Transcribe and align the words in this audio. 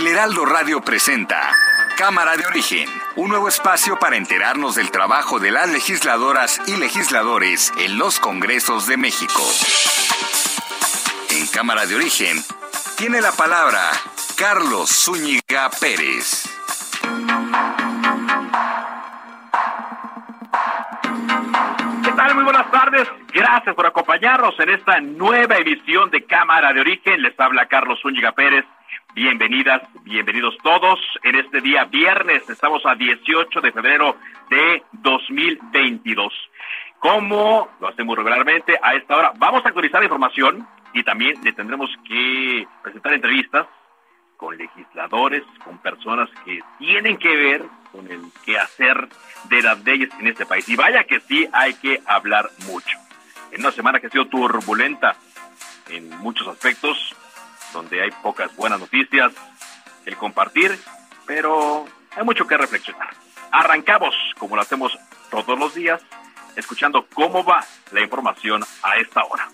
El 0.00 0.06
Heraldo 0.06 0.46
Radio 0.46 0.80
presenta 0.80 1.54
Cámara 1.98 2.34
de 2.34 2.46
Origen, 2.46 2.88
un 3.16 3.28
nuevo 3.28 3.48
espacio 3.48 3.98
para 3.98 4.16
enterarnos 4.16 4.74
del 4.74 4.90
trabajo 4.90 5.38
de 5.38 5.50
las 5.50 5.68
legisladoras 5.68 6.58
y 6.66 6.78
legisladores 6.78 7.70
en 7.76 7.98
los 7.98 8.18
Congresos 8.18 8.86
de 8.86 8.96
México. 8.96 9.42
En 11.28 11.46
Cámara 11.48 11.84
de 11.84 11.96
Origen 11.96 12.38
tiene 12.96 13.20
la 13.20 13.32
palabra 13.32 13.90
Carlos 14.38 14.88
Zúñiga 14.88 15.68
Pérez. 15.78 16.48
¿Qué 22.02 22.12
tal? 22.12 22.34
Muy 22.36 22.44
buenas 22.44 22.70
tardes. 22.70 23.06
Gracias 23.34 23.74
por 23.74 23.84
acompañarnos 23.84 24.58
en 24.60 24.70
esta 24.70 24.98
nueva 25.02 25.56
emisión 25.56 26.10
de 26.10 26.24
Cámara 26.24 26.72
de 26.72 26.80
Origen. 26.80 27.20
Les 27.20 27.38
habla 27.38 27.66
Carlos 27.66 28.00
Zúñiga 28.00 28.32
Pérez. 28.32 28.64
Bienvenidas, 29.14 29.82
bienvenidos 30.04 30.56
todos. 30.62 31.00
En 31.24 31.34
este 31.34 31.60
día 31.60 31.84
viernes 31.84 32.48
estamos 32.48 32.86
a 32.86 32.94
18 32.94 33.60
de 33.60 33.72
febrero 33.72 34.16
de 34.48 34.84
2022. 34.92 36.32
Como 37.00 37.68
lo 37.80 37.88
hacemos 37.88 38.16
regularmente 38.16 38.78
a 38.80 38.94
esta 38.94 39.16
hora, 39.16 39.32
vamos 39.36 39.64
a 39.64 39.68
actualizar 39.68 40.00
la 40.00 40.04
información 40.04 40.64
y 40.94 41.02
también 41.02 41.42
le 41.42 41.52
tendremos 41.52 41.90
que 42.06 42.68
presentar 42.82 43.12
entrevistas 43.12 43.66
con 44.36 44.56
legisladores, 44.56 45.42
con 45.64 45.78
personas 45.78 46.30
que 46.44 46.60
tienen 46.78 47.16
que 47.16 47.34
ver 47.34 47.64
con 47.90 48.08
el 48.10 48.22
quehacer 48.44 49.08
de 49.48 49.62
las 49.62 49.82
leyes 49.82 50.10
en 50.20 50.28
este 50.28 50.46
país. 50.46 50.68
Y 50.68 50.76
vaya 50.76 51.02
que 51.02 51.18
sí 51.18 51.48
hay 51.52 51.74
que 51.74 52.00
hablar 52.06 52.48
mucho. 52.68 52.96
En 53.50 53.60
una 53.60 53.72
semana 53.72 53.98
que 53.98 54.06
ha 54.06 54.10
sido 54.10 54.26
turbulenta 54.26 55.16
en 55.88 56.08
muchos 56.18 56.46
aspectos, 56.46 57.16
donde 57.72 58.02
hay 58.02 58.10
pocas 58.22 58.54
buenas 58.56 58.80
noticias, 58.80 59.32
el 60.04 60.16
compartir, 60.16 60.78
pero 61.26 61.86
hay 62.16 62.24
mucho 62.24 62.46
que 62.46 62.56
reflexionar. 62.56 63.14
Arrancamos, 63.50 64.14
como 64.38 64.56
lo 64.56 64.62
hacemos 64.62 64.96
todos 65.30 65.58
los 65.58 65.74
días, 65.74 66.00
escuchando 66.56 67.06
cómo 67.14 67.44
va 67.44 67.64
la 67.92 68.00
información 68.00 68.64
a 68.82 68.96
esta 68.96 69.24
hora. 69.24 69.48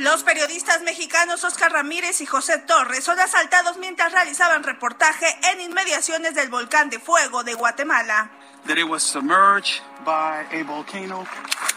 Los 0.00 0.24
periodistas 0.24 0.80
mexicanos 0.80 1.44
Oscar 1.44 1.72
Ramírez 1.72 2.22
y 2.22 2.26
José 2.26 2.56
Torres 2.58 3.04
son 3.04 3.20
asaltados 3.20 3.76
mientras 3.76 4.12
realizaban 4.12 4.62
reportaje 4.62 5.26
en 5.52 5.60
inmediaciones 5.60 6.34
del 6.34 6.48
volcán 6.48 6.88
de 6.88 6.98
fuego 6.98 7.44
de 7.44 7.52
Guatemala. 7.52 8.30
That 8.66 8.78
it 8.78 8.88
was 8.88 9.02
submerged 9.02 9.82
by 10.04 10.46
a 10.52 10.62
volcano. 10.64 11.26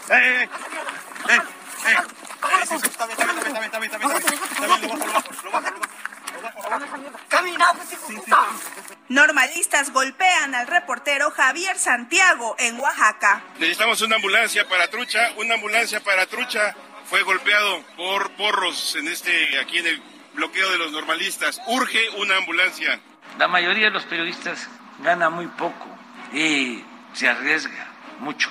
¡Eh, 0.08 0.48
eh, 1.28 1.38
eh! 1.88 1.96
¡Eh! 2.44 2.66
Sí, 2.66 2.74
sí, 2.80 2.86
está 2.86 3.06
bien, 3.06 3.18
está 3.18 3.32
bien, 3.32 3.46
está 3.46 3.60
bien, 3.60 3.64
está 3.64 3.78
bien, 3.78 3.92
está 3.92 3.98
bien, 3.98 4.16
está 4.16 4.30
bien, 4.30 4.42
está 4.44 4.76
bien, 4.76 4.82
lo 4.82 4.88
bajo, 4.88 5.06
lo 5.06 5.12
bajo, 5.12 5.32
lo 5.44 5.50
bajo, 5.50 5.70
lo 5.70 5.80
bajo, 6.70 6.96
lo 6.96 7.10
bajo. 7.10 7.18
¡Camina, 7.28 7.66
Normalistas 9.08 9.92
golpean 9.92 10.54
al 10.54 10.66
reportero 10.66 11.30
Javier 11.30 11.78
Santiago 11.78 12.56
en 12.58 12.80
Oaxaca. 12.80 13.42
Necesitamos 13.58 14.00
una 14.02 14.16
ambulancia 14.16 14.68
para 14.68 14.88
trucha, 14.88 15.32
una 15.36 15.54
ambulancia 15.54 16.00
para 16.02 16.26
trucha. 16.26 16.74
Fue 17.06 17.22
golpeado 17.22 17.82
por 17.96 18.30
porros 18.32 18.96
en 18.96 19.08
este, 19.08 19.58
aquí 19.60 19.78
en 19.78 19.86
el 19.86 20.02
bloqueo 20.34 20.70
de 20.70 20.78
los 20.78 20.90
normalistas. 20.92 21.60
Urge 21.66 22.10
una 22.16 22.36
ambulancia. 22.38 22.98
La 23.38 23.46
mayoría 23.46 23.86
de 23.86 23.90
los 23.90 24.04
periodistas 24.04 24.68
gana 25.00 25.28
muy 25.28 25.46
poco 25.48 25.86
y 26.32 26.82
se 27.12 27.28
arriesga 27.28 27.86
mucho. 28.20 28.50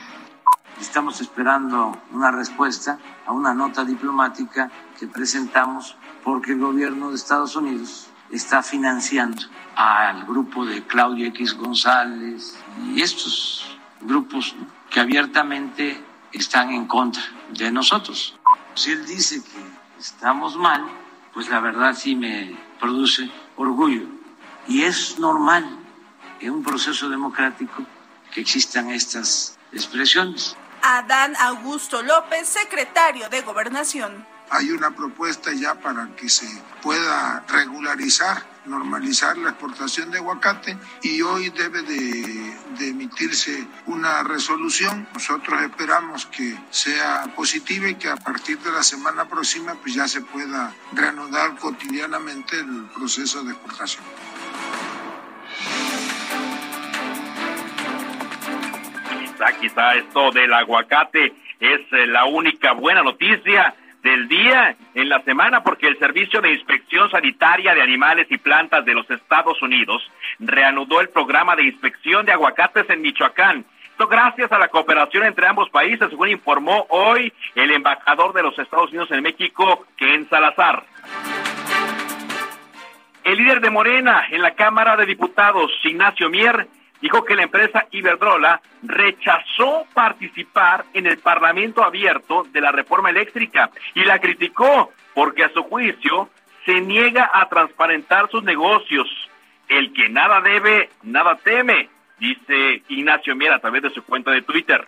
Estamos 0.80 1.22
esperando 1.22 1.98
una 2.12 2.32
respuesta 2.32 3.00
a 3.26 3.32
una 3.32 3.54
nota 3.54 3.84
diplomática 3.86 4.70
que 5.00 5.08
presentamos 5.08 5.96
porque 6.24 6.54
el 6.54 6.60
gobierno 6.60 7.10
de 7.10 7.16
Estados 7.16 7.56
Unidos 7.56 8.10
está 8.32 8.64
financiando 8.64 9.44
al 9.76 10.26
grupo 10.26 10.66
de 10.66 10.84
Claudio 10.84 11.28
X 11.28 11.56
González 11.56 12.58
y 12.86 13.02
estos 13.02 13.78
grupos 14.02 14.56
que 14.90 15.00
abiertamente 15.00 16.04
están 16.32 16.72
en 16.72 16.88
contra 16.88 17.24
de 17.52 17.72
nosotros. 17.72 18.38
Si 18.76 18.92
él 18.92 19.06
dice 19.06 19.44
que 19.44 20.00
estamos 20.00 20.58
mal, 20.58 20.84
pues 21.34 21.50
la 21.50 21.60
verdad 21.60 21.96
sí 21.96 22.16
me 22.16 22.56
produce 22.80 23.30
orgullo. 23.56 24.08
Y 24.68 24.84
es 24.84 25.20
normal 25.20 25.66
en 26.40 26.52
un 26.52 26.64
proceso 26.64 27.10
democrático 27.10 27.86
que 28.34 28.42
existan 28.42 28.90
estas 28.90 29.58
expresiones. 29.72 30.56
Adán 30.84 31.34
Augusto 31.40 32.04
López, 32.04 32.46
secretario 32.46 33.30
de 33.30 33.42
Gobernación. 33.42 34.28
Hay 34.50 34.70
una 34.72 34.92
propuesta 34.92 35.54
ya 35.54 35.76
para 35.76 36.14
que 36.18 36.28
se 36.28 36.46
pueda 36.82 37.46
regularizar, 37.48 38.46
normalizar 38.66 39.38
la 39.38 39.52
exportación 39.52 40.12
de 40.12 40.18
aguacate 40.18 40.78
y 41.02 41.22
hoy 41.22 41.50
debe 41.52 41.84
de, 41.84 42.90
emitirse 42.90 43.66
una 43.86 44.24
resolución. 44.24 45.08
Nosotros 45.14 45.62
esperamos 45.62 46.26
que 46.26 46.60
sea 46.70 47.34
positiva 47.34 47.88
y 47.88 47.96
que 47.96 48.10
a 48.10 48.18
partir 48.18 48.60
de 48.60 48.74
la 48.74 48.84
semana 48.84 49.30
próxima 49.30 49.76
pues 49.76 49.96
ya 49.96 50.08
se 50.10 50.20
pueda 50.20 50.76
reanudar 50.92 51.58
cotidianamente 51.58 52.60
el 52.60 52.90
proceso 52.94 53.42
de 53.44 53.54
exportación. 53.54 54.04
Quizá, 59.44 59.60
quizá 59.60 59.96
esto 59.96 60.32
del 60.32 60.54
aguacate 60.54 61.34
es 61.60 61.82
eh, 61.92 62.08
la 62.08 62.26
única 62.26 62.72
buena 62.72 63.04
noticia 63.04 63.74
del 64.02 64.30
día 64.30 64.76
en 64.94 65.10
la 65.10 65.22
semana 65.24 65.64
porque 65.64 65.88
el 65.88 66.00
Servicio 66.00 66.40
de 66.40 66.54
Inspección 66.54 67.10
Sanitaria 67.10 67.74
de 67.74 67.82
Animales 67.82 68.28
y 68.30 68.38
Plantas 68.38 68.86
de 68.86 68.94
los 68.94 69.10
Estados 69.10 69.62
Unidos 69.62 70.02
reanudó 70.40 71.02
el 71.02 71.10
programa 71.10 71.56
de 71.58 71.64
inspección 71.64 72.26
de 72.26 72.32
aguacates 72.32 72.90
en 72.90 73.02
Michoacán. 73.02 73.66
Esto 73.92 74.08
gracias 74.08 74.52
a 74.52 74.60
la 74.60 74.70
cooperación 74.70 75.26
entre 75.26 75.48
ambos 75.48 75.70
países, 75.70 76.10
según 76.10 76.30
informó 76.30 76.86
hoy 76.90 77.34
el 77.56 77.72
embajador 77.72 78.34
de 78.34 78.44
los 78.44 78.58
Estados 78.58 78.90
Unidos 78.92 79.12
en 79.12 79.24
México, 79.24 79.86
Ken 79.98 80.28
Salazar. 80.30 80.84
El 83.26 83.38
líder 83.38 83.60
de 83.62 83.70
Morena 83.70 84.26
en 84.32 84.42
la 84.42 84.52
Cámara 84.52 84.96
de 84.96 85.06
Diputados, 85.06 85.72
Ignacio 85.84 86.30
Mier, 86.30 86.68
dijo 87.04 87.26
que 87.26 87.36
la 87.36 87.44
empresa 87.44 87.86
Iberdrola 87.92 88.62
rechazó 88.82 89.86
participar 89.94 90.86
en 90.94 91.06
el 91.06 91.18
Parlamento 91.18 91.84
abierto 91.84 92.46
de 92.54 92.62
la 92.62 92.72
reforma 92.72 93.10
eléctrica 93.10 93.70
y 93.94 94.06
la 94.06 94.20
criticó 94.20 94.90
porque 95.14 95.44
a 95.44 95.50
su 95.50 95.64
juicio 95.64 96.30
se 96.66 96.80
niega 96.80 97.30
a 97.34 97.50
transparentar 97.50 98.30
sus 98.32 98.42
negocios. 98.44 99.06
El 99.68 99.92
que 99.92 100.08
nada 100.08 100.40
debe, 100.40 100.92
nada 101.04 101.36
teme, 101.36 101.90
dice 102.20 102.84
Ignacio 102.88 103.36
Mier 103.36 103.52
a 103.52 103.60
través 103.60 103.84
de 103.84 103.90
su 103.90 104.02
cuenta 104.06 104.32
de 104.32 104.42
Twitter. 104.42 104.88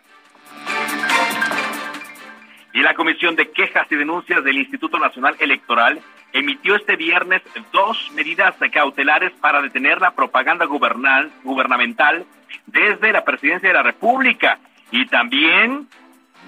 Y 2.75 2.81
la 2.81 2.93
Comisión 2.93 3.37
de 3.37 3.51
Quejas 3.51 3.89
y 3.89 3.95
Denuncias 3.95 4.43
del 4.43 4.57
Instituto 4.57 4.99
Nacional 4.99 5.37
Electoral 5.39 5.97
emitió 6.33 6.75
este 6.75 6.97
viernes 6.97 7.41
dos 7.71 8.11
medidas 8.13 8.53
cautelares 8.69 9.31
para 9.39 9.61
detener 9.61 10.01
la 10.01 10.11
propaganda 10.11 10.65
gubernamental 10.65 12.25
desde 12.65 13.13
la 13.13 13.23
presidencia 13.23 13.69
de 13.69 13.75
la 13.75 13.81
República 13.81 14.59
y 14.91 15.05
también 15.05 15.87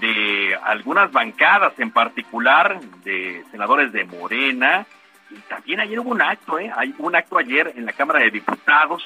de 0.01 0.53
algunas 0.65 1.13
bancadas, 1.13 1.79
en 1.79 1.91
particular 1.91 2.77
de 3.05 3.45
senadores 3.49 3.93
de 3.93 4.03
Morena. 4.03 4.85
Y 5.29 5.35
también 5.47 5.79
ayer 5.79 5.97
hubo 6.01 6.09
un 6.09 6.21
acto, 6.21 6.59
¿eh? 6.59 6.69
Hay 6.75 6.93
un 6.97 7.15
acto 7.15 7.37
ayer 7.37 7.71
en 7.77 7.85
la 7.85 7.93
Cámara 7.93 8.19
de 8.19 8.31
Diputados, 8.31 9.01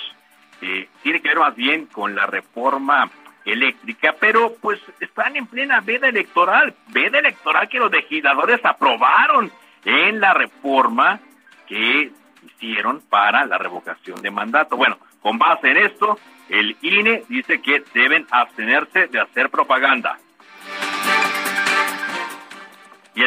eh, 0.64 0.90
tiene 1.04 1.22
que 1.22 1.28
ver 1.30 1.38
más 1.38 1.56
bien 1.56 1.86
con 1.86 2.16
la 2.16 2.26
reforma 2.26 3.12
eléctrica, 3.46 4.16
pero 4.20 4.54
pues 4.62 4.80
están 5.00 5.36
en 5.36 5.48
plena 5.48 5.82
veda 5.82 6.10
electoral, 6.10 6.74
veda 6.88 7.20
electoral 7.20 7.68
que 7.70 7.80
los 7.80 7.92
legisladores 7.92 8.60
aprobaron 8.64 9.52
en 9.86 10.20
la 10.20 10.34
reforma 10.34 11.20
que 11.68 12.12
hicieron 12.44 13.02
para 13.10 13.46
la 13.46 13.58
revocación 13.58 14.22
de 14.22 14.32
mandato. 14.32 14.78
Bueno, 14.78 14.98
con 15.22 15.38
base 15.38 15.72
en 15.72 15.78
esto, 15.78 16.20
el 16.50 16.76
INE 16.82 17.24
dice 17.30 17.62
que 17.62 17.84
deben 17.94 18.28
abstenerse 18.32 19.08
de 19.08 19.20
hacer 19.20 19.50
propaganda. 19.50 20.18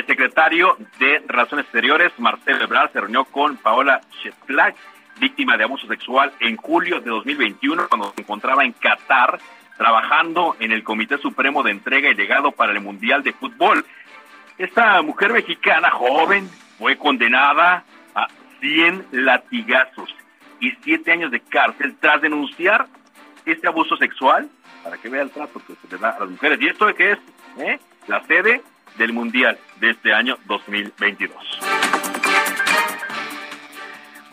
secretario 0.06 0.76
de 0.98 1.22
Relaciones 1.26 1.64
Exteriores, 1.64 2.12
Marcelo 2.18 2.64
Ebrard, 2.64 2.92
se 2.92 3.00
reunió 3.00 3.24
con 3.24 3.56
Paola 3.56 4.00
Shetlak, 4.22 4.76
víctima 5.18 5.56
de 5.56 5.64
abuso 5.64 5.86
sexual, 5.86 6.32
en 6.40 6.56
julio 6.56 7.00
de 7.00 7.10
2021, 7.10 7.88
cuando 7.88 8.12
se 8.14 8.22
encontraba 8.22 8.64
en 8.64 8.72
Qatar, 8.72 9.38
trabajando 9.76 10.56
en 10.60 10.72
el 10.72 10.82
Comité 10.82 11.18
Supremo 11.18 11.62
de 11.62 11.72
Entrega 11.72 12.10
y 12.10 12.14
Legado 12.14 12.52
para 12.52 12.72
el 12.72 12.80
Mundial 12.80 13.22
de 13.22 13.32
Fútbol. 13.32 13.84
Esta 14.58 15.02
mujer 15.02 15.32
mexicana 15.32 15.90
joven 15.90 16.48
fue 16.78 16.96
condenada 16.96 17.84
a 18.14 18.28
100 18.60 19.06
latigazos 19.12 20.14
y 20.60 20.70
7 20.82 21.12
años 21.12 21.30
de 21.30 21.40
cárcel 21.40 21.96
tras 22.00 22.22
denunciar 22.22 22.86
este 23.44 23.66
abuso 23.66 23.96
sexual, 23.96 24.48
para 24.82 24.96
que 24.98 25.08
vea 25.08 25.22
el 25.22 25.30
trato 25.30 25.60
que 25.66 25.74
se 25.74 25.94
le 25.94 25.98
da 25.98 26.10
a 26.10 26.20
las 26.20 26.30
mujeres. 26.30 26.58
¿Y 26.60 26.68
esto 26.68 26.86
que 26.94 27.12
es? 27.12 27.18
¿Eh? 27.58 27.78
La 28.06 28.22
sede 28.24 28.62
del 28.96 29.12
Mundial 29.12 29.58
de 29.80 29.90
este 29.90 30.12
año 30.12 30.38
2022. 30.46 32.13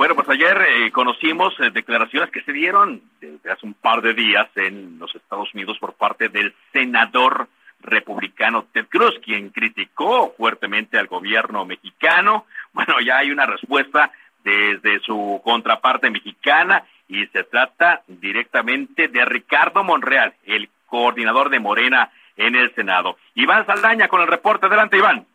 Bueno, 0.02 0.16
pues 0.16 0.30
ayer 0.30 0.60
eh, 0.68 0.92
conocimos 0.92 1.54
eh, 1.60 1.70
declaraciones 1.70 2.32
que 2.32 2.42
se 2.42 2.52
dieron 2.52 3.04
desde 3.20 3.52
hace 3.52 3.68
un 3.68 3.76
par 3.76 4.02
de 4.02 4.16
días 4.16 4.48
en 4.56 4.98
los 4.98 5.14
Estados 5.14 5.54
Unidos 5.54 5.78
por 5.78 5.94
parte 5.94 6.28
del 6.28 6.56
senador 6.74 7.48
republicano 7.82 8.66
Ted 8.74 8.88
Cruz, 8.90 9.14
quien 9.24 9.52
criticó 9.52 10.34
fuertemente 10.36 10.98
al 10.98 11.06
gobierno 11.06 11.66
mexicano. 11.66 12.48
Bueno, 12.74 13.00
ya 13.00 13.18
hay 13.18 13.30
una 13.30 13.46
respuesta 13.46 14.12
desde 14.44 15.02
su 15.02 15.40
contraparte 15.44 16.10
mexicana 16.10 16.84
y 17.08 17.28
se 17.28 17.44
trata 17.44 18.02
directamente 18.08 19.08
de 19.08 19.24
Ricardo 19.24 19.84
Monreal, 19.84 20.34
el 20.46 20.68
coordinador 20.88 21.52
de 21.52 21.60
Morena 21.60 22.10
en 22.38 22.56
el 22.56 22.74
Senado. 22.74 23.18
Iván 23.36 23.68
Saldaña 23.68 24.08
con 24.08 24.22
el 24.22 24.28
reporte. 24.28 24.66
Adelante, 24.66 24.98
Iván. 24.98 25.28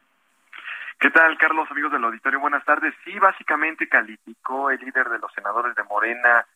¿Qué 0.98 1.10
tal, 1.10 1.36
Carlos, 1.36 1.70
amigos 1.70 1.92
del 1.92 2.04
auditorio? 2.04 2.40
Buenas 2.40 2.64
tardes. 2.64 2.94
Sí, 3.04 3.18
básicamente 3.18 3.86
calificó 3.86 4.70
el 4.70 4.80
líder 4.80 5.10
de 5.10 5.18
los 5.18 5.30
senadores 5.34 5.74
de 5.74 5.82
Morena 5.84 6.46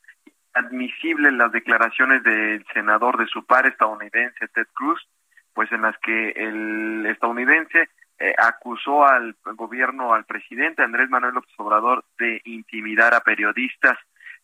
admisible 0.54 1.30
las 1.30 1.52
declaraciones 1.52 2.22
del 2.22 2.64
senador 2.72 3.18
de 3.18 3.26
su 3.26 3.44
par 3.44 3.66
estadounidense, 3.66 4.48
Ted 4.48 4.66
Cruz, 4.72 5.06
pues 5.52 5.70
en 5.72 5.82
las 5.82 5.96
que 5.98 6.30
el 6.30 7.06
estadounidense 7.06 7.90
eh, 8.18 8.34
acusó 8.38 9.06
al 9.06 9.36
gobierno, 9.44 10.14
al 10.14 10.24
presidente 10.24 10.82
Andrés 10.82 11.10
Manuel 11.10 11.34
López 11.34 11.52
Obrador 11.58 12.04
de 12.18 12.40
intimidar 12.44 13.14
a 13.14 13.20
periodistas. 13.20 13.98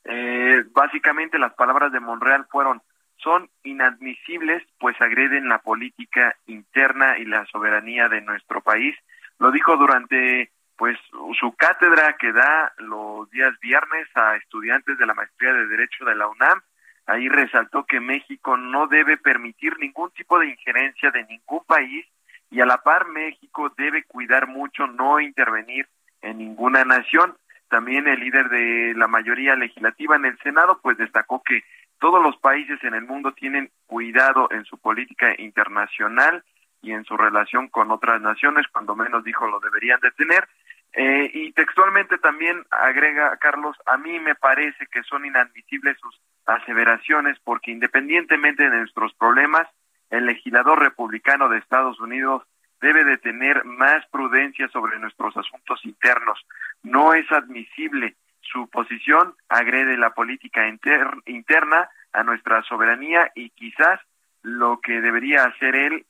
Eh, 0.05 0.63
básicamente 0.73 1.39
las 1.39 1.55
palabras 1.55 1.91
de 1.91 2.01
Monreal 2.01 2.47
fueron 2.51 2.83
son 3.17 3.49
inadmisibles 3.65 4.63
pues 4.79 5.01
agreden 5.01 5.49
la 5.49 5.59
política 5.59 6.37
interna 6.47 7.19
y 7.19 7.25
la 7.25 7.47
soberanía 7.47 8.09
de 8.09 8.21
nuestro 8.21 8.61
país. 8.61 8.95
Lo 9.39 9.51
dijo 9.51 9.77
durante 9.77 10.51
pues 10.77 10.99
su 11.41 11.55
cátedra 11.57 12.17
que 12.19 12.33
da 12.33 12.73
los 12.79 13.31
días 13.31 13.59
viernes 13.61 14.09
a 14.15 14.37
estudiantes 14.37 14.99
de 14.99 15.07
la 15.07 15.15
maestría 15.15 15.53
de 15.53 15.67
Derecho 15.67 16.05
de 16.05 16.15
la 16.15 16.29
UNAM. 16.29 16.61
Ahí 17.07 17.29
resaltó 17.29 17.85
que 17.85 18.01
México 18.01 18.57
no 18.57 18.87
debe 18.87 19.17
permitir 19.17 19.79
ningún 19.79 20.11
tipo 20.11 20.39
de 20.39 20.49
injerencia 20.49 21.11
de 21.11 21.25
ningún 21.25 21.65
país 21.67 22.05
y 22.51 22.61
a 22.61 22.67
la 22.67 22.79
par 22.79 23.09
México 23.09 23.73
debe 23.77 24.05
cuidar 24.05 24.49
mucho 24.49 24.87
no 24.87 25.21
intervenir 25.21 25.89
en 26.21 26.39
ninguna 26.39 26.85
nación. 26.85 27.37
También 27.69 28.07
el 28.07 28.21
líder 28.21 28.49
de 28.49 28.95
la 28.97 29.07
mayoría 29.07 29.57
legislativa 29.57 30.17
en 30.17 30.27
el 30.27 30.39
Senado 30.39 30.81
pues 30.83 30.99
destacó 30.99 31.43
que 31.43 31.65
todos 31.99 32.23
los 32.23 32.37
países 32.37 32.83
en 32.85 32.95
el 32.95 33.05
mundo 33.05 33.33
tienen 33.33 33.71
cuidado 33.87 34.49
en 34.51 34.65
su 34.65 34.79
política 34.79 35.35
internacional 35.39 36.45
y 36.83 36.93
en 36.93 37.05
su 37.05 37.17
relación 37.17 37.69
con 37.69 37.91
otras 37.91 38.21
naciones, 38.21 38.67
cuando 38.73 38.95
menos 38.95 39.25
dijo 39.25 39.47
lo 39.47 39.61
deberían 39.61 40.01
de 40.01 40.11
tener. 40.13 40.49
Eh, 40.93 41.31
y 41.35 41.53
textualmente 41.53 42.19
también 42.19 42.65
agrega 42.71 43.37
Carlos, 43.39 43.77
a 43.87 43.99
mí 43.99 44.19
me 44.21 44.35
parece 44.35 44.87
que 44.87 45.03
son 45.03 45.27
inadmisibles 45.27 45.99
sus 45.99 46.21
aseveraciones 46.47 47.39
porque 47.45 47.71
independientemente 47.71 48.71
de 48.71 48.79
nuestros 48.79 49.13
problemas, 49.15 49.69
el 50.11 50.27
legislador 50.27 50.81
republicano 50.81 51.49
de 51.49 51.59
Estados 51.59 52.01
Unidos 52.01 52.45
debe 52.81 53.05
de 53.05 53.19
tener 53.19 53.65
más 53.65 54.07
prudencia 54.07 54.69
sobre 54.69 54.99
nuestros 54.99 55.37
asuntos 55.37 55.85
internos. 55.85 56.39
No 56.83 57.15
es 57.15 57.31
admisible 57.33 58.17
su 58.53 58.69
posición 58.69 59.35
agrede 59.49 59.97
la 59.97 60.11
política 60.11 60.69
interna 60.69 61.91
a 62.13 62.23
nuestra 62.23 62.63
soberanía 62.63 63.31
y 63.35 63.51
quizás 63.51 64.01
lo 64.43 64.81
que 64.81 65.01
debería 65.01 65.45
hacer 65.45 65.75
él, 65.75 66.07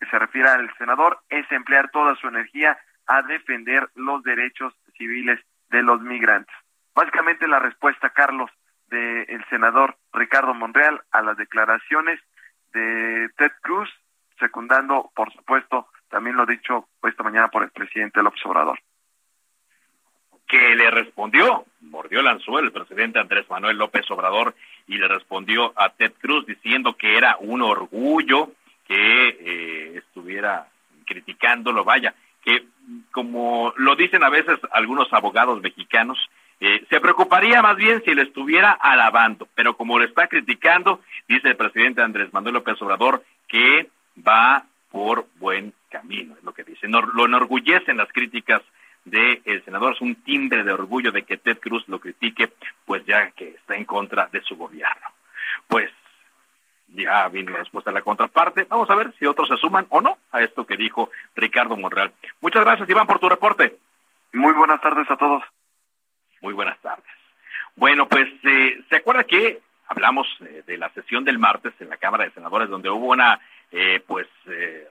que 0.00 0.08
se 0.08 0.18
refiere 0.18 0.48
al 0.48 0.72
senador, 0.78 1.20
es 1.28 1.50
emplear 1.52 1.90
toda 1.90 2.16
su 2.16 2.28
energía 2.28 2.78
a 3.06 3.22
defender 3.22 3.88
los 3.94 4.22
derechos 4.22 4.74
civiles 4.96 5.38
de 5.68 5.82
los 5.82 6.00
migrantes. 6.00 6.54
Básicamente 6.94 7.46
la 7.46 7.58
respuesta, 7.58 8.10
Carlos, 8.10 8.50
del 8.88 9.44
senador 9.48 9.96
Ricardo 10.12 10.54
Monreal 10.54 11.00
a 11.12 11.22
las 11.22 11.36
declaraciones 11.36 12.18
de 12.72 13.28
Ted 13.36 13.52
Cruz, 13.62 13.88
secundando, 14.38 15.12
por 15.14 15.32
supuesto, 15.32 15.86
también 16.08 16.36
lo 16.36 16.46
dicho 16.46 16.88
esta 17.04 17.22
mañana 17.22 17.48
por 17.48 17.62
el 17.62 17.70
presidente 17.70 18.22
López 18.22 18.44
Obrador 18.46 18.80
que 20.50 20.74
le 20.74 20.90
respondió, 20.90 21.64
mordió 21.80 22.18
el 22.18 22.26
anzuelo 22.26 22.66
el 22.66 22.72
presidente 22.72 23.20
Andrés 23.20 23.48
Manuel 23.48 23.78
López 23.78 24.10
Obrador 24.10 24.56
y 24.88 24.98
le 24.98 25.06
respondió 25.06 25.72
a 25.76 25.90
Ted 25.90 26.12
Cruz 26.20 26.44
diciendo 26.44 26.96
que 26.96 27.16
era 27.16 27.36
un 27.38 27.62
orgullo 27.62 28.50
que 28.90 29.28
eh, 29.28 29.98
estuviera 29.98 30.66
criticándolo, 31.06 31.84
vaya, 31.84 32.12
que 32.42 32.64
como 33.12 33.72
lo 33.76 33.94
dicen 33.94 34.24
a 34.24 34.30
veces 34.30 34.58
algunos 34.72 35.12
abogados 35.12 35.62
mexicanos, 35.62 36.18
eh, 36.58 36.84
se 36.90 36.98
preocuparía 36.98 37.62
más 37.62 37.76
bien 37.76 38.02
si 38.04 38.12
le 38.16 38.22
estuviera 38.22 38.72
alabando, 38.72 39.46
pero 39.54 39.76
como 39.76 40.00
le 40.00 40.06
está 40.06 40.26
criticando, 40.26 41.02
dice 41.28 41.50
el 41.50 41.56
presidente 41.56 42.02
Andrés 42.02 42.32
Manuel 42.32 42.54
López 42.54 42.82
Obrador 42.82 43.22
que 43.46 43.88
va 44.26 44.64
por 44.90 45.26
buen 45.36 45.72
camino, 45.88 46.34
es 46.36 46.42
lo 46.42 46.52
que 46.52 46.64
dice. 46.64 46.88
lo 46.88 47.26
enorgullecen 47.26 47.96
las 47.96 48.12
críticas 48.12 48.60
del 49.04 49.40
el 49.44 49.64
senador. 49.64 49.94
Es 49.94 50.00
un 50.00 50.16
timbre 50.16 50.64
de 50.64 50.72
orgullo 50.72 51.12
de 51.12 51.22
que 51.22 51.36
Ted 51.36 51.58
Cruz 51.60 51.84
lo 51.86 52.00
critique, 52.00 52.50
pues 52.84 53.06
ya 53.06 53.30
que 53.30 53.50
está 53.50 53.76
en 53.76 53.84
contra 53.84 54.26
de 54.32 54.40
su 54.42 54.56
gobierno. 54.56 55.06
Pues 55.68 55.92
ya 56.94 57.28
la 57.28 57.56
respuesta 57.58 57.90
de 57.90 57.94
la 57.94 58.02
contraparte. 58.02 58.66
Vamos 58.68 58.90
a 58.90 58.94
ver 58.94 59.12
si 59.18 59.26
otros 59.26 59.48
se 59.48 59.56
suman 59.56 59.86
o 59.90 60.00
no 60.00 60.18
a 60.32 60.42
esto 60.42 60.66
que 60.66 60.76
dijo 60.76 61.10
Ricardo 61.34 61.76
Monreal. 61.76 62.12
Muchas 62.40 62.64
gracias, 62.64 62.88
Iván, 62.88 63.06
por 63.06 63.18
tu 63.18 63.28
reporte. 63.28 63.76
Muy 64.32 64.52
buenas 64.52 64.80
tardes 64.80 65.10
a 65.10 65.16
todos. 65.16 65.42
Muy 66.40 66.54
buenas 66.54 66.78
tardes. 66.80 67.06
Bueno, 67.76 68.08
pues 68.08 68.28
eh, 68.44 68.82
se 68.88 68.96
acuerda 68.96 69.24
que 69.24 69.60
hablamos 69.86 70.26
eh, 70.40 70.62
de 70.66 70.78
la 70.78 70.88
sesión 70.90 71.24
del 71.24 71.38
martes 71.38 71.74
en 71.80 71.88
la 71.88 71.96
Cámara 71.96 72.24
de 72.24 72.32
Senadores 72.32 72.68
donde 72.68 72.90
hubo 72.90 73.06
una 73.06 73.40
eh, 73.72 74.02
pues 74.06 74.26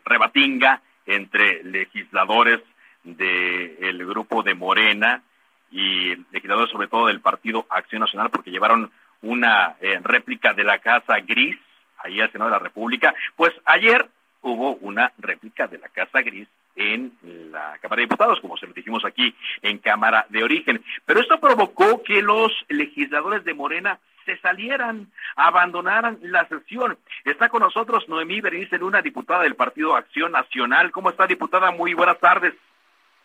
rebatinga 0.05 0.81
entre 1.05 1.63
legisladores 1.63 2.61
del 3.03 4.05
grupo 4.05 4.43
de 4.43 4.53
Morena 4.53 5.23
y 5.71 6.15
legisladores 6.31 6.71
sobre 6.71 6.87
todo 6.87 7.07
del 7.07 7.21
Partido 7.21 7.65
Acción 7.69 8.01
Nacional 8.01 8.29
porque 8.29 8.51
llevaron 8.51 8.91
una 9.21 9.75
eh, 9.81 9.99
réplica 10.03 10.53
de 10.53 10.63
la 10.63 10.79
Casa 10.79 11.19
Gris 11.19 11.57
ahí 11.99 12.21
al 12.21 12.31
Senado 12.31 12.49
de 12.49 12.57
la 12.57 12.63
República. 12.63 13.13
Pues 13.35 13.53
ayer 13.65 14.07
hubo 14.41 14.75
una 14.75 15.11
réplica 15.17 15.67
de 15.67 15.77
la 15.77 15.89
Casa 15.89 16.21
Gris 16.21 16.47
en 16.75 17.11
la 17.51 17.77
Cámara 17.81 17.99
de 17.99 18.03
Diputados, 18.03 18.39
como 18.39 18.55
se 18.57 18.67
lo 18.67 18.73
dijimos 18.73 19.03
aquí 19.03 19.35
en 19.61 19.79
Cámara 19.79 20.25
de 20.29 20.43
Origen. 20.43 20.83
Pero 21.05 21.19
esto 21.19 21.39
provocó 21.39 22.03
que 22.03 22.21
los 22.21 22.51
legisladores 22.69 23.43
de 23.43 23.53
Morena 23.53 23.99
se 24.25 24.37
salieran, 24.37 25.07
abandonaran 25.35 26.19
la 26.21 26.47
sesión. 26.47 26.97
Está 27.25 27.49
con 27.49 27.61
nosotros 27.61 28.07
Noemí 28.07 28.41
Berenice 28.41 28.77
Luna, 28.77 29.01
diputada 29.01 29.43
del 29.43 29.55
Partido 29.55 29.95
Acción 29.95 30.31
Nacional. 30.31 30.91
¿Cómo 30.91 31.09
está, 31.09 31.27
diputada? 31.27 31.71
Muy 31.71 31.93
buenas 31.93 32.19
tardes. 32.19 32.53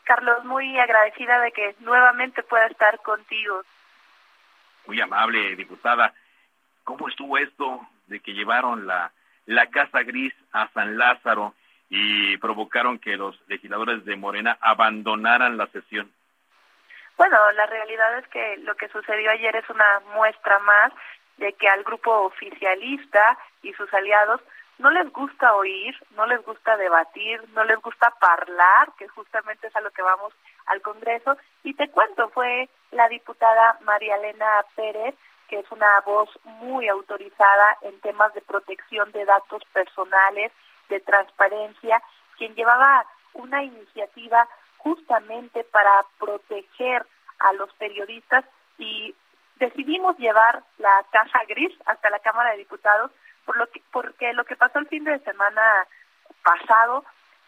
Carlos, 0.04 0.44
muy 0.44 0.78
agradecida 0.78 1.40
de 1.40 1.52
que 1.52 1.74
nuevamente 1.80 2.42
pueda 2.42 2.66
estar 2.66 2.98
contigo. 3.02 3.62
Muy 4.86 5.00
amable, 5.00 5.56
diputada. 5.56 6.12
¿Cómo 6.84 7.08
estuvo 7.08 7.38
esto 7.38 7.86
de 8.06 8.20
que 8.20 8.32
llevaron 8.32 8.86
la, 8.86 9.12
la 9.46 9.66
Casa 9.70 10.02
Gris 10.02 10.34
a 10.52 10.68
San 10.72 10.98
Lázaro 10.98 11.54
y 11.88 12.36
provocaron 12.38 12.98
que 12.98 13.16
los 13.16 13.38
legisladores 13.48 14.04
de 14.04 14.16
Morena 14.16 14.58
abandonaran 14.60 15.56
la 15.56 15.66
sesión? 15.68 16.10
Bueno, 17.16 17.36
la 17.52 17.66
realidad 17.66 18.18
es 18.18 18.28
que 18.28 18.56
lo 18.58 18.74
que 18.74 18.88
sucedió 18.88 19.30
ayer 19.30 19.54
es 19.56 19.68
una 19.70 20.00
muestra 20.14 20.58
más 20.60 20.92
de 21.36 21.52
que 21.52 21.68
al 21.68 21.84
grupo 21.84 22.10
oficialista 22.10 23.38
y 23.62 23.72
sus 23.74 23.92
aliados 23.94 24.40
no 24.78 24.90
les 24.90 25.10
gusta 25.12 25.54
oír, 25.54 25.94
no 26.16 26.26
les 26.26 26.44
gusta 26.44 26.76
debatir, 26.76 27.40
no 27.54 27.64
les 27.64 27.78
gusta 27.80 28.12
hablar, 28.20 28.92
que 28.98 29.06
justamente 29.08 29.68
es 29.68 29.76
a 29.76 29.80
lo 29.80 29.90
que 29.90 30.02
vamos 30.02 30.32
al 30.66 30.82
Congreso. 30.82 31.36
Y 31.62 31.74
te 31.74 31.88
cuento, 31.90 32.28
fue 32.30 32.68
la 32.90 33.08
diputada 33.08 33.78
María 33.82 34.16
Elena 34.16 34.64
Pérez, 34.74 35.14
que 35.48 35.58
es 35.58 35.70
una 35.70 36.00
voz 36.00 36.28
muy 36.44 36.88
autorizada 36.88 37.78
en 37.82 38.00
temas 38.00 38.32
de 38.34 38.40
protección 38.40 39.10
de 39.12 39.24
datos 39.24 39.62
personales, 39.72 40.52
de 40.88 41.00
transparencia, 41.00 42.02
quien 42.36 42.54
llevaba 42.54 43.06
una 43.34 43.62
iniciativa 43.62 44.48
justamente 44.78 45.64
para 45.64 46.04
proteger 46.18 47.06
a 47.38 47.52
los 47.54 47.72
periodistas 47.74 48.44
y 48.78 49.14
decidimos 49.56 50.18
llevar 50.18 50.62
la 50.78 51.04
caja 51.10 51.44
gris 51.48 51.72
hasta 51.86 52.10
la 52.10 52.18
Cámara 52.18 52.52
de 52.52 52.58
Diputados 52.58 53.10
por 53.44 53.56
lo 53.56 53.66
que, 53.68 53.82
porque 53.92 54.32
lo 54.32 54.44
que 54.44 54.56
pasó 54.56 54.78
el 54.78 54.88
fin 54.88 55.04
de 55.04 55.18
semana 55.20 55.86
pasado 56.42 57.04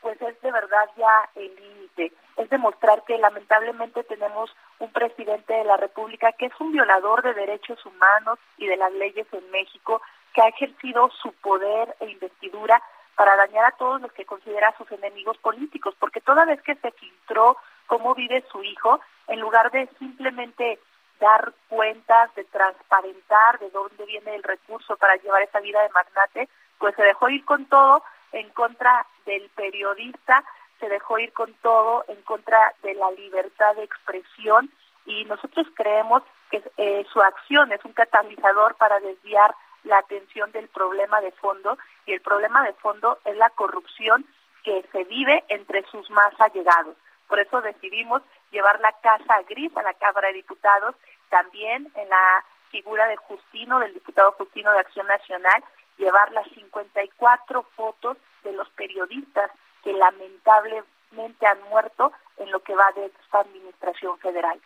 pues 0.07 0.23
es 0.23 0.41
de 0.41 0.53
verdad 0.53 0.89
ya 0.97 1.29
el 1.35 1.53
límite, 1.57 2.13
es 2.37 2.49
demostrar 2.49 3.03
que 3.03 3.19
lamentablemente 3.19 4.05
tenemos 4.05 4.55
un 4.79 4.93
presidente 4.93 5.53
de 5.53 5.65
la 5.65 5.77
República 5.77 6.31
que 6.31 6.47
es 6.47 6.53
un 6.61 6.71
violador 6.71 7.25
de 7.25 7.35
derechos 7.35 7.85
humanos 7.85 8.39
y 8.57 8.69
de 8.69 8.77
las 8.77 8.93
leyes 8.93 9.27
en 9.33 9.51
México, 9.51 10.01
que 10.33 10.43
ha 10.43 10.47
ejercido 10.47 11.11
su 11.21 11.33
poder 11.33 11.97
e 11.99 12.07
investidura 12.09 12.81
para 13.17 13.35
dañar 13.35 13.65
a 13.65 13.73
todos 13.73 14.01
los 14.01 14.13
que 14.13 14.25
considera 14.25 14.73
sus 14.79 14.89
enemigos 14.93 15.39
políticos, 15.39 15.97
porque 15.99 16.21
toda 16.21 16.45
vez 16.45 16.63
que 16.63 16.77
se 16.77 16.93
filtró 16.93 17.57
cómo 17.89 18.15
vive 18.15 18.45
su 18.53 18.63
hijo, 18.63 19.01
en 19.27 19.41
lugar 19.41 19.73
de 19.73 19.89
simplemente 19.99 20.79
dar 21.19 21.53
cuentas, 21.69 22.33
de 22.37 22.45
transparentar 22.45 23.59
de 23.59 23.71
dónde 23.71 24.07
viene 24.07 24.37
el 24.37 24.45
recurso 24.45 24.97
para 24.99 25.17
llevar 25.17 25.43
esa 25.43 25.59
vida 25.59 25.83
de 25.83 25.89
magnate, 25.89 26.49
pues 26.79 26.95
se 26.95 27.03
dejó 27.03 27.29
ir 27.29 27.45
con 27.45 27.65
todo 27.65 28.05
en 28.37 28.50
contra 28.50 29.07
del 29.25 29.49
periodista, 29.50 30.45
se 30.78 30.88
dejó 30.88 31.19
ir 31.19 31.33
con 31.33 31.52
todo 31.55 32.05
en 32.09 32.21
contra 32.23 32.75
de 32.83 32.95
la 32.95 33.11
libertad 33.12 33.75
de 33.76 33.85
expresión 33.85 34.71
y 35.07 35.25
nosotros 35.25 35.66
creemos 35.75 36.23
que 36.50 36.62
eh, 36.76 37.07
su 37.12 37.21
acción 37.21 37.73
es 37.73 37.85
un 37.85 37.93
catalizador 37.93 38.75
para 38.76 39.00
desviar 39.00 39.55
la 39.85 39.99
atención 39.99 40.52
del 40.52 40.69
problema 40.69 41.21
de 41.21 41.33
fondo 41.33 41.78
y 42.05 42.12
el 42.12 42.21
problema 42.21 42.62
de 42.64 42.75
fondo 42.75 43.19
es 43.25 43.37
la 43.37 43.50
corrupción 43.50 44.26
que 44.64 44.85
se 44.93 45.05
vive 45.05 45.45
entre 45.49 45.85
sus 45.90 46.11
más 46.11 46.38
allegados. 46.38 46.97
Por 47.28 47.40
eso 47.40 47.62
decidimos 47.62 48.23
llevar 48.50 48.81
la 48.81 48.93
casa 49.00 49.43
gris 49.49 49.75
a 49.76 49.83
la 49.83 49.95
Cámara 49.95 50.28
de 50.28 50.35
Diputados, 50.35 50.95
también 51.31 51.90
en 51.95 52.09
la 52.09 52.45
figura 52.71 53.07
de 53.07 53.16
Justino, 53.16 53.78
del 53.78 53.95
diputado 53.95 54.33
Justino 54.33 54.73
de 54.73 54.81
Acción 54.81 55.07
Nacional, 55.07 55.64
llevar 55.99 56.33
las 56.33 56.47
54 56.50 57.62
fotos 57.75 58.17
de 58.45 58.53
los 58.53 58.69
periodistas 58.71 59.50
que 59.83 59.93
lamentablemente 59.93 61.47
han 61.47 61.62
muerto 61.69 62.12
en 62.38 62.50
lo 62.50 62.61
que 62.61 62.75
va 62.75 62.91
de 62.95 63.07
esta 63.07 63.41
administración 63.41 64.19
federal. 64.19 64.61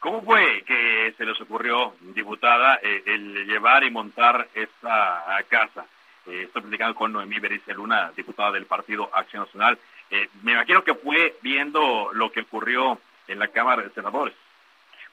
¿Cómo 0.00 0.22
fue 0.22 0.62
que 0.64 1.14
se 1.16 1.24
les 1.24 1.40
ocurrió, 1.40 1.94
diputada, 2.00 2.78
eh, 2.82 3.02
el 3.06 3.46
llevar 3.46 3.82
y 3.82 3.90
montar 3.90 4.48
esta 4.54 5.44
casa? 5.48 5.86
Eh, 6.26 6.42
estoy 6.44 6.62
platicando 6.62 6.94
con 6.94 7.12
Noemí 7.12 7.38
Berice 7.38 7.72
Luna, 7.72 8.12
diputada 8.14 8.52
del 8.52 8.66
Partido 8.66 9.10
Acción 9.12 9.44
Nacional. 9.44 9.78
Eh, 10.10 10.28
me 10.42 10.52
imagino 10.52 10.82
que 10.84 10.94
fue 10.94 11.36
viendo 11.40 12.10
lo 12.12 12.30
que 12.30 12.42
ocurrió 12.42 12.98
en 13.26 13.38
la 13.38 13.48
Cámara 13.48 13.82
de 13.82 13.90
Senadores. 13.90 14.34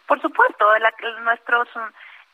Por 0.06 0.22
supuesto, 0.22 0.66
nuestros 1.24 1.68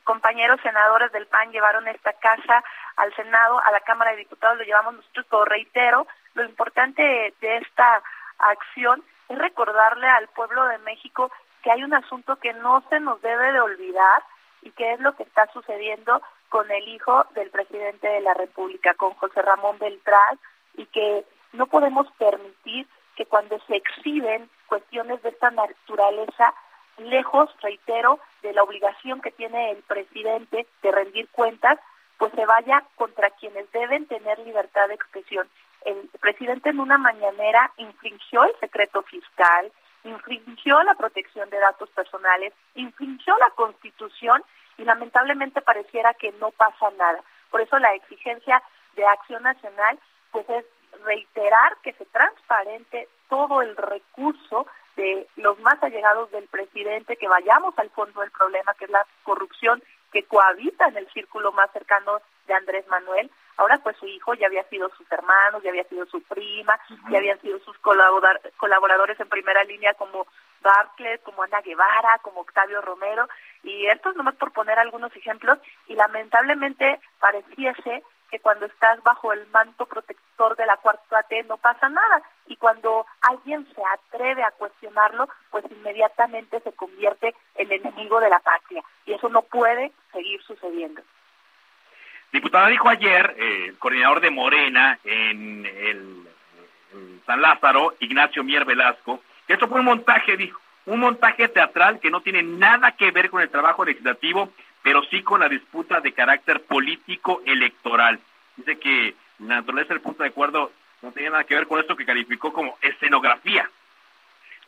compañeros 0.09 0.59
senadores 0.63 1.11
del 1.11 1.27
PAN 1.27 1.51
llevaron 1.51 1.87
esta 1.87 2.13
casa 2.13 2.63
al 2.95 3.13
Senado, 3.13 3.59
a 3.59 3.71
la 3.71 3.81
Cámara 3.81 4.09
de 4.09 4.17
Diputados 4.17 4.57
lo 4.57 4.63
llevamos 4.63 4.95
nosotros, 4.95 5.27
pero 5.29 5.45
reitero, 5.45 6.07
lo 6.33 6.43
importante 6.45 7.03
de 7.39 7.57
esta 7.57 8.01
acción 8.39 9.03
es 9.27 9.37
recordarle 9.37 10.07
al 10.07 10.27
pueblo 10.29 10.65
de 10.65 10.79
México 10.79 11.31
que 11.61 11.69
hay 11.69 11.83
un 11.83 11.93
asunto 11.93 12.37
que 12.37 12.53
no 12.53 12.83
se 12.89 12.99
nos 12.99 13.21
debe 13.21 13.51
de 13.51 13.61
olvidar 13.61 14.23
y 14.63 14.71
que 14.71 14.93
es 14.93 14.99
lo 14.99 15.15
que 15.15 15.21
está 15.21 15.45
sucediendo 15.53 16.23
con 16.49 16.71
el 16.71 16.87
hijo 16.87 17.27
del 17.35 17.51
presidente 17.51 18.07
de 18.07 18.21
la 18.21 18.33
República, 18.33 18.95
con 18.95 19.13
José 19.13 19.43
Ramón 19.43 19.77
Beltrán, 19.77 20.39
y 20.73 20.87
que 20.87 21.23
no 21.53 21.67
podemos 21.67 22.07
permitir 22.17 22.87
que 23.15 23.27
cuando 23.27 23.59
se 23.67 23.75
exhiben 23.75 24.49
cuestiones 24.65 25.21
de 25.21 25.29
esta 25.29 25.51
naturaleza, 25.51 26.55
lejos, 26.99 27.49
reitero, 27.61 28.19
de 28.41 28.53
la 28.53 28.63
obligación 28.63 29.21
que 29.21 29.31
tiene 29.31 29.71
el 29.71 29.83
presidente 29.83 30.67
de 30.81 30.91
rendir 30.91 31.27
cuentas, 31.29 31.79
pues 32.17 32.33
se 32.33 32.45
vaya 32.45 32.83
contra 32.95 33.29
quienes 33.31 33.71
deben 33.71 34.05
tener 34.07 34.39
libertad 34.39 34.87
de 34.87 34.95
expresión. 34.95 35.47
El 35.85 36.09
presidente 36.19 36.69
en 36.69 36.79
una 36.79 36.97
mañanera 36.97 37.71
infringió 37.77 38.43
el 38.43 38.55
secreto 38.59 39.01
fiscal, 39.03 39.71
infringió 40.03 40.81
la 40.83 40.95
protección 40.95 41.49
de 41.49 41.59
datos 41.59 41.89
personales, 41.91 42.53
infringió 42.75 43.37
la 43.37 43.49
constitución 43.51 44.43
y 44.77 44.83
lamentablemente 44.83 45.61
pareciera 45.61 46.13
que 46.13 46.31
no 46.33 46.51
pasa 46.51 46.89
nada. 46.97 47.21
Por 47.49 47.61
eso 47.61 47.79
la 47.79 47.93
exigencia 47.95 48.61
de 48.95 49.05
Acción 49.05 49.43
Nacional 49.43 49.97
pues 50.31 50.47
es 50.49 50.65
reiterar 51.05 51.77
que 51.83 51.93
se 51.93 52.05
transparente 52.05 53.07
todo 53.29 53.61
el 53.61 53.75
recurso 53.75 54.67
de 54.99 55.27
los 55.37 55.57
más 55.59 55.81
allegados 55.81 56.29
del 56.31 56.47
presidente, 56.49 57.15
que 57.15 57.27
vayamos 57.29 57.73
al 57.79 57.89
fondo 57.91 58.19
del 58.19 58.31
problema, 58.31 58.73
que 58.73 58.85
es 58.85 58.91
la 58.91 59.05
corrupción 59.23 59.81
que 60.11 60.23
cohabita 60.23 60.87
en 60.87 60.97
el 60.97 61.07
círculo 61.13 61.53
más 61.53 61.71
cercano 61.71 62.19
de 62.47 62.53
Andrés 62.53 62.85
Manuel. 62.87 63.31
Ahora 63.55 63.77
pues 63.83 63.95
su 63.97 64.07
hijo 64.07 64.33
ya 64.33 64.47
había 64.47 64.63
sido 64.69 64.89
sus 64.97 65.09
hermanos, 65.11 65.63
ya 65.63 65.69
había 65.69 65.83
sido 65.85 66.05
su 66.07 66.21
prima, 66.23 66.79
ya 67.09 67.17
habían 67.17 67.39
sido 67.41 67.59
sus 67.59 67.77
colaboradores 67.77 69.19
en 69.19 69.29
primera 69.29 69.63
línea 69.63 69.93
como 69.93 70.27
Bartlett, 70.61 71.23
como 71.23 71.43
Ana 71.43 71.61
Guevara, 71.61 72.19
como 72.21 72.41
Octavio 72.41 72.81
Romero, 72.81 73.27
y 73.63 73.85
esto 73.87 74.09
es 74.09 74.15
nomás 74.15 74.35
por 74.35 74.51
poner 74.51 74.79
algunos 74.79 75.15
ejemplos, 75.15 75.59
y 75.87 75.95
lamentablemente 75.95 76.99
pareciese 77.19 78.03
que 78.29 78.39
cuando 78.39 78.65
estás 78.65 79.01
bajo 79.03 79.33
el 79.33 79.45
manto 79.47 79.85
protector 79.85 80.55
de 80.55 80.65
la 80.65 80.77
cuarta 80.77 81.23
T 81.23 81.43
no 81.43 81.57
pasa 81.57 81.89
nada 81.89 82.21
y 82.47 82.55
cuando 82.55 83.05
alguien 83.21 83.67
se 83.73 83.81
atreve 83.93 84.43
a 84.43 84.51
cuestionarlo, 84.51 85.27
pues 85.51 85.65
inmediatamente 85.71 86.59
se 86.61 86.71
convierte 86.73 87.35
en 87.55 87.71
enemigo 87.71 88.19
de 88.19 88.29
la 88.29 88.39
patria 88.39 88.83
y 89.05 89.13
eso 89.13 89.29
no 89.29 89.41
puede 89.41 89.91
seguir 90.11 90.41
sucediendo. 90.43 91.01
Diputada 92.31 92.67
dijo 92.67 92.87
ayer, 92.87 93.35
eh, 93.37 93.65
el 93.69 93.77
coordinador 93.79 94.21
de 94.21 94.29
Morena 94.29 94.99
en 95.03 95.65
el 95.65 96.27
San 97.25 97.41
Lázaro, 97.41 97.95
Ignacio 97.99 98.43
Mier 98.43 98.65
Velasco, 98.65 99.21
que 99.47 99.53
esto 99.53 99.67
fue 99.67 99.79
un 99.79 99.85
montaje, 99.85 100.37
dijo, 100.37 100.59
un 100.85 100.99
montaje 100.99 101.47
teatral 101.47 101.99
que 101.99 102.09
no 102.09 102.21
tiene 102.21 102.41
nada 102.43 102.91
que 102.93 103.11
ver 103.11 103.29
con 103.29 103.41
el 103.41 103.49
trabajo 103.49 103.85
legislativo 103.85 104.49
pero 104.83 105.03
sí 105.03 105.23
con 105.23 105.41
la 105.41 105.49
disputa 105.49 105.99
de 105.99 106.13
carácter 106.13 106.63
político 106.63 107.41
electoral. 107.45 108.19
Dice 108.55 108.79
que 108.79 109.15
la 109.39 109.55
naturaleza 109.55 109.93
del 109.93 110.01
punto 110.01 110.23
de 110.23 110.29
acuerdo 110.29 110.71
no 111.01 111.11
tiene 111.11 111.29
nada 111.29 111.43
que 111.43 111.55
ver 111.55 111.67
con 111.67 111.79
esto 111.79 111.95
que 111.95 112.05
calificó 112.05 112.51
como 112.51 112.77
escenografía. 112.81 113.69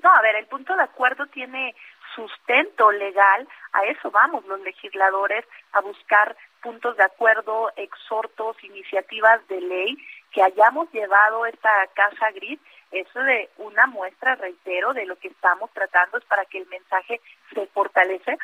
No, 0.01 0.09
a 0.09 0.21
ver, 0.21 0.35
el 0.35 0.47
punto 0.47 0.75
de 0.75 0.83
acuerdo 0.83 1.27
tiene 1.27 1.75
sustento 2.15 2.91
legal, 2.91 3.47
a 3.73 3.85
eso 3.85 4.11
vamos 4.11 4.45
los 4.45 4.59
legisladores, 4.61 5.45
a 5.73 5.81
buscar 5.81 6.35
puntos 6.61 6.97
de 6.97 7.03
acuerdo, 7.03 7.71
exhortos, 7.75 8.61
iniciativas 8.63 9.47
de 9.47 9.61
ley, 9.61 9.97
que 10.31 10.43
hayamos 10.43 10.91
llevado 10.91 11.45
esta 11.45 11.69
casa 11.93 12.31
gris, 12.31 12.59
eso 12.91 13.19
de 13.19 13.49
una 13.57 13.87
muestra, 13.87 14.35
reitero, 14.35 14.93
de 14.93 15.05
lo 15.05 15.15
que 15.17 15.29
estamos 15.29 15.71
tratando 15.71 16.17
es 16.17 16.25
para 16.25 16.45
que 16.45 16.57
el 16.57 16.67
mensaje 16.67 17.21
se 17.53 17.65
fortalece, 17.67 18.37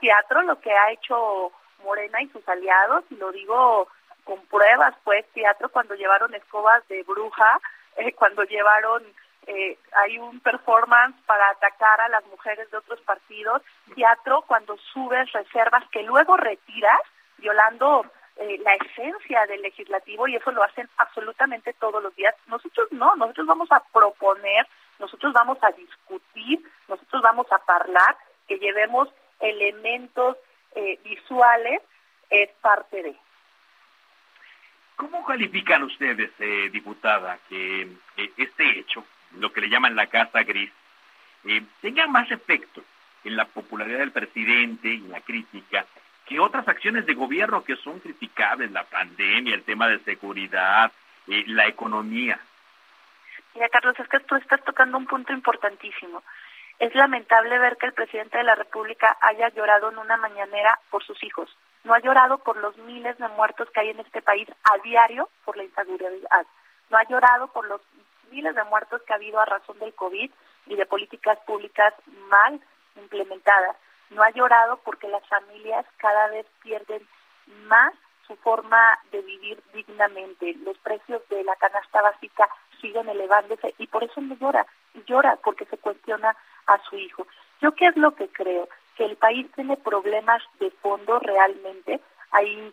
teatro 0.00 0.42
lo 0.42 0.60
que 0.60 0.72
ha 0.72 0.90
hecho 0.90 1.52
Morena 1.84 2.22
y 2.22 2.28
sus 2.28 2.46
aliados, 2.48 3.04
y 3.10 3.16
lo 3.16 3.32
digo 3.32 3.88
con 4.24 4.40
pruebas, 4.46 4.94
pues 5.04 5.26
teatro 5.32 5.68
cuando 5.68 5.94
llevaron 5.94 6.34
escobas 6.34 6.86
de 6.88 7.02
bruja, 7.02 7.60
eh, 7.96 8.12
cuando 8.12 8.44
llevaron, 8.44 9.02
eh, 9.46 9.78
hay 9.92 10.18
un 10.18 10.40
performance 10.40 11.16
para 11.26 11.50
atacar 11.50 12.00
a 12.00 12.08
las 12.08 12.24
mujeres 12.26 12.70
de 12.70 12.76
otros 12.76 13.00
partidos, 13.00 13.62
teatro 13.94 14.44
cuando 14.46 14.76
subes 14.92 15.30
reservas 15.32 15.84
que 15.90 16.02
luego 16.02 16.36
retiras, 16.36 17.00
violando 17.38 18.06
eh, 18.36 18.58
la 18.64 18.74
esencia 18.74 19.44
del 19.46 19.62
legislativo 19.62 20.26
y 20.26 20.36
eso 20.36 20.52
lo 20.52 20.62
hacen 20.62 20.88
absolutamente 20.96 21.74
todos 21.74 22.02
los 22.02 22.14
días. 22.14 22.34
Nosotros 22.46 22.88
no, 22.92 23.14
nosotros 23.16 23.46
vamos 23.46 23.70
a 23.72 23.82
proponer, 23.92 24.66
nosotros 24.98 25.32
vamos 25.32 25.58
a 25.62 25.72
discutir, 25.72 26.62
nosotros 26.88 27.20
vamos 27.22 27.46
a 27.50 27.60
hablar, 27.66 28.16
que 28.46 28.58
llevemos 28.58 29.08
elementos 29.42 30.36
eh, 30.74 30.98
visuales 31.04 31.82
es 32.30 32.48
parte 32.60 33.02
de. 33.02 33.14
¿Cómo 34.96 35.24
califican 35.26 35.82
ustedes, 35.82 36.30
eh, 36.38 36.70
diputada, 36.70 37.38
que 37.48 37.82
eh, 38.16 38.32
este 38.36 38.78
hecho, 38.78 39.04
lo 39.38 39.52
que 39.52 39.60
le 39.60 39.68
llaman 39.68 39.96
la 39.96 40.06
casa 40.06 40.42
gris, 40.44 40.70
tenga 41.80 42.06
más 42.06 42.30
efecto 42.30 42.84
en 43.24 43.36
la 43.36 43.46
popularidad 43.46 43.98
del 43.98 44.12
presidente 44.12 44.88
y 44.88 45.00
la 45.00 45.20
crítica 45.20 45.84
que 46.24 46.38
otras 46.38 46.68
acciones 46.68 47.04
de 47.04 47.14
gobierno 47.14 47.64
que 47.64 47.74
son 47.76 47.98
criticables, 47.98 48.70
la 48.70 48.84
pandemia, 48.84 49.54
el 49.54 49.64
tema 49.64 49.88
de 49.88 49.98
seguridad, 50.00 50.92
la 51.26 51.66
economía? 51.66 52.38
Mira, 53.54 53.68
Carlos, 53.70 53.98
es 53.98 54.08
que 54.08 54.20
tú 54.20 54.36
estás 54.36 54.62
tocando 54.64 54.96
un 54.98 55.06
punto 55.06 55.32
importantísimo. 55.32 56.22
Es 56.82 56.92
lamentable 56.96 57.60
ver 57.60 57.76
que 57.76 57.86
el 57.86 57.92
presidente 57.92 58.38
de 58.38 58.42
la 58.42 58.56
República 58.56 59.16
haya 59.20 59.48
llorado 59.50 59.92
en 59.92 59.98
una 59.98 60.16
mañanera 60.16 60.80
por 60.90 61.04
sus 61.04 61.22
hijos. 61.22 61.48
No 61.84 61.94
ha 61.94 62.00
llorado 62.00 62.38
por 62.38 62.56
los 62.56 62.76
miles 62.78 63.16
de 63.18 63.28
muertos 63.28 63.70
que 63.70 63.78
hay 63.78 63.90
en 63.90 64.00
este 64.00 64.20
país 64.20 64.48
a 64.64 64.78
diario 64.78 65.28
por 65.44 65.56
la 65.56 65.62
inseguridad. 65.62 66.44
no 66.90 66.98
ha 66.98 67.04
llorado 67.04 67.46
por 67.52 67.68
los 67.68 67.80
miles 68.32 68.56
de 68.56 68.64
muertos 68.64 69.00
que 69.02 69.12
ha 69.12 69.16
habido 69.16 69.38
a 69.38 69.44
razón 69.44 69.78
del 69.78 69.94
COVID 69.94 70.28
y 70.66 70.74
de 70.74 70.86
políticas 70.86 71.38
públicas 71.46 71.94
mal 72.28 72.60
implementadas. 72.96 73.76
No 74.10 74.24
ha 74.24 74.30
llorado 74.30 74.78
porque 74.78 75.06
las 75.06 75.24
familias 75.28 75.86
cada 75.98 76.26
vez 76.30 76.46
pierden 76.64 77.06
más 77.68 77.94
su 78.26 78.34
forma 78.38 78.98
de 79.12 79.22
vivir 79.22 79.62
dignamente. 79.72 80.56
Los 80.64 80.76
precios 80.78 81.22
de 81.28 81.44
la 81.44 81.54
canasta 81.54 82.02
básica 82.02 82.48
siguen 82.80 83.08
elevándose 83.08 83.72
y 83.78 83.86
por 83.86 84.02
eso 84.02 84.20
no 84.20 84.34
llora. 84.34 84.66
Llora 85.06 85.38
porque 85.44 85.64
se 85.66 85.78
cuestiona 85.78 86.36
a 86.66 86.78
su 86.88 86.96
hijo. 86.96 87.26
¿Yo 87.60 87.72
qué 87.72 87.86
es 87.86 87.96
lo 87.96 88.14
que 88.14 88.28
creo? 88.28 88.68
Que 88.96 89.04
el 89.04 89.16
país 89.16 89.46
tiene 89.54 89.76
problemas 89.76 90.42
de 90.58 90.70
fondo 90.70 91.18
realmente. 91.20 92.00
Hay 92.30 92.72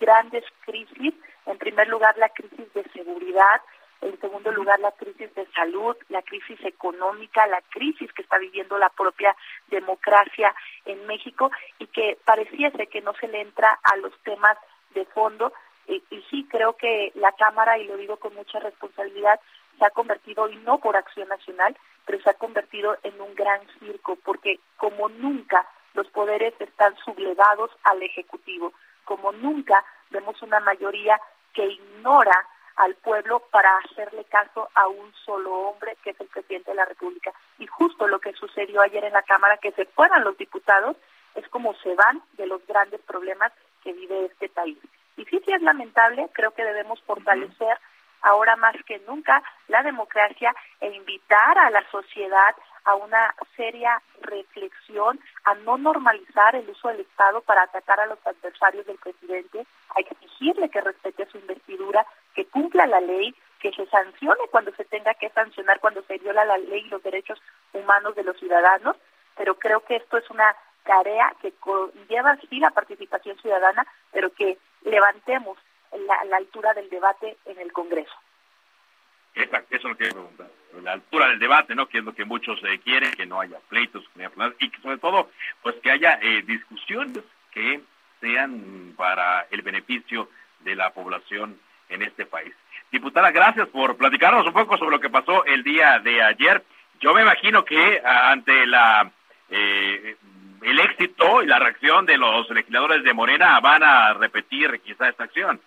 grandes 0.00 0.44
crisis. 0.64 1.14
En 1.46 1.58
primer 1.58 1.88
lugar, 1.88 2.16
la 2.18 2.28
crisis 2.28 2.72
de 2.72 2.84
seguridad. 2.92 3.60
En 4.00 4.18
segundo 4.20 4.50
lugar, 4.50 4.80
la 4.80 4.90
crisis 4.92 5.32
de 5.34 5.46
salud, 5.54 5.96
la 6.08 6.22
crisis 6.22 6.58
económica, 6.64 7.46
la 7.46 7.62
crisis 7.70 8.12
que 8.12 8.22
está 8.22 8.36
viviendo 8.38 8.76
la 8.76 8.88
propia 8.88 9.36
democracia 9.68 10.52
en 10.86 11.06
México 11.06 11.52
y 11.78 11.86
que 11.86 12.18
pareciese 12.24 12.88
que 12.88 13.00
no 13.00 13.14
se 13.14 13.28
le 13.28 13.40
entra 13.40 13.78
a 13.84 13.96
los 13.96 14.12
temas 14.24 14.56
de 14.94 15.04
fondo. 15.06 15.52
Y, 15.86 16.02
y 16.10 16.22
sí, 16.30 16.46
creo 16.50 16.76
que 16.76 17.12
la 17.14 17.30
Cámara, 17.32 17.78
y 17.78 17.86
lo 17.86 17.96
digo 17.96 18.16
con 18.16 18.34
mucha 18.34 18.58
responsabilidad, 18.58 19.38
se 19.78 19.84
ha 19.84 19.90
convertido, 19.90 20.48
y 20.48 20.56
no 20.56 20.78
por 20.78 20.96
acción 20.96 21.28
nacional, 21.28 21.76
pero 22.06 22.20
se 22.22 22.30
ha 22.30 22.34
convertido 22.34 22.96
en 23.02 23.20
un 23.20 23.34
gran 23.34 23.60
circo, 23.78 24.16
porque 24.24 24.60
como 24.76 25.08
nunca 25.08 25.66
los 25.94 26.08
poderes 26.08 26.54
están 26.58 26.96
sublevados 27.04 27.70
al 27.84 28.02
Ejecutivo, 28.02 28.72
como 29.04 29.32
nunca 29.32 29.84
vemos 30.10 30.40
una 30.42 30.60
mayoría 30.60 31.20
que 31.52 31.66
ignora 31.66 32.46
al 32.76 32.94
pueblo 32.96 33.40
para 33.50 33.76
hacerle 33.78 34.24
caso 34.24 34.68
a 34.74 34.88
un 34.88 35.12
solo 35.24 35.52
hombre 35.54 35.96
que 36.02 36.10
es 36.10 36.20
el 36.20 36.28
presidente 36.28 36.70
de 36.70 36.76
la 36.76 36.86
República. 36.86 37.32
Y 37.58 37.66
justo 37.66 38.08
lo 38.08 38.18
que 38.18 38.32
sucedió 38.32 38.80
ayer 38.80 39.04
en 39.04 39.12
la 39.12 39.22
Cámara, 39.22 39.58
que 39.58 39.72
se 39.72 39.84
fueran 39.84 40.24
los 40.24 40.36
diputados, 40.38 40.96
es 41.34 41.46
como 41.48 41.74
se 41.74 41.94
van 41.94 42.22
de 42.32 42.46
los 42.46 42.66
grandes 42.66 43.00
problemas 43.02 43.52
que 43.82 43.92
vive 43.92 44.26
este 44.26 44.48
país. 44.48 44.78
Y 45.16 45.24
sí, 45.26 45.40
sí 45.44 45.52
es 45.52 45.62
lamentable, 45.62 46.28
creo 46.32 46.52
que 46.52 46.64
debemos 46.64 47.00
fortalecer 47.02 47.78
ahora 48.22 48.56
más 48.56 48.74
que 48.86 48.98
nunca 49.00 49.42
la 49.68 49.82
democracia 49.82 50.54
e 50.80 50.88
invitar 50.88 51.58
a 51.58 51.70
la 51.70 51.88
sociedad 51.90 52.54
a 52.84 52.94
una 52.94 53.34
seria 53.56 54.00
reflexión, 54.20 55.20
a 55.44 55.54
no 55.54 55.78
normalizar 55.78 56.56
el 56.56 56.68
uso 56.68 56.88
del 56.88 57.00
Estado 57.00 57.40
para 57.42 57.62
atacar 57.62 58.00
a 58.00 58.06
los 58.06 58.18
adversarios 58.26 58.86
del 58.86 58.98
presidente, 58.98 59.66
a 59.94 60.00
exigirle 60.00 60.68
que 60.68 60.80
respete 60.80 61.26
su 61.26 61.38
investidura, 61.38 62.04
que 62.34 62.46
cumpla 62.46 62.86
la 62.86 63.00
ley, 63.00 63.34
que 63.60 63.72
se 63.72 63.86
sancione 63.86 64.48
cuando 64.50 64.72
se 64.74 64.84
tenga 64.84 65.14
que 65.14 65.30
sancionar, 65.30 65.78
cuando 65.78 66.02
se 66.02 66.18
viola 66.18 66.44
la 66.44 66.58
ley 66.58 66.82
y 66.86 66.88
los 66.88 67.02
derechos 67.02 67.40
humanos 67.72 68.14
de 68.16 68.24
los 68.24 68.36
ciudadanos, 68.38 68.96
pero 69.36 69.56
creo 69.58 69.84
que 69.84 69.96
esto 69.96 70.16
es 70.16 70.28
una 70.30 70.54
tarea 70.84 71.32
que 71.40 71.52
lleva 72.08 72.36
sí 72.50 72.58
la 72.58 72.70
participación 72.70 73.38
ciudadana, 73.38 73.86
pero 74.10 74.32
que 74.34 74.58
levantemos 74.82 75.56
la, 76.06 76.24
la 76.24 76.36
altura 76.36 76.72
del 76.74 76.88
debate 76.90 77.36
en 77.44 77.58
el 77.58 77.72
Congreso. 77.72 78.12
Esa, 79.34 79.58
eso 79.58 79.66
es 79.70 79.84
lo 79.84 79.96
que 79.96 80.10
preguntar. 80.10 80.48
La 80.82 80.92
altura 80.92 81.28
del 81.28 81.38
debate, 81.38 81.74
¿no? 81.74 81.86
Que 81.86 81.98
es 81.98 82.04
lo 82.04 82.14
que 82.14 82.24
muchos 82.24 82.58
eh, 82.64 82.80
quieren, 82.82 83.12
que 83.12 83.26
no 83.26 83.40
haya 83.40 83.58
pleitos, 83.68 84.04
que 84.14 84.28
no 84.36 84.44
haya 84.44 84.54
y 84.58 84.70
que 84.70 84.80
sobre 84.80 84.98
todo, 84.98 85.30
pues 85.62 85.76
que 85.76 85.90
haya 85.90 86.18
eh, 86.22 86.42
discusiones 86.42 87.22
que 87.50 87.80
sean 88.20 88.94
para 88.96 89.46
el 89.50 89.62
beneficio 89.62 90.28
de 90.60 90.74
la 90.74 90.90
población 90.90 91.58
en 91.88 92.02
este 92.02 92.26
país. 92.26 92.54
Diputada, 92.90 93.30
gracias 93.30 93.68
por 93.68 93.96
platicarnos 93.96 94.46
un 94.46 94.52
poco 94.52 94.76
sobre 94.76 94.96
lo 94.96 95.00
que 95.00 95.10
pasó 95.10 95.44
el 95.44 95.62
día 95.62 95.98
de 95.98 96.22
ayer. 96.22 96.62
Yo 97.00 97.14
me 97.14 97.22
imagino 97.22 97.64
que 97.64 98.00
ante 98.04 98.66
la 98.66 99.10
eh, 99.50 100.16
el 100.62 100.78
éxito 100.78 101.42
y 101.42 101.46
la 101.46 101.58
reacción 101.58 102.06
de 102.06 102.16
los 102.16 102.48
legisladores 102.50 103.02
de 103.02 103.12
Morena 103.12 103.58
van 103.60 103.82
a 103.82 104.14
repetir 104.14 104.80
quizá 104.80 105.08
esta 105.08 105.24
acción. 105.24 105.60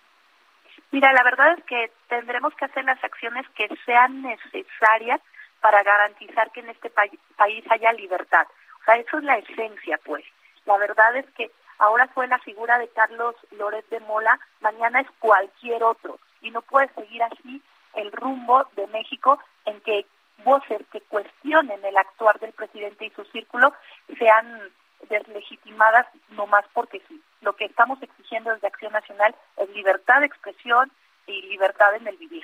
Mira, 0.92 1.12
la 1.12 1.22
verdad 1.22 1.54
es 1.58 1.64
que 1.64 1.90
tendremos 2.08 2.54
que 2.54 2.64
hacer 2.64 2.84
las 2.84 3.02
acciones 3.02 3.46
que 3.50 3.68
sean 3.84 4.22
necesarias 4.22 5.20
para 5.60 5.82
garantizar 5.82 6.50
que 6.52 6.60
en 6.60 6.70
este 6.70 6.90
pa 6.90 7.02
país 7.36 7.64
haya 7.70 7.92
libertad. 7.92 8.46
O 8.80 8.84
sea, 8.84 8.96
eso 8.96 9.18
es 9.18 9.24
la 9.24 9.38
esencia, 9.38 9.98
pues. 10.04 10.24
La 10.64 10.78
verdad 10.78 11.16
es 11.16 11.26
que 11.32 11.50
ahora 11.78 12.06
fue 12.08 12.28
la 12.28 12.38
figura 12.38 12.78
de 12.78 12.88
Carlos 12.88 13.34
Loret 13.52 13.88
de 13.88 14.00
Mola, 14.00 14.38
mañana 14.60 15.00
es 15.00 15.08
cualquier 15.18 15.82
otro. 15.82 16.18
Y 16.40 16.50
no 16.50 16.62
puede 16.62 16.88
seguir 16.94 17.22
así 17.22 17.62
el 17.94 18.12
rumbo 18.12 18.64
de 18.76 18.86
México 18.88 19.38
en 19.64 19.80
que 19.80 20.06
voces 20.44 20.82
que 20.92 21.00
cuestionen 21.00 21.84
el 21.84 21.96
actuar 21.96 22.38
del 22.38 22.52
presidente 22.52 23.06
y 23.06 23.10
su 23.10 23.24
círculo 23.24 23.72
sean 24.18 24.60
deslegitimadas 25.08 26.06
no 26.30 26.46
más 26.46 26.64
porque 26.72 27.02
sí. 27.08 27.20
Lo 27.46 27.54
que 27.54 27.66
estamos 27.66 28.02
exigiendo 28.02 28.52
desde 28.52 28.66
Acción 28.66 28.92
Nacional 28.92 29.32
es 29.56 29.70
libertad 29.70 30.18
de 30.18 30.26
expresión 30.26 30.90
y 31.28 31.42
libertad 31.42 31.94
en 31.94 32.08
el 32.08 32.16
vivir. 32.16 32.42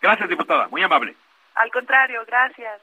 Gracias, 0.00 0.30
diputada. 0.30 0.66
Muy 0.68 0.82
amable. 0.82 1.14
Al 1.56 1.70
contrario, 1.70 2.24
gracias. 2.26 2.80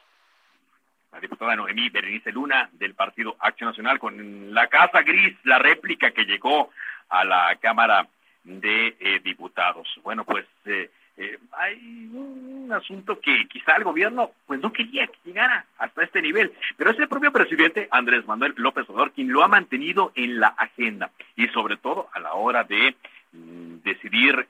La 1.12 1.20
diputada 1.20 1.56
Noemí 1.56 1.90
Berenice 1.90 2.32
Luna 2.32 2.70
del 2.74 2.94
Partido 2.94 3.36
Acción 3.40 3.72
Nacional 3.72 3.98
con 3.98 4.54
la 4.54 4.68
Casa 4.68 5.02
Gris, 5.02 5.36
la 5.46 5.58
réplica 5.58 6.12
que 6.12 6.26
llegó 6.26 6.70
a 7.10 7.24
la 7.26 7.56
Cámara 7.60 8.08
de 8.44 8.96
eh, 9.00 9.20
Diputados. 9.24 9.88
Bueno, 10.04 10.26
pues 10.26 10.46
eh, 10.66 10.92
eh, 11.18 11.40
hay 11.54 12.08
un 12.14 12.72
asunto 12.72 13.20
que 13.20 13.48
quizá 13.48 13.78
el 13.78 13.84
gobierno 13.84 14.30
pues 14.46 14.60
no 14.60 14.72
quería 14.72 15.08
que 15.08 15.18
llegara 15.26 15.66
nivel, 16.22 16.52
pero 16.78 16.92
es 16.92 17.00
el 17.00 17.08
propio 17.08 17.32
presidente 17.32 17.88
Andrés 17.92 18.26
Manuel 18.26 18.54
López 18.58 18.90
Obrador 18.90 19.12
quien 19.12 19.32
lo 19.32 19.44
ha 19.44 19.48
mantenido 19.48 20.12
en 20.16 20.40
la 20.40 20.48
agenda 20.48 21.12
y 21.36 21.48
sobre 21.50 21.78
todo 21.78 22.10
a 22.14 22.20
la 22.20 22.34
hora 22.34 22.64
de 22.64 22.96
mm, 23.34 23.78
decidir 23.84 24.48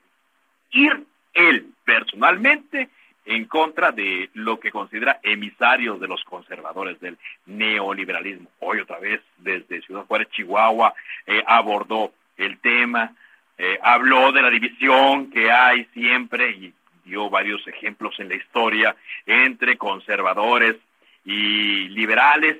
ir 0.72 1.06
él 1.34 1.68
personalmente 1.86 2.90
en 3.26 3.46
contra 3.46 3.92
de 3.92 4.30
lo 4.34 4.60
que 4.60 4.72
considera 4.72 5.20
emisarios 5.24 6.00
de 6.00 6.08
los 6.08 6.24
conservadores 6.24 7.00
del 7.00 7.18
neoliberalismo. 7.46 8.50
Hoy 8.60 8.80
otra 8.80 9.00
vez 9.00 9.22
desde 9.38 9.82
Ciudad 9.82 10.06
Juárez, 10.06 10.30
Chihuahua, 10.32 10.94
eh, 11.28 11.44
abordó 11.46 12.14
el 12.38 12.58
tema, 12.60 13.14
eh, 13.58 13.78
habló 13.84 14.32
de 14.32 14.42
la 14.42 14.50
división 14.50 15.30
que 15.30 15.52
hay 15.52 15.86
siempre 15.94 16.50
y 16.50 16.74
dio 17.06 17.30
varios 17.30 17.66
ejemplos 17.68 18.20
en 18.20 18.30
la 18.30 18.36
historia 18.36 18.96
entre 19.26 19.78
conservadores 19.78 20.78
y 21.26 21.90
liberales 21.90 22.58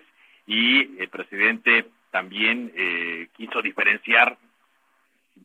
y 0.48 1.00
el 1.02 1.10
presidente 1.10 1.86
también 2.12 2.72
eh, 2.76 3.28
quiso 3.36 3.62
diferenciar 3.62 4.38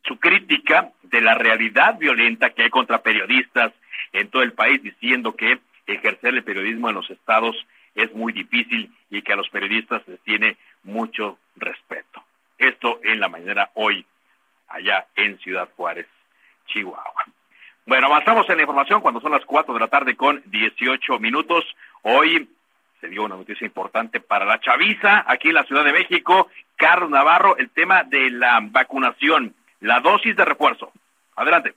su 0.05 0.19
crítica 0.19 0.91
de 1.03 1.21
la 1.21 1.35
realidad 1.35 1.97
violenta 1.97 2.51
que 2.51 2.63
hay 2.63 2.69
contra 2.69 3.01
periodistas 3.01 3.73
en 4.13 4.29
todo 4.29 4.43
el 4.43 4.53
país, 4.53 4.81
diciendo 4.81 5.35
que 5.35 5.59
ejercer 5.87 6.33
el 6.33 6.43
periodismo 6.43 6.89
en 6.89 6.95
los 6.95 7.09
estados 7.09 7.55
es 7.95 8.13
muy 8.13 8.31
difícil 8.31 8.93
y 9.09 9.21
que 9.21 9.33
a 9.33 9.35
los 9.35 9.49
periodistas 9.49 10.07
les 10.07 10.19
tiene 10.21 10.57
mucho 10.83 11.39
respeto. 11.55 12.23
Esto 12.57 12.99
en 13.03 13.19
la 13.19 13.27
mañana 13.27 13.69
hoy 13.73 14.05
allá 14.67 15.07
en 15.15 15.39
Ciudad 15.39 15.69
Juárez, 15.75 16.07
Chihuahua. 16.67 17.25
Bueno, 17.85 18.07
avanzamos 18.07 18.49
en 18.49 18.57
la 18.57 18.63
información 18.63 19.01
cuando 19.01 19.21
son 19.21 19.31
las 19.31 19.45
4 19.45 19.73
de 19.73 19.79
la 19.79 19.87
tarde 19.87 20.15
con 20.15 20.43
18 20.45 21.19
minutos. 21.19 21.63
Hoy 22.01 22.49
se 22.99 23.07
dio 23.07 23.23
una 23.23 23.35
noticia 23.35 23.65
importante 23.65 24.19
para 24.19 24.45
la 24.45 24.59
chaviza 24.59 25.23
aquí 25.27 25.49
en 25.49 25.55
la 25.55 25.63
Ciudad 25.63 25.83
de 25.83 25.93
México. 25.93 26.49
Carlos 26.75 27.09
Navarro, 27.09 27.57
el 27.57 27.69
tema 27.69 28.03
de 28.03 28.29
la 28.31 28.59
vacunación, 28.61 29.53
la 29.81 29.99
dosis 29.99 30.35
de 30.35 30.45
refuerzo. 30.45 30.91
Adelante. 31.35 31.75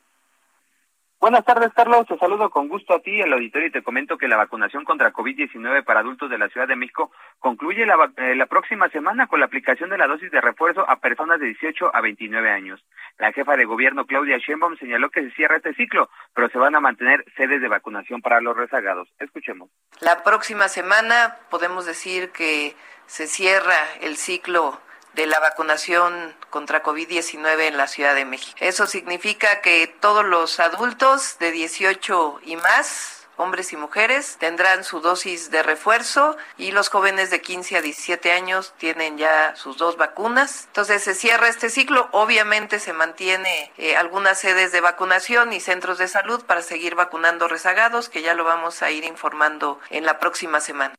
Buenas 1.21 1.45
tardes, 1.45 1.71
Carlos. 1.75 2.07
Te 2.07 2.17
saludo 2.17 2.49
con 2.49 2.69
gusto 2.69 2.95
a 2.95 3.01
ti, 3.01 3.21
al 3.21 3.35
auditorio, 3.35 3.69
y 3.69 3.71
te 3.71 3.83
comento 3.83 4.17
que 4.17 4.27
la 4.27 4.39
vacunación 4.39 4.87
contra 4.87 5.13
COVID-19 5.13 5.85
para 5.85 6.01
adultos 6.01 6.31
de 6.31 6.39
la 6.39 6.49
Ciudad 6.49 6.67
de 6.67 6.77
México 6.77 7.13
concluye 7.39 7.85
la, 7.85 8.11
eh, 8.17 8.35
la, 8.35 8.47
próxima 8.47 8.89
semana 8.89 9.27
con 9.27 9.39
la 9.39 9.45
aplicación 9.45 9.91
de 9.91 9.99
la 9.99 10.07
dosis 10.07 10.31
de 10.31 10.41
refuerzo 10.41 10.89
a 10.89 10.97
personas 10.97 11.39
de 11.39 11.49
18 11.49 11.95
a 11.95 12.01
29 12.01 12.51
años. 12.51 12.83
La 13.19 13.33
jefa 13.33 13.55
de 13.59 13.67
gobierno, 13.67 14.07
Claudia 14.07 14.39
Sheinbaum, 14.39 14.79
señaló 14.79 15.11
que 15.11 15.21
se 15.21 15.31
cierra 15.33 15.57
este 15.57 15.75
ciclo, 15.75 16.09
pero 16.33 16.49
se 16.49 16.57
van 16.57 16.75
a 16.75 16.81
mantener 16.81 17.23
sedes 17.37 17.61
de 17.61 17.69
vacunación 17.69 18.23
para 18.23 18.41
los 18.41 18.57
rezagados. 18.57 19.07
Escuchemos. 19.19 19.69
La 20.01 20.25
próxima 20.25 20.69
semana 20.69 21.37
podemos 21.51 21.85
decir 21.85 22.31
que 22.31 22.75
se 23.05 23.27
cierra 23.27 23.77
el 24.01 24.17
ciclo 24.17 24.81
de 25.15 25.27
la 25.27 25.41
vacunación 25.41 26.35
contra 26.51 26.83
COVID-19 26.83 27.69
en 27.69 27.77
la 27.77 27.87
Ciudad 27.87 28.15
de 28.15 28.25
México. 28.25 28.57
Eso 28.61 28.87
significa 28.87 29.61
que 29.61 29.87
todos 29.87 30.25
los 30.25 30.61
adultos 30.61 31.39
de 31.39 31.51
18 31.51 32.41
y 32.45 32.57
más 32.57 33.21
hombres 33.41 33.73
y 33.73 33.77
mujeres, 33.77 34.37
tendrán 34.39 34.85
su 34.85 35.01
dosis 35.01 35.51
de 35.51 35.63
refuerzo 35.63 36.37
y 36.59 36.73
los 36.73 36.91
jóvenes 36.91 37.31
de 37.31 37.41
15 37.41 37.79
a 37.79 37.83
17 37.83 38.33
años 38.33 38.75
tienen 38.77 39.17
ya 39.19 39.57
sus 39.57 39.79
dos 39.79 39.97
vacunas. 39.97 40.65
Entonces 40.67 41.03
se 41.03 41.15
cierra 41.15 41.49
este 41.49 41.71
ciclo. 41.71 42.09
Obviamente 42.13 42.79
se 42.79 42.93
mantiene 42.93 43.73
eh, 43.79 43.97
algunas 43.97 44.39
sedes 44.39 44.73
de 44.73 44.83
vacunación 44.83 45.53
y 45.53 45.61
centros 45.61 45.99
de 45.99 46.09
salud 46.09 46.45
para 46.45 46.63
seguir 46.63 46.95
vacunando 46.95 47.49
rezagados, 47.49 48.09
que 48.09 48.23
ya 48.23 48.35
lo 48.35 48.45
vamos 48.45 48.83
a 48.83 48.91
ir 48.91 49.05
informando 49.05 49.81
en 49.89 50.05
la 50.05 50.19
próxima 50.19 50.61
semana. 50.61 50.95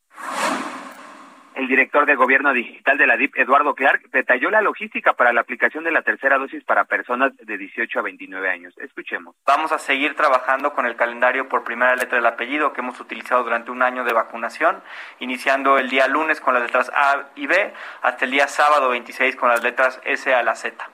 El 1.54 1.68
director 1.68 2.06
de 2.06 2.16
Gobierno 2.16 2.54
Digital 2.54 2.98
de 2.98 3.06
la 3.06 3.18
DIP, 3.18 3.38
Eduardo 3.38 3.76
Clark, 3.76 4.10
detalló 4.12 4.50
la 4.50 4.62
logística 4.62 5.14
para 5.14 5.34
la 5.34 5.42
aplicación 5.42 5.84
de 5.84 5.92
la 5.92 6.02
tercera 6.02 6.38
dosis 6.38 6.64
para 6.64 6.86
personas 6.86 7.36
de 7.36 7.58
18 7.58 8.00
a 8.00 8.02
29 8.04 8.50
años. 8.50 8.74
Escuchemos. 8.78 9.36
Vamos 9.46 9.74
a 9.74 9.78
seguir 9.78 10.16
trabajando 10.16 10.74
con 10.74 10.86
el 10.86 10.96
calendario 10.96 11.50
por 11.50 11.66
primera 11.66 11.94
letra 11.96 12.16
del 12.16 12.26
apellido 12.26 12.72
que 12.72 12.80
hemos 12.80 13.00
utilizado 13.02 13.44
durante 13.44 13.70
un 13.70 13.84
año 13.84 14.06
de 14.06 14.14
vacunación, 14.14 14.82
iniciando 15.20 15.78
el 15.78 15.90
día 15.90 16.08
lunes 16.08 16.40
con 16.40 16.54
las 16.54 16.64
letras 16.64 16.90
A 16.96 17.30
y 17.36 17.48
B, 17.48 17.74
hasta 18.02 18.24
el 18.24 18.32
día 18.32 18.48
sábado 18.48 18.90
26 18.90 19.36
con 19.36 19.50
las 19.50 19.62
letras 19.62 20.00
S 20.06 20.34
a 20.34 20.44
la 20.44 20.56
Z. 20.56 20.90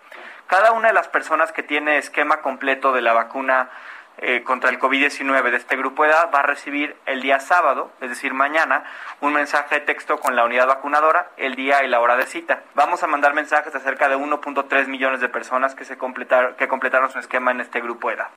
Cada 0.47 0.71
una 0.71 0.87
de 0.87 0.93
las 0.93 1.09
personas 1.09 1.51
que 1.51 1.61
tiene 1.61 1.97
esquema 1.97 2.41
completo 2.41 2.93
de 2.93 3.01
la 3.01 3.13
vacuna 3.13 3.69
eh, 4.19 4.43
contra 4.43 4.69
el 4.69 4.79
COVID-19 4.79 5.51
de 5.51 5.57
este 5.57 5.75
grupo 5.75 6.03
de 6.03 6.09
edad 6.09 6.29
va 6.33 6.39
a 6.39 6.43
recibir 6.43 6.95
el 7.05 7.21
día 7.21 7.39
sábado, 7.39 7.91
es 8.01 8.09
decir, 8.09 8.33
mañana, 8.33 8.83
un 9.21 9.33
mensaje 9.33 9.75
de 9.75 9.81
texto 9.81 10.19
con 10.19 10.35
la 10.35 10.45
unidad 10.45 10.67
vacunadora, 10.67 11.31
el 11.37 11.55
día 11.55 11.83
y 11.83 11.87
la 11.87 11.99
hora 11.99 12.17
de 12.17 12.25
cita. 12.25 12.63
Vamos 12.75 13.03
a 13.03 13.07
mandar 13.07 13.33
mensajes 13.33 13.75
a 13.75 13.79
cerca 13.79 14.09
de 14.09 14.17
1.3 14.17 14.87
millones 14.87 15.21
de 15.21 15.29
personas 15.29 15.75
que, 15.75 15.85
se 15.85 15.97
que 15.97 16.67
completaron 16.67 17.11
su 17.11 17.19
esquema 17.19 17.51
en 17.51 17.61
este 17.61 17.79
grupo 17.79 18.09
de 18.09 18.15
edad. 18.15 18.29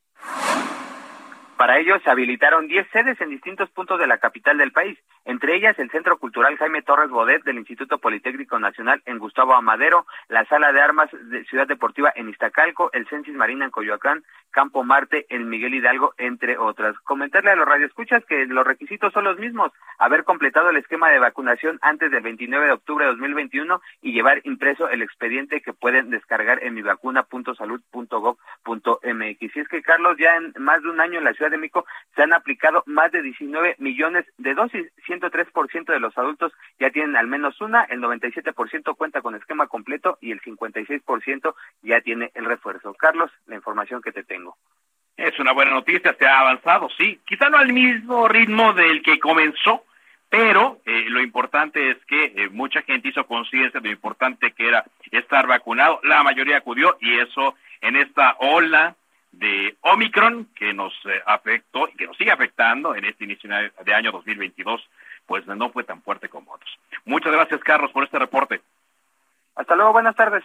Para 1.61 1.79
ello 1.79 2.01
se 2.01 2.09
habilitaron 2.09 2.69
10 2.69 2.89
sedes 2.91 3.21
en 3.21 3.29
distintos 3.29 3.69
puntos 3.69 4.01
de 4.01 4.07
la 4.07 4.17
capital 4.17 4.57
del 4.57 4.73
país, 4.73 4.99
entre 5.27 5.57
ellas 5.57 5.79
el 5.79 5.91
Centro 5.91 6.17
Cultural 6.17 6.57
Jaime 6.57 6.81
Torres 6.81 7.11
Bodet 7.11 7.45
del 7.45 7.59
Instituto 7.59 7.99
Politécnico 7.99 8.59
Nacional 8.59 9.03
en 9.05 9.19
Gustavo 9.19 9.53
Amadero, 9.53 10.07
la 10.31 10.47
Sala 10.47 10.73
de 10.73 10.81
Armas 10.81 11.11
de 11.13 11.45
Ciudad 11.45 11.69
Deportiva 11.69 12.11
en 12.17 12.31
Iztacalco, 12.31 12.89
el 12.95 13.07
Censis 13.09 13.35
Marina 13.35 13.67
en 13.67 13.71
Coyoacán, 13.71 14.23
Campo 14.51 14.85
Marte 14.85 15.27
en 15.29 15.51
Miguel 15.51 15.75
Hidalgo, 15.75 16.15
entre 16.17 16.57
otras. 16.57 16.99
Comentarle 17.01 17.51
a 17.51 17.57
los 17.57 17.69
radioescuchas 17.69 18.25
que 18.25 18.47
los 18.47 18.67
requisitos 18.67 19.13
son 19.13 19.25
los 19.25 19.39
mismos, 19.39 19.71
haber 19.99 20.25
completado 20.25 20.71
el 20.71 20.79
esquema 20.79 21.11
de 21.11 21.19
vacunación 21.19 21.79
antes 21.83 22.11
del 22.11 22.23
29 22.23 22.67
de 22.67 22.73
octubre 22.73 23.05
de 23.05 23.11
2021 23.11 23.83
y 24.01 24.13
llevar 24.13 24.41
impreso 24.45 24.89
el 24.89 25.03
expediente 25.03 25.61
que 25.61 25.75
pueden 25.75 26.09
descargar 26.09 26.65
en 26.65 26.73
mivacuna.salud.gov.mx. 26.73 29.53
Si 29.53 29.61
es 29.61 29.69
que 29.69 29.83
Carlos 29.83 30.17
ya 30.19 30.37
en 30.37 30.55
más 30.59 30.83
de 30.83 30.89
un 30.89 31.03
año 31.03 31.19
en 31.19 31.25
la 31.25 31.35
ciudad 31.35 31.50
México 31.59 31.87
se 32.15 32.23
han 32.23 32.33
aplicado 32.33 32.83
más 32.87 33.13
de 33.13 33.23
19 33.23 33.77
millones 33.79 34.25
de 34.39 34.55
dosis. 34.55 34.87
103% 35.07 35.85
de 35.85 36.01
los 36.01 36.17
adultos 36.17 36.53
ya 36.79 36.91
tienen 36.91 37.17
al 37.17 37.27
menos 37.27 37.61
una, 37.61 37.85
el 37.85 38.01
97% 38.01 38.97
cuenta 38.97 39.23
con 39.23 39.35
esquema 39.35 39.67
completo 39.67 40.19
y 40.21 40.33
el 40.33 40.41
56% 40.41 41.55
ya 41.83 42.01
tiene 42.01 42.31
el 42.35 42.45
refuerzo. 42.45 42.95
Carlos, 42.95 43.31
la 43.47 43.57
información 43.57 44.03
que 44.03 44.13
te 44.13 44.25
tengo. 44.25 44.57
Es 45.17 45.39
una 45.39 45.53
buena 45.53 45.73
noticia, 45.73 46.17
se 46.19 46.27
ha 46.27 46.41
avanzado, 46.41 46.89
sí, 46.97 47.21
quizá 47.27 47.51
no 47.51 47.59
al 47.59 47.73
mismo 47.75 48.27
ritmo 48.27 48.73
del 48.73 49.03
que 49.03 49.19
comenzó, 49.19 49.85
pero 50.31 50.81
eh, 50.87 51.07
lo 51.09 51.21
importante 51.21 51.91
es 51.91 51.99
que 52.07 52.33
eh, 52.37 52.49
mucha 52.49 52.81
gente 52.83 53.09
hizo 53.09 53.27
conciencia 53.27 53.81
de 53.81 53.89
lo 53.89 53.93
importante 53.93 54.53
que 54.53 54.69
era 54.69 54.85
estar 55.11 55.47
vacunado, 55.47 56.01
la 56.05 56.23
mayoría 56.23 56.57
acudió 56.57 56.97
y 57.01 57.19
eso 57.19 57.55
en 57.83 57.97
esta 57.97 58.37
ola 58.39 58.97
de 59.33 59.77
Omicron 59.83 60.47
que 60.55 60.73
nos 60.73 60.93
eh, 61.07 61.23
afectó 61.27 61.89
y 61.89 61.97
que 61.97 62.07
nos 62.07 62.17
sigue 62.17 62.33
afectando 62.33 62.95
en 62.95 63.05
este 63.05 63.25
inicio 63.25 63.49
de 63.85 63.95
año 63.95 64.13
2022, 64.13 64.89
pues 65.27 65.47
no 65.47 65.71
fue 65.71 65.85
tan 65.85 66.03
fuerte 66.03 66.29
como 66.29 66.53
otros. 66.53 66.71
Muchas 67.05 67.33
gracias, 67.33 67.61
Carlos, 67.61 67.93
por 67.93 68.05
este 68.05 68.19
reporte. 68.19 68.61
Hasta 69.55 69.77
luego, 69.77 69.93
buenas 69.93 70.17
tardes. 70.17 70.45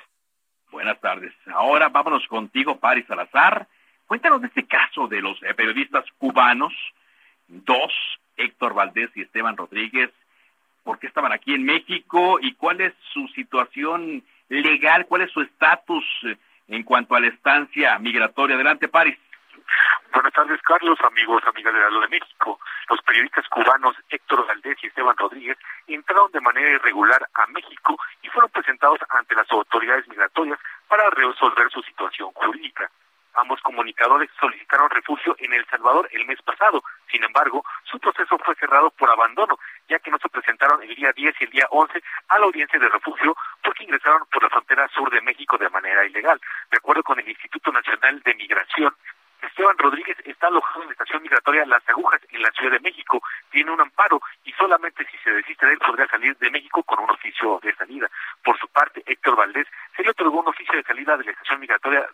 Buenas 0.72 1.00
tardes. 1.00 1.34
Ahora 1.54 1.90
vámonos 1.90 2.28
contigo, 2.28 2.80
Paris 2.80 3.06
Salazar. 3.08 3.68
Cuéntanos 4.08 4.42
de 4.42 4.48
este 4.48 4.66
caso 4.66 5.08
de 5.08 5.22
los 5.22 5.42
eh, 5.44 5.54
periodistas 5.54 6.06
cubanos, 6.18 6.74
dos, 7.48 7.92
Héctor 8.38 8.74
Valdés 8.74 9.10
y 9.16 9.22
Esteban 9.22 9.58
Rodríguez, 9.58 10.12
¿por 10.84 11.00
qué 11.00 11.08
estaban 11.08 11.32
aquí 11.32 11.54
en 11.54 11.64
México 11.64 12.38
y 12.40 12.54
cuál 12.54 12.82
es 12.82 12.94
su 13.14 13.28
situación 13.30 14.24
legal, 14.50 15.08
cuál 15.08 15.22
es 15.22 15.32
su 15.32 15.42
estatus 15.42 16.06
eh, 16.26 16.38
en 16.68 16.84
cuanto 16.84 17.16
a 17.16 17.20
la 17.20 17.28
estancia 17.28 17.98
migratoria. 18.00 18.56
Adelante, 18.56 18.88
París. 18.88 19.18
Buenas 20.14 20.34
tardes, 20.34 20.62
Carlos, 20.62 20.98
amigos, 21.02 21.44
amigas 21.46 21.74
de 21.74 21.80
la 21.80 22.00
de 22.00 22.08
México. 22.08 22.60
Los 22.90 23.02
periodistas 23.02 23.48
cubanos 23.50 23.96
Héctor 24.10 24.46
Valdés 24.48 24.78
y 24.82 24.88
Esteban 24.88 25.18
Rodríguez 25.18 25.58
entraron 25.88 26.32
de 26.32 26.42
manera 26.42 26.70
irregular 26.70 27.28
a 27.34 27.48
México 27.48 27.98
y 28.22 28.28
fueron 28.30 28.50
presentados 28.52 29.00
ante 29.10 29.36
las 29.36 29.52
autoridades 29.52 30.08
migratorias 30.08 30.60
para 30.88 31.10
resolver 31.10 31.70
su 31.72 31.82
situación 31.82 32.32
jurídica. 32.34 32.90
Ambos 33.36 33.62
comunicadores 33.62 34.30
solicitaron 34.40 34.90
refugio 34.90 35.36
en 35.40 35.54
El 35.54 35.66
Salvador 35.68 36.08
el 36.12 36.26
mes 36.26 36.42
pasado. 36.42 36.84
Sin 37.12 37.24
embargo, 37.24 37.64
su 37.84 38.00
proceso 38.00 38.38
fue 38.40 38.56
cerrado 38.56 38.90
por 38.92 39.10
abandono, 39.10 39.60
ya 39.90 40.00
que 40.00 40.10
no 40.12 40.18
se 40.20 40.30
presentaron 40.30 40.82
el 40.84 40.96
día 40.96 41.12
10 41.12 41.36
y 41.40 41.44
el 41.44 41.50
día 41.50 41.68
11 41.70 42.02
a 42.30 42.40
la 42.40 42.46
audiencia 42.46 42.80
de 42.80 42.90
refugio 42.90 43.36
porque 43.64 43.84
ingresaron 43.84 44.26
por 44.32 44.42
la 44.42 44.50
frontera 44.50 44.88
sur 44.90 45.10
de 45.12 45.22
México 45.22 45.58
de 45.58 45.70
manera 45.70 46.06
ilegal. 46.06 46.40
De 46.72 46.78
acuerdo 46.78 47.04
con 47.04 47.20
el 47.20 47.28
Instituto 47.28 47.72
Nacional 47.72 48.22
de 48.22 48.36
Migración, 48.36 48.96
Esteban 49.42 49.78
Rodríguez 49.78 50.18
está 50.26 50.48
alojado 50.48 50.82
en 50.82 50.88
la 50.88 50.94
estación 50.94 51.22
migratoria 51.22 51.66
Las 51.66 51.88
Agujas 51.90 52.22
en 52.30 52.42
la 52.42 52.52
Ciudad 52.52 52.72
de 52.72 52.80
México. 52.80 53.22
Tiene 53.52 53.72
un 53.72 53.82
amparo 53.82 54.22
y 54.44 54.52
solamente 54.54 55.06
si 55.06 55.18
se 55.18 55.32
desiste 55.32 55.66
de 55.66 55.74
él 55.74 55.80
podría 55.80 56.08
salir 56.08 56.36
de 56.38 56.50
México 56.50 56.84
con 56.84 57.00
un 57.00 57.10
oficio 57.10 57.60
de 57.62 57.76
salida. 57.76 58.10
Por 58.44 58.58
su 58.60 58.68
parte, 58.70 59.04
Héctor 59.06 59.36
Valdés 59.36 59.68
se 59.96 60.04
le 60.04 60.10
otorgó 60.10 60.40
un 60.40 60.48
oficio 60.48 60.76
de 60.76 60.84
salida 60.84 61.18
de 61.18 61.26
la 61.26 61.32
estación 61.32 61.60
migratoria 61.60 62.08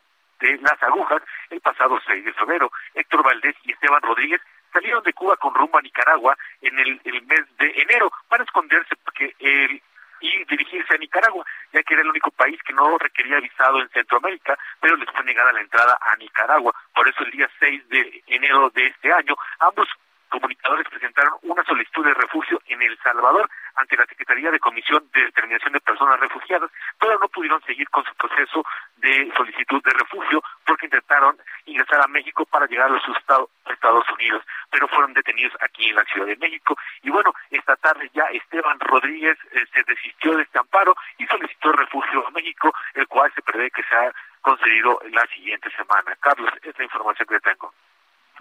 las 0.61 0.81
agujas 0.83 1.21
el 1.49 1.61
pasado 1.61 1.99
6 2.05 2.25
de 2.25 2.33
febrero. 2.33 2.71
Héctor 2.93 3.23
Valdés 3.23 3.55
y 3.63 3.71
Esteban 3.71 4.01
Rodríguez 4.01 4.41
salieron 4.73 5.03
de 5.03 5.13
Cuba 5.13 5.37
con 5.37 5.53
rumbo 5.53 5.77
a 5.77 5.81
Nicaragua 5.81 6.37
en 6.61 6.77
el, 6.79 6.99
mes 7.03 7.57
de 7.57 7.73
enero 7.81 8.11
para 8.27 8.43
esconderse 8.43 8.95
porque 9.03 9.35
el 9.39 9.81
y 10.23 10.43
dirigirse 10.45 10.93
a 10.93 10.99
Nicaragua, 10.99 11.43
ya 11.73 11.81
que 11.81 11.95
era 11.95 12.03
el 12.03 12.09
único 12.09 12.29
país 12.29 12.61
que 12.61 12.73
no 12.73 12.95
requería 12.99 13.39
visado 13.39 13.81
en 13.81 13.89
Centroamérica, 13.89 14.55
pero 14.79 14.95
les 14.95 15.09
fue 15.09 15.23
negada 15.23 15.51
la 15.51 15.61
entrada 15.61 15.97
a 15.99 16.15
Nicaragua. 16.17 16.75
Por 16.93 17.07
eso 17.07 17.23
el 17.23 17.31
día 17.31 17.49
6 17.59 17.89
de 17.89 18.23
enero 18.27 18.69
de 18.69 18.85
este 18.85 19.11
año, 19.11 19.35
ambos 19.57 19.87
comunicadores 20.31 20.87
presentaron 20.87 21.33
una 21.43 21.63
solicitud 21.65 22.05
de 22.05 22.13
refugio 22.13 22.61
en 22.67 22.81
El 22.81 22.97
Salvador 22.99 23.49
ante 23.75 23.97
la 23.97 24.05
Secretaría 24.05 24.49
de 24.49 24.59
Comisión 24.59 25.03
de 25.13 25.25
Determinación 25.25 25.73
de 25.73 25.81
Personas 25.81 26.19
Refugiadas, 26.19 26.71
pero 26.97 27.19
no 27.19 27.27
pudieron 27.27 27.61
seguir 27.63 27.89
con 27.89 28.05
su 28.05 28.15
proceso 28.15 28.63
de 28.95 29.31
solicitud 29.35 29.83
de 29.83 29.91
refugio 29.91 30.41
porque 30.65 30.85
intentaron 30.85 31.37
ingresar 31.65 32.01
a 32.01 32.07
México 32.07 32.45
para 32.45 32.65
llegar 32.65 32.87
a 32.87 32.93
los 32.93 33.03
Estados 33.09 34.05
Unidos, 34.13 34.43
pero 34.71 34.87
fueron 34.87 35.13
detenidos 35.13 35.53
aquí 35.59 35.89
en 35.89 35.95
la 35.95 36.05
Ciudad 36.05 36.27
de 36.27 36.37
México. 36.37 36.77
Y 37.03 37.09
bueno, 37.09 37.33
esta 37.49 37.75
tarde 37.75 38.09
ya 38.13 38.23
Esteban 38.31 38.79
Rodríguez 38.79 39.37
eh, 39.51 39.65
se 39.73 39.83
desistió 39.83 40.37
de 40.37 40.43
este 40.43 40.59
amparo 40.59 40.95
y 41.17 41.27
solicitó 41.27 41.73
refugio 41.73 42.25
a 42.25 42.31
México, 42.31 42.73
el 42.93 43.07
cual 43.07 43.31
se 43.35 43.41
prevé 43.41 43.69
que 43.69 43.83
sea 43.83 44.13
concedido 44.39 45.01
la 45.11 45.25
siguiente 45.27 45.69
semana. 45.71 46.15
Carlos, 46.21 46.49
esta 46.55 46.69
es 46.69 46.77
la 46.77 46.85
información 46.85 47.27
que 47.27 47.39
tengo. 47.41 47.73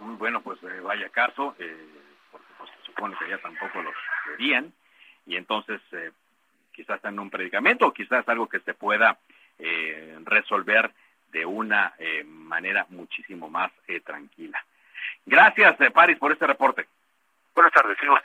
Muy 0.01 0.17
bueno, 0.17 0.41
pues 0.41 0.59
eh, 0.63 0.81
vaya 0.81 1.11
caso, 1.11 1.55
eh, 1.59 1.77
porque 2.31 2.47
pues, 2.57 2.71
se 2.71 2.87
supone 2.87 3.17
que 3.19 3.29
ya 3.29 3.37
tampoco 3.39 3.83
los 3.83 3.95
querían, 4.25 4.73
y 5.27 5.37
entonces 5.37 5.81
eh, 5.93 6.11
quizás 6.73 6.97
están 6.97 7.15
en 7.15 7.21
un 7.21 7.31
predicamento 7.31 7.87
o 7.87 7.93
quizás 7.93 8.27
algo 8.29 8.49
que 8.49 8.61
se 8.61 8.75
pueda 8.75 9.19
resolver 10.25 10.91
de 11.33 11.45
una 11.45 11.93
manera 12.25 12.87
muchísimo 12.89 13.51
más 13.51 13.71
tranquila. 14.07 14.59
Gracias, 15.27 15.77
Paris, 15.93 16.17
por 16.17 16.33
este 16.33 16.47
reporte. 16.47 16.87
Buenas 17.55 17.75
tardes, 17.75 17.99
señor 17.99 18.23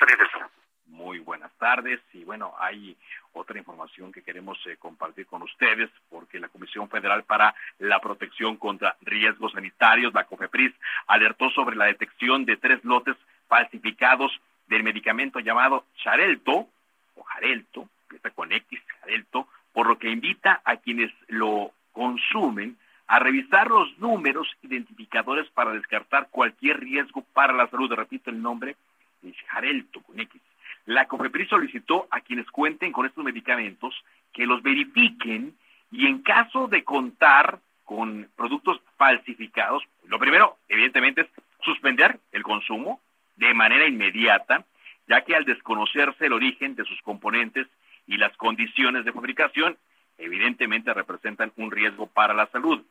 Muy 0.85 1.19
buenas 1.19 1.51
tardes 1.57 1.99
y 2.13 2.23
bueno, 2.23 2.55
hay 2.57 2.95
otra 3.35 3.59
información 3.59 4.11
que 4.11 4.23
queremos 4.23 4.57
eh, 4.65 4.77
compartir 4.77 5.25
con 5.25 5.41
ustedes 5.41 5.89
porque 6.09 6.39
la 6.39 6.47
Comisión 6.47 6.89
Federal 6.89 7.24
para 7.35 7.53
la 7.79 7.99
Protección 7.99 8.55
contra 8.55 8.95
Riesgos 9.01 9.51
Sanitarios, 9.51 10.13
la 10.13 10.23
COFEPRIS, 10.23 10.71
alertó 11.07 11.49
sobre 11.49 11.75
la 11.75 11.83
detección 11.83 12.45
de 12.45 12.55
tres 12.55 12.81
lotes 12.85 13.17
falsificados 13.49 14.31
del 14.67 14.83
medicamento 14.83 15.41
llamado 15.41 15.83
Xarelto 16.01 16.69
o 17.15 17.23
Jarelto, 17.23 17.89
está 18.09 18.29
con 18.29 18.53
X, 18.53 18.79
Xarelto, 19.01 19.49
por 19.73 19.85
lo 19.85 19.99
que 19.99 20.09
invita 20.09 20.61
a 20.63 20.77
quienes 20.77 21.11
lo 21.27 21.73
consumen 21.91 22.77
a 23.07 23.19
revisar 23.19 23.69
los 23.69 23.99
números 23.99 24.47
identificadores 24.63 25.49
para 25.49 25.73
descartar 25.73 26.29
cualquier 26.31 26.79
riesgo 26.79 27.25
para 27.33 27.51
la 27.51 27.67
salud. 27.67 27.91
Repito 27.91 28.29
el 28.29 28.41
nombre, 28.41 28.77
es 29.23 29.35
Xarelto 29.51 30.01
con 30.03 30.17
X. 30.21 30.41
La 30.85 31.05
COFEPRIS 31.05 31.49
solicitó 31.49 32.07
a 32.11 32.21
quienes 32.21 32.49
cuenten 32.49 32.93
con 32.93 33.05
estos 33.05 33.25
medicamentos 33.25 33.93
que 34.31 34.45
los 34.45 34.63
verifiquen 34.63 35.53
y 35.97 36.07
en 36.07 36.21
caso 36.23 36.67
de 36.67 36.83
contar 36.83 37.59
con 37.85 38.27
productos 38.35 38.81
falsificados, 38.97 39.83
lo 40.07 40.19
primero, 40.19 40.57
evidentemente, 40.67 41.21
es 41.21 41.27
suspender 41.63 42.19
el 42.33 42.43
consumo 42.43 42.99
de 43.37 43.53
manera 43.53 43.87
inmediata, 43.87 44.65
ya 45.07 45.21
que 45.21 45.35
al 45.35 45.45
desconocerse 45.45 46.25
el 46.25 46.33
origen 46.33 46.75
de 46.75 46.83
sus 46.83 47.01
componentes 47.01 47.67
y 48.07 48.17
las 48.17 48.35
condiciones 48.35 49.05
de 49.05 49.13
fabricación, 49.13 49.77
evidentemente 50.17 50.93
representan 50.93 51.53
un 51.55 51.71
riesgo 51.71 52.07
para 52.07 52.33
la 52.33 52.47
salud. 52.47 52.83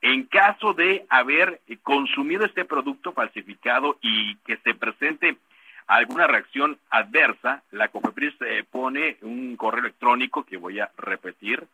En 0.00 0.24
caso 0.24 0.72
de 0.72 1.04
haber 1.08 1.60
consumido 1.82 2.44
este 2.44 2.64
producto 2.64 3.12
falsificado 3.12 3.98
y 4.02 4.36
que 4.46 4.56
se 4.58 4.74
presente 4.74 5.36
alguna 5.88 6.28
reacción 6.28 6.78
adversa, 6.90 7.62
la 7.72 7.88
COFEPRIS 7.88 8.34
eh, 8.42 8.64
pone 8.70 9.16
un 9.22 9.56
correo 9.56 9.80
electrónico 9.80 10.44
que 10.44 10.56
voy 10.56 10.78
a 10.78 10.90
repetir, 10.96 11.66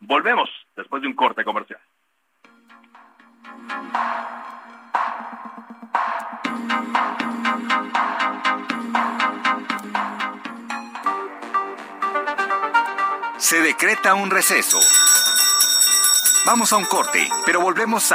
Volvemos 0.00 0.50
después 0.76 1.02
de 1.02 1.08
un 1.08 1.14
corte 1.14 1.44
comercial. 1.44 1.80
Se 13.38 13.60
decreta 13.60 14.14
un 14.14 14.30
receso. 14.30 14.78
Vamos 16.46 16.72
a 16.72 16.76
un 16.78 16.84
corte, 16.84 17.28
pero 17.44 17.60
volvemos 17.60 18.10
a... 18.12 18.14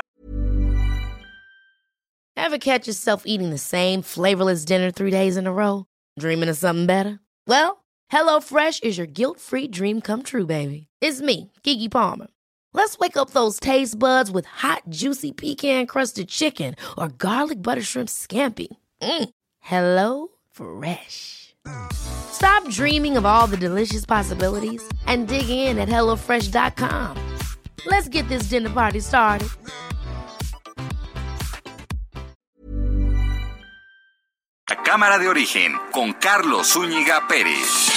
Ever 2.35 2.57
catch 2.57 2.87
yourself 2.87 3.23
eating 3.25 3.49
the 3.51 3.57
same 3.57 4.01
flavorless 4.01 4.65
dinner 4.65 4.89
three 4.89 5.11
days 5.11 5.37
in 5.37 5.45
a 5.45 5.51
row? 5.51 5.85
Dreaming 6.17 6.49
of 6.49 6.57
something 6.57 6.87
better? 6.87 7.19
Well, 7.45 7.83
HelloFresh 8.11 8.83
is 8.83 8.97
your 8.97 9.05
guilt-free 9.05 9.67
dream 9.67 10.01
come 10.01 10.23
true, 10.23 10.45
baby. 10.45 10.87
It's 11.01 11.21
me, 11.21 11.51
Kiki 11.61 11.89
Palmer. 11.89 12.27
Let's 12.77 12.99
wake 12.99 13.17
up 13.17 13.31
those 13.31 13.59
taste 13.59 13.97
buds 13.97 14.29
with 14.29 14.45
hot, 14.45 14.83
juicy 14.87 15.31
pecan-crusted 15.31 16.29
chicken 16.29 16.75
or 16.95 17.07
garlic 17.07 17.59
butter 17.59 17.81
shrimp 17.81 18.07
scampi. 18.07 18.67
Mm. 19.01 19.29
Hello 19.59 20.27
Fresh. 20.51 21.55
Stop 21.91 22.69
dreaming 22.69 23.17
of 23.17 23.25
all 23.25 23.47
the 23.47 23.57
delicious 23.57 24.05
possibilities 24.05 24.87
and 25.07 25.27
dig 25.27 25.49
in 25.49 25.79
at 25.79 25.89
HelloFresh.com. 25.89 27.17
Let's 27.87 28.09
get 28.09 28.27
this 28.29 28.43
dinner 28.49 28.69
party 28.69 28.99
started. 28.99 29.49
La 34.69 34.83
Cámara 34.83 35.17
de 35.17 35.27
Origen 35.27 35.73
con 35.91 36.13
Carlos 36.13 36.75
Zúñiga 36.75 37.27
Pérez. 37.27 37.96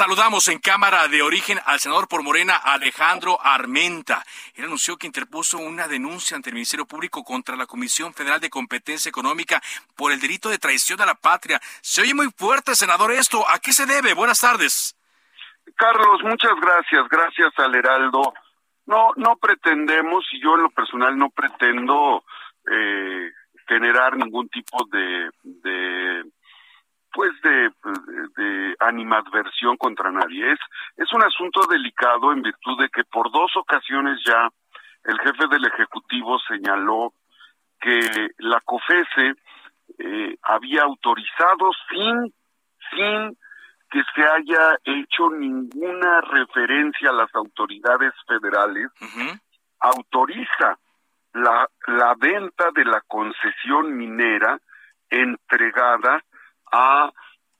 Saludamos 0.00 0.48
en 0.48 0.60
Cámara 0.60 1.08
de 1.08 1.20
Origen 1.20 1.58
al 1.66 1.78
senador 1.78 2.08
por 2.08 2.22
Morena 2.22 2.56
Alejandro 2.56 3.38
Armenta. 3.38 4.24
Él 4.54 4.64
anunció 4.64 4.96
que 4.96 5.06
interpuso 5.06 5.58
una 5.58 5.88
denuncia 5.88 6.38
ante 6.38 6.48
el 6.48 6.54
Ministerio 6.54 6.86
Público 6.86 7.22
contra 7.22 7.54
la 7.54 7.66
Comisión 7.66 8.14
Federal 8.14 8.40
de 8.40 8.48
Competencia 8.48 9.10
Económica 9.10 9.60
por 9.94 10.10
el 10.10 10.18
delito 10.18 10.48
de 10.48 10.56
traición 10.56 11.02
a 11.02 11.04
la 11.04 11.14
patria. 11.16 11.60
Se 11.82 12.00
oye 12.00 12.14
muy 12.14 12.30
fuerte, 12.34 12.74
senador, 12.74 13.12
esto. 13.12 13.44
¿A 13.46 13.58
qué 13.58 13.74
se 13.74 13.84
debe? 13.84 14.14
Buenas 14.14 14.40
tardes. 14.40 14.96
Carlos, 15.76 16.22
muchas 16.22 16.54
gracias. 16.62 17.06
Gracias 17.10 17.52
al 17.58 17.74
Heraldo. 17.74 18.32
No, 18.86 19.10
no 19.16 19.36
pretendemos, 19.36 20.24
y 20.32 20.42
yo 20.42 20.54
en 20.54 20.62
lo 20.62 20.70
personal 20.70 21.14
no 21.18 21.28
pretendo 21.28 22.24
eh, 22.72 23.32
generar 23.68 24.16
ningún 24.16 24.48
tipo 24.48 24.78
de, 24.90 25.28
de 25.42 26.24
pues 27.12 27.30
de, 27.42 27.70
de, 28.36 28.76
animadversión 28.80 29.76
contra 29.76 30.10
nadie. 30.10 30.52
Es, 30.52 30.58
es 30.96 31.12
un 31.12 31.22
asunto 31.22 31.66
delicado 31.66 32.32
en 32.32 32.42
virtud 32.42 32.80
de 32.80 32.88
que 32.88 33.04
por 33.04 33.30
dos 33.30 33.50
ocasiones 33.56 34.20
ya 34.24 34.48
el 35.04 35.18
jefe 35.20 35.46
del 35.48 35.66
Ejecutivo 35.66 36.38
señaló 36.40 37.12
que 37.80 38.28
la 38.38 38.60
COFESE 38.60 39.34
eh, 39.98 40.36
había 40.42 40.82
autorizado 40.82 41.70
sin, 41.88 42.32
sin 42.90 43.36
que 43.90 44.02
se 44.14 44.22
haya 44.22 44.78
hecho 44.84 45.30
ninguna 45.30 46.20
referencia 46.20 47.10
a 47.10 47.14
las 47.14 47.34
autoridades 47.34 48.12
federales, 48.26 48.88
autoriza 49.80 50.78
la, 51.32 51.66
la 51.86 52.14
venta 52.16 52.70
de 52.74 52.84
la 52.84 53.00
concesión 53.08 53.96
minera 53.96 54.58
entregada 55.08 56.22
a 56.72 57.10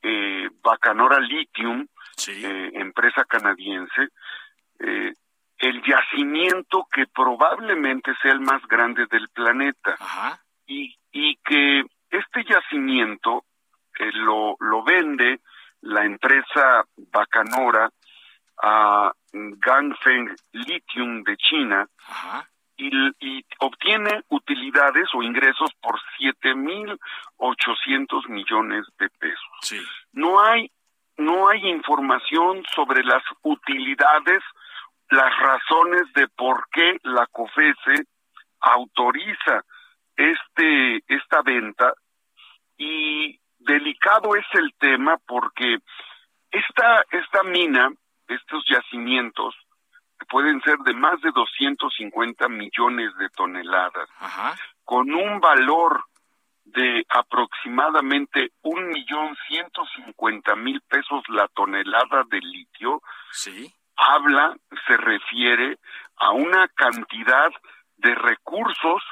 eh, 0.02 0.48
Bacanora 0.62 1.18
Lithium, 1.18 1.86
eh, 2.28 2.70
empresa 2.74 3.24
canadiense, 3.24 4.08
eh, 4.78 5.12
el 5.58 5.82
yacimiento 5.82 6.86
que 6.90 7.06
probablemente 7.06 8.14
sea 8.22 8.32
el 8.32 8.40
más 8.40 8.62
grande 8.66 9.06
del 9.06 9.28
planeta. 9.28 9.96
Y, 10.66 10.96
y 11.12 11.36
que 11.36 11.84
este 12.10 12.44
yacimiento 12.44 13.44
eh, 13.98 14.10
lo, 14.14 14.56
lo 14.58 14.82
vende 14.82 15.40
la 15.82 16.04
empresa 16.04 16.84
Bacanora 16.96 17.90
a 18.62 19.12
Ganfeng 19.32 20.34
Lithium 20.52 21.22
de 21.22 21.36
China 21.36 21.86
y, 22.80 22.90
y, 23.20 23.44
obtiene 23.58 24.22
utilidades 24.28 25.08
o 25.14 25.22
ingresos 25.22 25.70
por 25.82 26.00
siete 26.16 26.54
mil 26.54 26.98
ochocientos 27.36 28.26
millones 28.28 28.86
de 28.98 29.08
pesos. 29.10 29.84
No 30.12 30.40
hay 30.42 30.70
no 31.18 31.50
hay 31.50 31.68
información 31.68 32.64
sobre 32.74 33.04
las 33.04 33.22
utilidades, 33.42 34.42
las 35.10 35.38
razones 35.38 36.10
de 36.14 36.26
por 36.28 36.66
qué 36.72 36.98
la 37.02 37.26
COFESE 37.26 38.06
autoriza 38.60 39.62
este 40.16 41.02
esta 41.06 41.42
venta 41.42 41.92
y 42.78 43.38
delicado 43.58 44.34
es 44.34 44.46
el 44.54 44.72
tema 44.78 45.18
porque 45.26 45.78
esta 46.50 47.04
esta 47.10 47.42
mina, 47.42 47.90
estos 48.28 48.64
yacimientos 48.66 49.54
pueden 50.28 50.60
ser 50.62 50.78
de 50.78 50.94
más 50.94 51.20
de 51.20 51.30
250 51.32 52.48
millones 52.48 53.16
de 53.16 53.28
toneladas, 53.30 54.08
con 54.84 55.12
un 55.12 55.40
valor 55.40 56.04
de 56.64 57.04
aproximadamente 57.08 58.52
un 58.62 58.88
millón 58.88 59.36
ciento 59.48 59.82
cincuenta 59.96 60.54
mil 60.54 60.80
pesos 60.82 61.22
la 61.28 61.48
tonelada 61.48 62.24
de 62.30 62.40
litio, 62.40 63.02
sí. 63.32 63.72
habla, 63.96 64.56
se 64.86 64.96
refiere 64.96 65.78
a 66.16 66.32
una 66.32 66.68
cantidad 66.68 67.50
de 67.96 68.14
recursos 68.14 69.02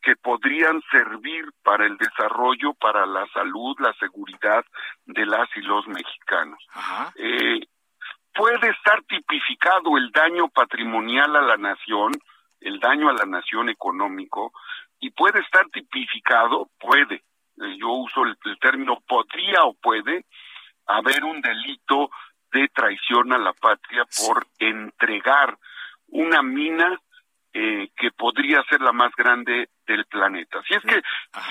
que 0.00 0.16
podrían 0.16 0.82
servir 0.90 1.46
para 1.62 1.86
el 1.86 1.96
desarrollo, 1.96 2.74
para 2.74 3.06
la 3.06 3.26
salud, 3.32 3.74
la 3.80 3.94
seguridad 3.94 4.64
de 5.06 5.24
las 5.24 5.48
y 5.56 5.62
los 5.62 5.86
mexicanos. 5.88 6.58
Eh, 7.16 7.60
puede 8.34 8.70
estar 8.70 9.02
tipificado 9.04 9.96
el 9.96 10.10
daño 10.10 10.48
patrimonial 10.48 11.36
a 11.36 11.42
la 11.42 11.56
nación, 11.56 12.12
el 12.60 12.80
daño 12.80 13.08
a 13.08 13.14
la 13.14 13.24
nación 13.24 13.68
económico, 13.68 14.52
y 14.98 15.10
puede 15.10 15.40
estar 15.40 15.68
tipificado, 15.70 16.68
puede, 16.78 17.16
eh, 17.16 17.76
yo 17.78 17.88
uso 17.88 18.24
el, 18.24 18.36
término 18.58 19.00
podría 19.06 19.64
o 19.64 19.74
puede, 19.74 20.24
haber 20.86 21.24
un 21.24 21.40
delito 21.40 22.10
de 22.52 22.68
traición 22.68 23.32
a 23.32 23.38
la 23.38 23.52
patria 23.52 24.04
por 24.26 24.46
entregar 24.58 25.56
una 26.08 26.42
mina 26.42 27.00
eh, 27.52 27.88
que 27.96 28.10
podría 28.12 28.62
ser 28.64 28.80
la 28.80 28.92
más 28.92 29.12
grande 29.16 29.70
del 29.86 30.04
planeta. 30.06 30.62
Si 30.66 30.74
es 30.74 30.82
que 30.82 31.02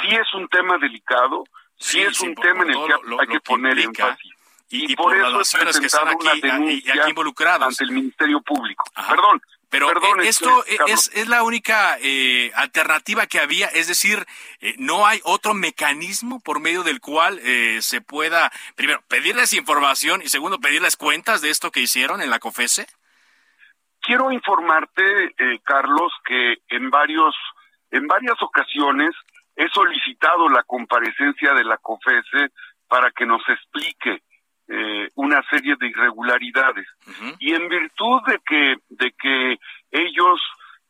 sí 0.02 0.15
es 0.15 0.34
un 0.34 0.48
tema 0.50 0.78
delicado, 0.78 1.43
sí, 1.78 2.02
es 2.02 2.19
un 2.22 2.36
tema 2.36 2.63
en 2.63 2.72
el 2.72 2.78
que 2.78 2.93
hay 3.19 3.28
que 3.28 3.39
poner 3.39 3.80
énfasis 3.80 4.23
y, 4.74 4.96
por, 4.96 5.16
eso 5.16 5.30
las 5.30 5.34
naciones 5.34 5.80
que 5.80 5.86
están 5.86 6.08
aquí, 6.08 6.28
aquí 6.28 7.10
involucradas 7.10 7.68
ante 7.68 7.84
el 7.84 7.92
Ministerio 7.92 8.42
Público. 8.42 8.84
Perdón, 8.96 9.40
pero 9.70 9.90
eh, 9.90 10.28
esto 10.28 10.64
es, 10.88 11.12
es, 11.14 11.28
la 11.28 11.44
única 11.44 11.98
eh, 12.02 12.52
alternativa 12.56 13.28
que 13.28 13.40
había, 13.40 13.68
es 13.68 13.88
decir, 13.88 14.26
eh, 14.62 14.76
no 14.78 15.06
hay 15.06 15.20
otro 15.24 15.54
mecanismo 15.54 16.40
por 16.42 16.60
medio 16.60 16.84
del 16.84 17.02
cual 17.02 17.40
se 17.82 18.02
pueda, 18.02 18.52
primero, 18.76 19.02
pedirles 19.08 19.54
información 19.54 20.22
y 20.24 20.30
segundo, 20.30 20.60
pedirles 20.60 20.98
cuentas 20.98 21.42
de 21.42 21.50
esto 21.50 21.72
que 21.72 21.82
hicieron 21.82 22.22
en 22.22 22.30
la 22.30 22.40
COFESE. 22.40 22.88
Quiero 24.00 24.32
informarte, 24.32 25.04
Carlos, 25.64 26.12
que 26.26 26.58
en 26.70 26.90
varios, 26.90 27.36
en 27.92 28.08
varias 28.08 28.42
ocasiones 28.42 29.16
he 29.56 29.70
solicitado 29.70 30.50
la 30.50 30.64
comparecencia 30.64 31.54
de 31.54 31.64
la 31.64 31.78
COFESE 31.78 32.50
para 32.88 33.12
que 33.12 33.26
nos 33.26 33.42
explique 33.48 34.22
eh, 34.67 35.10
una 35.15 35.41
serie 35.49 35.76
de 35.80 35.88
irregularidades. 35.88 36.88
Y 37.39 37.54
en 37.54 37.67
virtud 37.67 38.21
de 38.28 38.39
que 38.45 38.76
de 38.89 39.12
que 39.12 39.60
ellos 39.91 40.39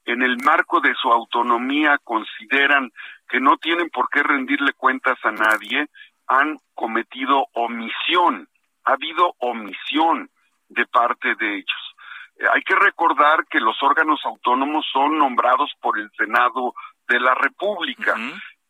en 0.05 0.21
el 0.21 0.37
marco 0.43 0.79
de 0.81 0.93
su 0.95 1.11
autonomía 1.11 1.97
consideran 2.03 2.91
que 3.27 3.39
no 3.39 3.57
tienen 3.57 3.89
por 3.89 4.09
qué 4.09 4.21
rendirle 4.21 4.73
cuentas 4.73 5.17
a 5.23 5.31
nadie 5.31 5.87
han 6.27 6.57
cometido 6.73 7.47
omisión. 7.53 8.47
Ha 8.85 8.93
habido 8.93 9.35
omisión 9.39 10.29
de 10.69 10.85
parte 10.85 11.35
de 11.35 11.55
ellos. 11.55 11.95
Eh, 12.37 12.45
hay 12.53 12.61
que 12.63 12.75
recordar 12.75 13.45
que 13.49 13.59
los 13.59 13.81
órganos 13.81 14.19
autónomos 14.25 14.85
son 14.91 15.17
nombrados 15.17 15.71
por 15.81 15.97
el 15.99 16.11
Senado 16.17 16.73
de 17.07 17.19
la 17.19 17.33
República. 17.35 18.15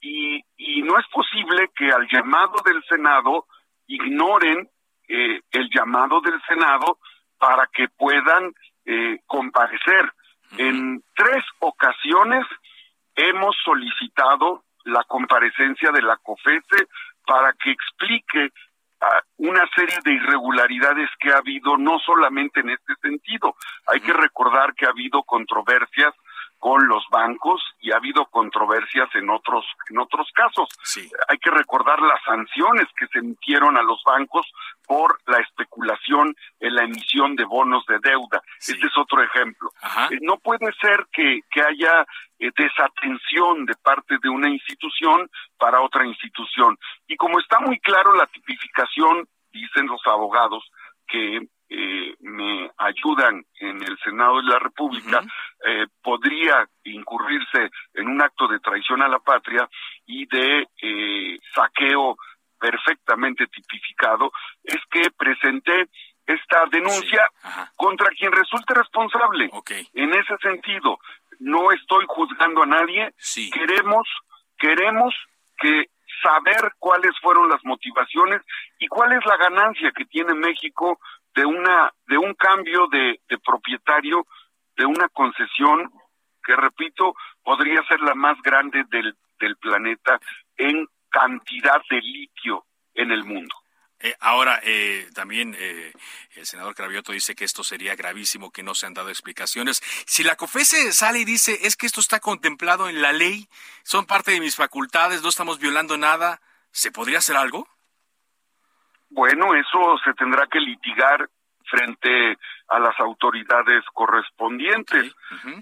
Y, 0.02 0.44
y 0.58 0.82
no 0.82 1.00
es 1.00 1.06
posible 1.08 1.70
que 1.76 1.90
al 1.92 2.08
llamado 2.10 2.56
del 2.66 2.84
Senado 2.84 3.46
ignoren 3.88 4.70
eh, 5.16 5.42
el 5.52 5.70
llamado 5.70 6.22
del 6.22 6.42
Senado 6.48 6.98
para 7.38 7.68
que 7.72 7.88
puedan 7.88 8.52
eh, 8.84 9.20
comparecer. 9.28 10.12
En 10.58 11.04
tres 11.16 11.44
ocasiones 11.60 12.44
hemos 13.16 13.56
solicitado 13.64 14.64
la 14.86 15.04
comparecencia 15.04 15.92
de 15.92 16.02
la 16.02 16.18
COFESE 16.18 16.88
para 17.28 17.54
que 17.54 17.70
explique 17.70 18.50
ah, 19.02 19.22
una 19.38 19.62
serie 19.76 19.98
de 20.04 20.14
irregularidades 20.14 21.12
que 21.20 21.32
ha 21.32 21.38
habido 21.38 21.78
no 21.78 22.00
solamente 22.00 22.62
en 22.62 22.72
este 22.72 22.96
sentido. 23.00 23.56
Hay 23.86 24.00
que 24.00 24.14
recordar 24.14 24.74
que 24.74 24.88
ha 24.88 24.90
habido 24.90 25.22
controversias 25.22 26.14
con 26.64 26.88
los 26.88 27.04
bancos 27.12 27.62
y 27.82 27.92
ha 27.92 27.98
habido 27.98 28.26
controversias 28.28 29.14
en 29.16 29.30
otros 29.30 29.66
en 29.90 30.00
otros 30.00 30.32
casos. 30.34 30.70
Hay 31.28 31.38
que 31.40 31.52
recordar 31.52 32.02
las 32.02 32.24
sanciones 32.24 32.88
que 32.98 33.06
se 33.08 33.20
emitieron 33.20 33.76
a 33.76 33.82
los 33.82 34.02
bancos 34.06 34.50
por 34.88 35.20
la 35.26 35.40
especulación 35.40 36.34
en 36.62 36.76
la 36.76 36.84
emisión 36.86 37.36
de 37.36 37.44
bonos 37.44 37.86
de 37.86 38.00
deuda. 38.00 38.42
Este 38.58 38.88
es 38.88 38.98
otro 38.98 39.22
ejemplo. 39.22 39.72
Eh, 40.10 40.20
no 40.22 40.38
puede 40.38 40.72
ser 40.80 41.06
que, 41.12 41.42
que 41.52 41.62
haya 41.62 42.06
eh, 42.40 42.50
desatención 42.56 43.66
de 43.66 43.76
parte 43.84 44.16
de 44.24 44.30
una 44.30 44.48
institución 44.48 45.30
para 45.58 45.82
otra 45.82 46.08
institución. 46.08 46.80
Y 47.10 47.18
como 47.18 47.42
está 47.42 47.60
muy 47.60 47.78
claro 47.82 48.16
la 48.16 48.28
tipificación, 48.28 49.28
dicen 49.52 49.88
los 49.88 50.00
abogados, 50.06 50.64
que 51.10 51.42
eh, 51.70 52.16
me 52.20 52.70
ayudan 52.78 53.46
en 53.60 53.82
el 53.82 53.98
Senado 54.04 54.38
de 54.38 54.44
la 54.44 54.60
República, 54.60 55.24
eh, 55.66 55.88
podría 56.02 56.68
incurrirse 56.84 57.72
en 57.94 58.08
un 58.08 58.22
acto 58.22 58.48
de 58.48 58.60
traición 58.60 59.02
a 59.02 59.08
la 59.08 59.20
patria 59.20 59.68
y 60.06 60.26
de 60.26 60.68
eh, 60.82 61.40
saqueo 61.56 62.18
perfectamente 62.60 63.48
tipificado, 63.48 64.32
es 64.64 64.80
que 64.90 65.10
presenté 65.18 65.90
esta 66.26 66.66
denuncia 66.72 67.30
contra 67.76 68.10
quien 68.12 68.32
resulte 68.32 68.74
responsable. 68.74 69.50
En 69.94 70.14
ese 70.14 70.38
sentido, 70.42 70.98
no 71.40 71.72
estoy 71.72 72.06
juzgando 72.08 72.64
a 72.64 72.68
nadie, 72.68 73.14
queremos, 73.52 74.08
queremos 74.58 75.14
que 75.58 75.90
saber 76.22 76.74
cuáles 76.80 77.12
fueron 77.22 77.50
las 77.50 77.64
motivaciones 77.66 78.42
y 78.80 78.88
cuál 78.88 79.12
es 79.14 79.26
la 79.26 79.38
ganancia 79.38 79.92
que 79.92 80.06
tiene 80.06 80.34
México 80.34 81.00
de 81.36 81.46
una 81.46 81.94
de 82.08 82.18
un 82.18 82.34
cambio 82.34 82.88
de, 82.88 83.20
de 83.28 83.38
propietario 83.40 84.26
de 84.76 84.86
una 84.86 85.08
concesión 85.10 85.92
que 86.44 86.56
repito 86.56 87.16
podría 87.44 87.84
ser 87.88 88.02
la 88.02 88.16
más 88.16 88.42
grande 88.42 88.84
del, 88.90 89.16
del 89.40 89.56
planeta 89.58 90.20
en 90.58 90.88
cantidad 91.10 91.82
de 91.90 92.02
litio 92.02 92.66
en 92.94 93.12
el 93.12 93.24
mundo. 93.24 93.56
Eh, 94.00 94.16
ahora, 94.20 94.60
eh, 94.64 95.08
también 95.16 95.56
eh, 95.58 95.94
el 96.36 96.46
senador 96.46 96.76
Cravioto 96.76 97.14
dice 97.14 97.36
que 97.36 97.46
esto 97.46 97.64
sería 97.64 97.96
gravísimo, 97.96 98.52
que 98.52 98.62
no 98.62 98.76
se 98.76 98.86
han 98.86 98.94
dado 98.94 99.08
explicaciones. 99.08 99.82
Si 100.06 100.24
la 100.24 100.36
COFESE 100.36 100.92
sale 100.92 101.20
y 101.20 101.26
dice, 101.26 101.60
es 101.62 101.78
que 101.78 101.86
esto 101.86 102.02
está 102.02 102.20
contemplado 102.20 102.90
en 102.90 103.02
la 103.02 103.14
ley, 103.14 103.48
son 103.84 104.06
parte 104.06 104.32
de 104.32 104.42
mis 104.42 104.58
facultades, 104.58 105.22
no 105.22 105.30
estamos 105.30 105.58
violando 105.58 105.98
nada, 105.98 106.42
¿se 106.72 106.92
podría 106.92 107.20
hacer 107.20 107.38
algo? 107.38 107.66
Bueno, 109.14 109.54
eso 109.56 109.98
se 110.04 110.14
tendrá 110.14 110.48
que 110.48 110.60
litigar 110.60 111.30
frente 111.66 112.38
a 112.68 112.80
las 112.80 113.00
autoridades 113.00 113.84
correspondientes. 113.94 115.14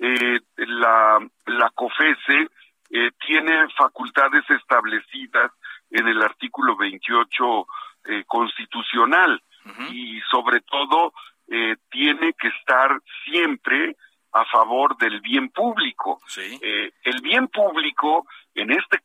eh, 0.01 0.39
la, 0.57 1.19
la 1.45 1.69
COFESE 1.71 2.47
eh, 2.89 3.11
tiene 3.25 3.67
facultades 3.77 4.43
establecidas 4.49 5.51
en 5.89 6.07
el 6.07 6.21
artículo 6.21 6.75
28 6.77 7.67
eh, 8.05 8.23
constitucional 8.25 9.41
y 9.91 10.19
sobre 10.31 10.61
todo 10.61 11.13
eh, 11.47 11.75
tiene 11.91 12.33
que 12.33 12.47
estar 12.47 12.99
siempre 13.25 13.95
a 14.33 14.45
favor 14.45 14.97
del 14.97 15.21
bien 15.21 15.49
público. 15.49 16.19
Eh, 16.61 16.91
el 17.03 17.21
bien 17.21 17.47
público, 17.49 18.25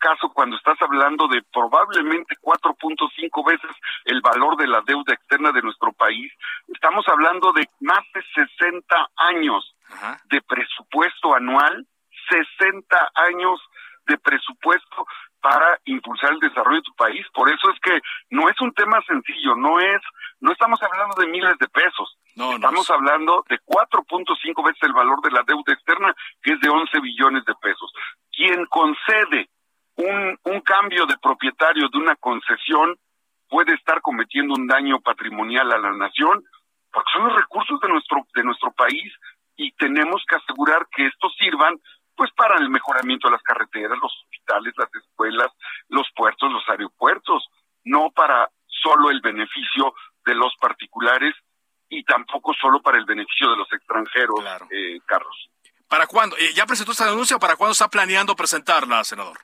caso, 0.07 0.29
cuando 0.33 0.57
estás 0.57 0.81
hablando 0.83 1.27
de 1.27 1.43
probablemente 1.53 2.37
4.5 2.41 3.45
veces 3.45 3.71
el 4.05 4.21
valor 4.21 4.57
de 4.57 4.69
la 4.69 4.81
deuda 4.83 5.15
externa 5.15 5.51
de 5.51 5.63
nuestro 5.63 5.93
país, 5.93 6.33
estamos 6.69 7.05
hablando 7.09 7.53
de 7.53 7.69
más 7.81 8.05
de 8.15 8.23
60 8.35 9.09
años 9.17 9.75
de 10.31 10.41
presupuesto 10.43 11.35
anual, 11.35 11.85
60 12.29 13.11
años 13.15 13.61
de 14.07 14.17
presupuesto 14.19 15.07
para 15.41 15.81
impulsar 15.87 16.33
el 16.35 16.41
desarrollo 16.41 16.77
de 16.77 16.83
tu 16.83 16.95
país. 16.95 17.27
Por 17.35 17.51
eso 17.51 17.71
es 17.71 17.81
que 17.81 18.01
no 18.31 18.49
es 18.49 18.61
un 18.61 18.73
tema 18.75 19.01
sencillo, 19.09 19.57
no 19.57 19.81
es, 19.81 20.01
no 20.39 20.53
estamos 20.53 20.81
hablando 20.83 21.21
de 21.21 21.27
miles 21.27 21.59
de 21.59 21.69
pesos. 21.69 22.17
estamos 22.55 22.89
hablando 22.91 23.45
de 23.49 23.59
4.5 23.59 24.65
veces 24.65 24.83
el 24.83 24.93
valor 24.93 25.21
de 25.23 25.33
la 25.33 25.43
deuda 25.43 25.73
externa, 25.73 26.15
que 26.43 26.53
es 26.53 26.61
de 26.61 26.69
11 26.69 27.01
billones 27.01 27.45
de 27.45 27.55
pesos. 27.57 27.93
Quien 28.31 28.67
concede 28.67 29.49
un, 29.97 30.39
un 30.45 30.61
cambio 30.61 31.07
de 31.07 31.17
propietario 31.19 31.89
de 31.89 31.99
una 31.99 32.17
concesión 32.17 32.97
puede 33.49 33.75
estar 33.75 34.01
cometiendo 34.01 34.55
un 34.55 34.67
daño 34.67 35.01
patrimonial 35.01 35.73
a 35.73 35.79
la 35.79 35.93
nación, 35.93 36.45
porque 36.93 37.11
son 37.13 37.29
los 37.29 37.37
recursos 37.37 37.81
de 37.81 37.89
nuestro, 37.89 38.27
de 38.35 38.45
nuestro 38.45 38.73
país 38.73 39.13
y 39.57 39.73
tenemos 39.73 40.23
que 40.29 40.37
asegurar 40.37 40.87
que 40.95 41.07
estos 41.07 41.35
sirvan 41.39 41.81
pues 42.15 42.31
para 42.33 42.57
el 42.57 42.71
mejoramiento 42.71 43.29
de 43.29 43.33
las 43.33 43.43
carreteras, 43.43 43.99
los 44.01 44.13
hospitales, 44.23 44.73
las 44.77 44.95
escuelas, 44.95 45.53
los 45.89 46.07
puertos, 46.15 46.51
los 46.51 46.67
aeropuertos, 46.69 47.47
no 47.85 48.11
para 48.11 48.51
solo 48.67 49.11
el 49.11 49.21
beneficio 49.21 49.95
de 50.25 50.35
los 50.35 50.55
particulares 50.59 51.35
y 51.89 52.03
tampoco 52.05 52.55
solo 52.55 52.81
para 52.81 52.99
el 52.99 53.05
beneficio 53.05 53.51
de 53.51 53.57
los 53.57 53.71
extranjeros, 53.73 54.41
eh, 54.71 54.99
Carlos. 55.05 55.51
¿Para 55.89 56.07
cuándo? 56.07 56.37
Eh, 56.37 56.53
¿Ya 56.55 56.67
presentó 56.67 56.93
esta 56.93 57.07
denuncia 57.07 57.37
o 57.37 57.41
para 57.41 57.57
cuándo 57.57 57.73
está 57.73 57.89
planeando 57.89 58.35
presentarla, 58.35 59.05
senador? 59.05 59.39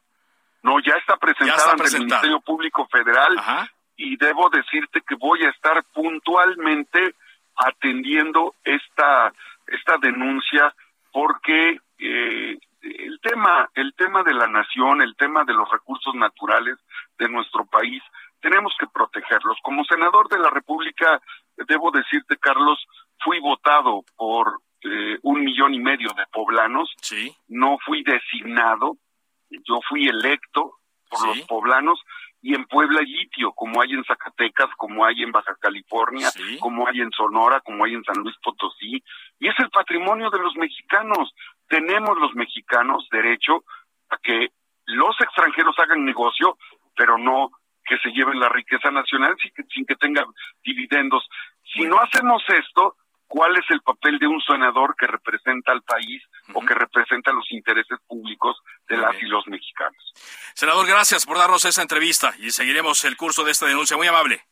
No, 0.62 0.78
ya 0.80 0.94
está 0.94 1.16
presentada 1.16 1.72
ante 1.72 1.88
el 1.88 2.04
Ministerio 2.04 2.40
Público 2.40 2.86
Federal 2.86 3.68
y 3.96 4.16
debo 4.16 4.48
decirte 4.50 5.02
que 5.02 5.14
voy 5.16 5.44
a 5.44 5.50
estar 5.50 5.82
puntualmente 5.92 7.14
atendiendo 7.56 8.54
esta 8.64 9.32
esta 9.66 9.96
denuncia 9.98 10.74
porque 11.12 11.80
eh, 11.98 12.58
el 12.82 13.20
tema, 13.20 13.68
el 13.74 13.94
tema 13.94 14.22
de 14.22 14.34
la 14.34 14.48
nación, 14.48 15.02
el 15.02 15.14
tema 15.16 15.44
de 15.44 15.52
los 15.52 15.70
recursos 15.70 16.14
naturales 16.14 16.76
de 17.18 17.28
nuestro 17.28 17.64
país, 17.66 18.02
tenemos 18.40 18.74
que 18.78 18.86
protegerlos. 18.88 19.56
Como 19.62 19.84
senador 19.84 20.28
de 20.28 20.38
la 20.38 20.50
República, 20.50 21.20
debo 21.68 21.90
decirte, 21.92 22.36
Carlos, 22.38 22.84
fui 23.20 23.38
votado 23.38 24.04
por 24.16 24.60
eh, 24.82 25.18
un 25.22 25.44
millón 25.44 25.74
y 25.74 25.78
medio 25.78 26.08
de 26.16 26.26
poblanos. 26.32 26.92
Sí. 27.00 27.32
No 27.48 27.78
fui 27.84 28.02
designado, 28.02 28.96
yo 29.66 29.80
fui 29.88 30.06
electo 30.08 30.78
por 31.08 31.26
los 31.26 31.40
poblanos 31.42 32.00
y 32.40 32.54
en 32.54 32.64
Puebla 32.64 33.00
hay 33.00 33.06
litio, 33.06 33.52
como 33.52 33.80
hay 33.80 33.92
en 33.92 34.04
Zacatecas, 34.04 34.68
como 34.76 35.04
hay 35.04 35.22
en 35.22 35.30
Baja 35.30 35.54
California, 35.60 36.28
como 36.58 36.88
hay 36.88 37.00
en 37.00 37.12
Sonora, 37.12 37.60
como 37.60 37.84
hay 37.84 37.94
en 37.94 38.02
San 38.02 38.16
Luis 38.16 38.34
Potosí, 38.42 39.02
y 39.38 39.48
es 39.48 39.54
el 39.58 39.70
patrimonio 39.70 40.28
de 40.30 40.40
los 40.40 40.56
mexicanos. 40.56 41.32
Tenemos 41.68 42.18
los 42.18 42.34
mexicanos 42.34 43.06
derecho 43.12 43.62
a 44.08 44.18
que 44.18 44.48
los 44.86 45.14
extranjeros 45.20 45.78
hagan 45.78 46.04
negocio, 46.04 46.58
pero 46.96 47.16
no 47.16 47.50
que 47.84 47.98
se 47.98 48.10
lleven 48.10 48.40
la 48.40 48.48
riqueza 48.48 48.90
nacional 48.90 49.36
sin 49.40 49.52
que, 49.52 49.62
sin 49.72 49.86
que 49.86 49.96
tenga 49.96 50.24
dividendos. 50.64 51.28
Si 51.72 51.84
no 51.84 51.98
hacemos 52.00 52.42
esto, 52.48 52.96
¿cuál 53.32 53.56
es 53.56 53.64
el 53.70 53.80
papel 53.80 54.18
de 54.18 54.26
un 54.26 54.42
senador 54.42 54.94
que 54.94 55.06
representa 55.06 55.72
al 55.72 55.80
país 55.80 56.22
o 56.52 56.60
que 56.60 56.74
representa 56.74 57.32
los 57.32 57.50
intereses 57.50 57.98
públicos 58.06 58.58
de 58.86 58.98
las 58.98 59.14
y 59.22 59.26
los 59.26 59.46
mexicanos? 59.46 60.12
Senador, 60.52 60.86
gracias 60.86 61.24
por 61.24 61.38
darnos 61.38 61.64
esa 61.64 61.80
entrevista 61.80 62.34
y 62.38 62.50
seguiremos 62.50 63.02
el 63.04 63.16
curso 63.16 63.42
de 63.42 63.52
esta 63.52 63.64
denuncia. 63.64 63.96
Muy 63.96 64.06
amable. 64.06 64.44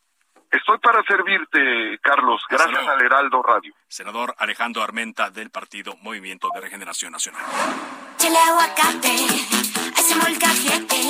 Estoy 0.49 0.79
para 0.79 1.03
servirte, 1.03 1.99
Carlos. 2.01 2.41
Gracias 2.49 2.87
al 2.87 3.01
Heraldo 3.03 3.43
Radio. 3.43 3.71
Senador 3.87 4.33
Alejandro 4.39 4.81
Armenta 4.81 5.29
del 5.29 5.51
Partido 5.51 5.95
Movimiento 6.01 6.49
de 6.51 6.61
Regeneración 6.61 7.11
Nacional. 7.11 7.43
Échale 8.17 8.39
aguacate, 8.39 9.15
ese 9.95 10.15
molcajete. 10.15 11.01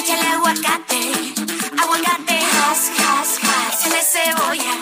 Échale 0.00 0.28
aguacate, 0.28 1.12
aguacate, 1.78 2.38
has, 2.38 2.90
has, 2.98 3.44
has. 3.44 3.86
Échale 3.86 4.02
cebolla 4.02 4.74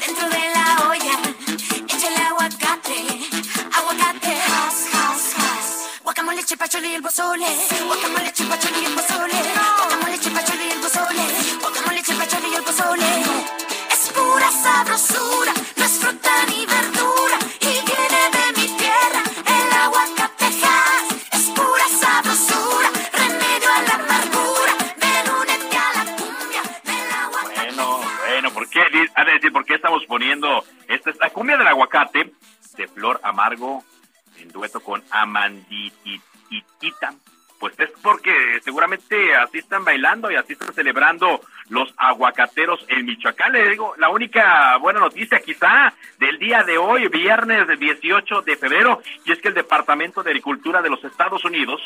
dentro 0.00 0.28
de 0.30 0.51
Guacamole, 6.42 6.48
chipachole 6.48 6.88
y 6.88 6.94
el 6.94 7.02
pozole. 7.02 7.46
Guacamole, 7.86 8.32
chipachole 8.32 8.80
y 8.80 8.84
el 8.84 8.94
pozole. 8.94 9.38
Guacamole, 9.78 10.18
chipachole 10.18 10.66
y 10.66 10.70
el 10.70 10.80
pozole. 10.80 11.24
Guacamole, 11.60 12.02
chipachole 12.02 12.48
y 12.48 12.54
el 12.54 12.64
pozole. 12.64 13.22
Es 13.92 14.10
pura 14.12 14.50
sabrosura, 14.50 15.52
no 15.76 15.84
es 15.84 15.98
fruta 16.00 16.46
ni 16.46 16.66
verdura. 16.66 17.38
Y 17.60 17.72
viene 17.86 18.20
de 18.34 18.60
mi 18.60 18.66
tierra, 18.76 19.22
el 19.46 19.72
aguacatejas. 19.82 21.04
Es 21.30 21.44
pura 21.54 21.86
sabrosura, 22.00 22.90
remedio 23.12 23.70
a 23.70 23.82
la 23.82 23.94
amargura. 23.94 24.72
Ven, 24.98 25.30
únete 25.30 25.76
a 25.76 25.92
la 25.94 26.04
cumbia 26.16 26.62
del 26.82 27.10
aguacate. 27.22 27.72
Bueno, 27.72 28.00
bueno, 28.26 28.50
¿por 28.52 28.68
qué? 28.68 28.80
Decir, 29.32 29.52
¿por 29.52 29.64
qué 29.64 29.74
estamos 29.74 30.04
poniendo 30.06 30.64
esta 30.88 31.10
es 31.10 31.16
la 31.18 31.30
cumbia 31.30 31.56
del 31.56 31.68
aguacate 31.68 32.32
de 32.76 32.88
Flor 32.88 33.20
Amargo 33.22 33.84
en 34.38 34.48
dueto 34.48 34.80
con 34.80 35.04
Amandititita? 36.52 37.14
Pues 37.58 37.78
es 37.78 37.90
porque 38.02 38.60
seguramente 38.64 39.36
así 39.36 39.58
están 39.58 39.84
bailando 39.84 40.30
y 40.30 40.34
así 40.34 40.54
están 40.54 40.74
celebrando 40.74 41.40
los 41.68 41.94
aguacateros 41.96 42.84
en 42.88 43.06
Michoacán. 43.06 43.52
Le 43.52 43.70
digo, 43.70 43.94
la 43.98 44.08
única 44.08 44.76
buena 44.78 44.98
noticia 44.98 45.38
quizá 45.38 45.94
del 46.18 46.38
día 46.40 46.64
de 46.64 46.76
hoy, 46.76 47.06
viernes 47.06 47.68
18 47.78 48.42
de 48.42 48.56
febrero, 48.56 49.00
y 49.24 49.30
es 49.30 49.40
que 49.40 49.48
el 49.48 49.54
Departamento 49.54 50.24
de 50.24 50.30
Agricultura 50.30 50.82
de 50.82 50.90
los 50.90 51.04
Estados 51.04 51.44
Unidos 51.44 51.80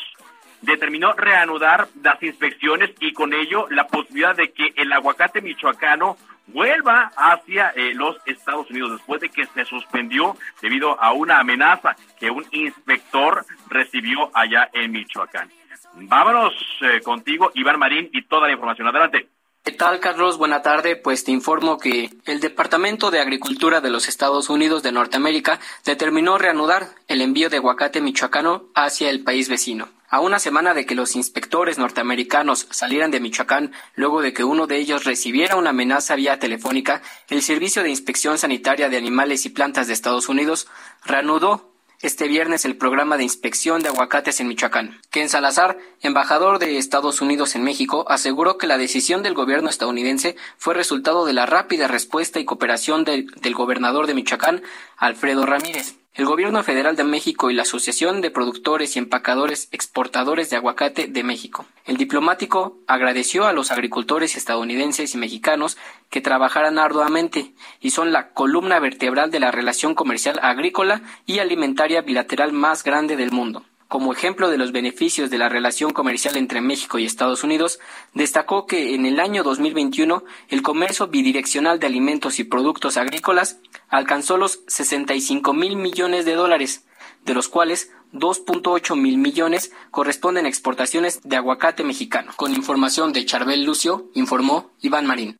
determinó 0.61 1.13
reanudar 1.13 1.87
las 2.01 2.21
inspecciones 2.23 2.89
y 2.99 3.13
con 3.13 3.31
ello 3.33 3.67
la 3.69 3.85
posibilidad 3.85 4.35
de 4.35 4.51
que 4.51 4.73
el 4.75 4.91
aguacate 4.91 5.41
michoacano 5.41 6.17
vuelva 6.47 7.11
hacia 7.15 7.69
eh, 7.69 7.93
los 7.93 8.17
Estados 8.25 8.69
Unidos 8.69 8.91
después 8.93 9.21
de 9.21 9.29
que 9.29 9.45
se 9.45 9.65
suspendió 9.65 10.35
debido 10.61 11.01
a 11.01 11.13
una 11.13 11.39
amenaza 11.39 11.95
que 12.19 12.29
un 12.31 12.45
inspector 12.51 13.45
recibió 13.69 14.31
allá 14.33 14.69
en 14.73 14.91
Michoacán. 14.91 15.49
Vámonos 15.93 16.53
eh, 16.81 17.01
contigo, 17.01 17.51
Iván 17.55 17.79
Marín, 17.79 18.09
y 18.13 18.23
toda 18.23 18.47
la 18.47 18.53
información. 18.53 18.87
Adelante. 18.87 19.29
¿Qué 19.63 19.71
tal, 19.73 19.99
Carlos? 19.99 20.37
Buena 20.37 20.61
tarde. 20.61 20.95
Pues 20.95 21.23
te 21.23 21.31
informo 21.31 21.77
que 21.77 22.09
el 22.25 22.39
Departamento 22.39 23.11
de 23.11 23.19
Agricultura 23.19 23.81
de 23.81 23.89
los 23.89 24.07
Estados 24.07 24.49
Unidos 24.49 24.81
de 24.81 24.93
Norteamérica 24.93 25.59
determinó 25.83 26.37
reanudar 26.37 26.87
el 27.07 27.21
envío 27.21 27.49
de 27.49 27.57
aguacate 27.57 27.99
michoacano 27.99 28.67
hacia 28.75 29.09
el 29.09 29.23
país 29.23 29.49
vecino. 29.49 29.89
A 30.09 30.21
una 30.21 30.39
semana 30.39 30.73
de 30.73 30.85
que 30.85 30.95
los 30.95 31.17
inspectores 31.17 31.77
norteamericanos 31.77 32.67
salieran 32.71 33.11
de 33.11 33.19
Michoacán 33.19 33.73
luego 33.95 34.21
de 34.21 34.31
que 34.31 34.45
uno 34.45 34.65
de 34.65 34.77
ellos 34.77 35.03
recibiera 35.03 35.57
una 35.57 35.71
amenaza 35.71 36.15
vía 36.15 36.39
telefónica, 36.39 37.01
el 37.27 37.41
Servicio 37.41 37.83
de 37.83 37.89
Inspección 37.89 38.37
Sanitaria 38.37 38.87
de 38.87 38.95
Animales 38.95 39.45
y 39.45 39.49
Plantas 39.49 39.87
de 39.87 39.93
Estados 39.93 40.29
Unidos 40.29 40.67
reanudó 41.03 41.73
este 42.01 42.29
viernes 42.29 42.63
el 42.63 42.77
programa 42.77 43.17
de 43.17 43.23
inspección 43.23 43.81
de 43.81 43.89
aguacates 43.89 44.39
en 44.39 44.47
Michoacán. 44.47 45.01
Ken 45.09 45.27
Salazar, 45.27 45.77
embajador 46.01 46.59
de 46.59 46.77
Estados 46.77 47.21
Unidos 47.21 47.55
en 47.55 47.63
México, 47.63 48.05
aseguró 48.07 48.57
que 48.57 48.67
la 48.67 48.77
decisión 48.77 49.23
del 49.23 49.33
gobierno 49.33 49.69
estadounidense 49.69 50.37
fue 50.57 50.73
resultado 50.73 51.25
de 51.25 51.33
la 51.33 51.45
rápida 51.45 51.89
respuesta 51.89 52.39
y 52.39 52.45
cooperación 52.45 53.03
del, 53.03 53.27
del 53.41 53.55
gobernador 53.55 54.07
de 54.07 54.13
Michoacán, 54.13 54.61
Alfredo 54.95 55.45
Ramírez. 55.45 55.95
El 56.17 56.25
Gobierno 56.25 56.63
Federal 56.63 56.95
de 56.95 57.03
México 57.03 57.51
y 57.51 57.53
la 57.53 57.61
Asociación 57.61 58.21
de 58.21 58.31
Productores 58.31 58.95
y 58.95 58.99
Empacadores 58.99 59.69
Exportadores 59.71 60.49
de 60.49 60.55
Aguacate 60.55 61.05
de 61.05 61.23
México. 61.23 61.67
El 61.85 61.97
diplomático 61.97 62.75
agradeció 62.87 63.45
a 63.45 63.53
los 63.53 63.69
agricultores 63.69 64.35
estadounidenses 64.35 65.13
y 65.13 65.17
mexicanos 65.19 65.77
que 66.09 66.19
trabajaran 66.19 66.79
arduamente 66.79 67.53
y 67.81 67.91
son 67.91 68.11
la 68.11 68.29
columna 68.29 68.79
vertebral 68.79 69.29
de 69.29 69.39
la 69.39 69.51
relación 69.51 69.93
comercial 69.93 70.39
agrícola 70.41 71.03
y 71.27 71.37
alimentaria 71.37 72.01
bilateral 72.01 72.51
más 72.51 72.83
grande 72.83 73.15
del 73.15 73.29
mundo. 73.29 73.63
Como 73.87 74.11
ejemplo 74.11 74.49
de 74.49 74.57
los 74.57 74.73
beneficios 74.73 75.29
de 75.29 75.37
la 75.37 75.47
relación 75.47 75.91
comercial 75.91 76.35
entre 76.35 76.59
México 76.59 76.99
y 76.99 77.05
Estados 77.05 77.45
Unidos, 77.45 77.79
destacó 78.13 78.65
que 78.65 78.93
en 78.95 79.05
el 79.05 79.19
año 79.19 79.43
2021 79.43 80.25
el 80.49 80.61
comercio 80.61 81.07
bidireccional 81.07 81.79
de 81.79 81.87
alimentos 81.87 82.39
y 82.39 82.43
productos 82.43 82.97
agrícolas 82.97 83.59
alcanzó 83.87 84.35
los 84.35 84.59
65 84.67 85.53
mil 85.53 85.77
millones 85.77 86.25
de 86.25 86.33
dólares, 86.33 86.83
de 87.23 87.33
los 87.33 87.47
cuales 87.47 87.91
2.8 88.11 88.97
mil 88.97 89.17
millones 89.17 89.71
corresponden 89.89 90.45
a 90.45 90.49
exportaciones 90.49 91.21
de 91.23 91.37
aguacate 91.37 91.85
mexicano. 91.85 92.33
Con 92.35 92.53
información 92.53 93.13
de 93.13 93.25
Charbel 93.25 93.63
Lucio, 93.63 94.09
informó 94.15 94.71
Iván 94.81 95.05
Marín. 95.05 95.37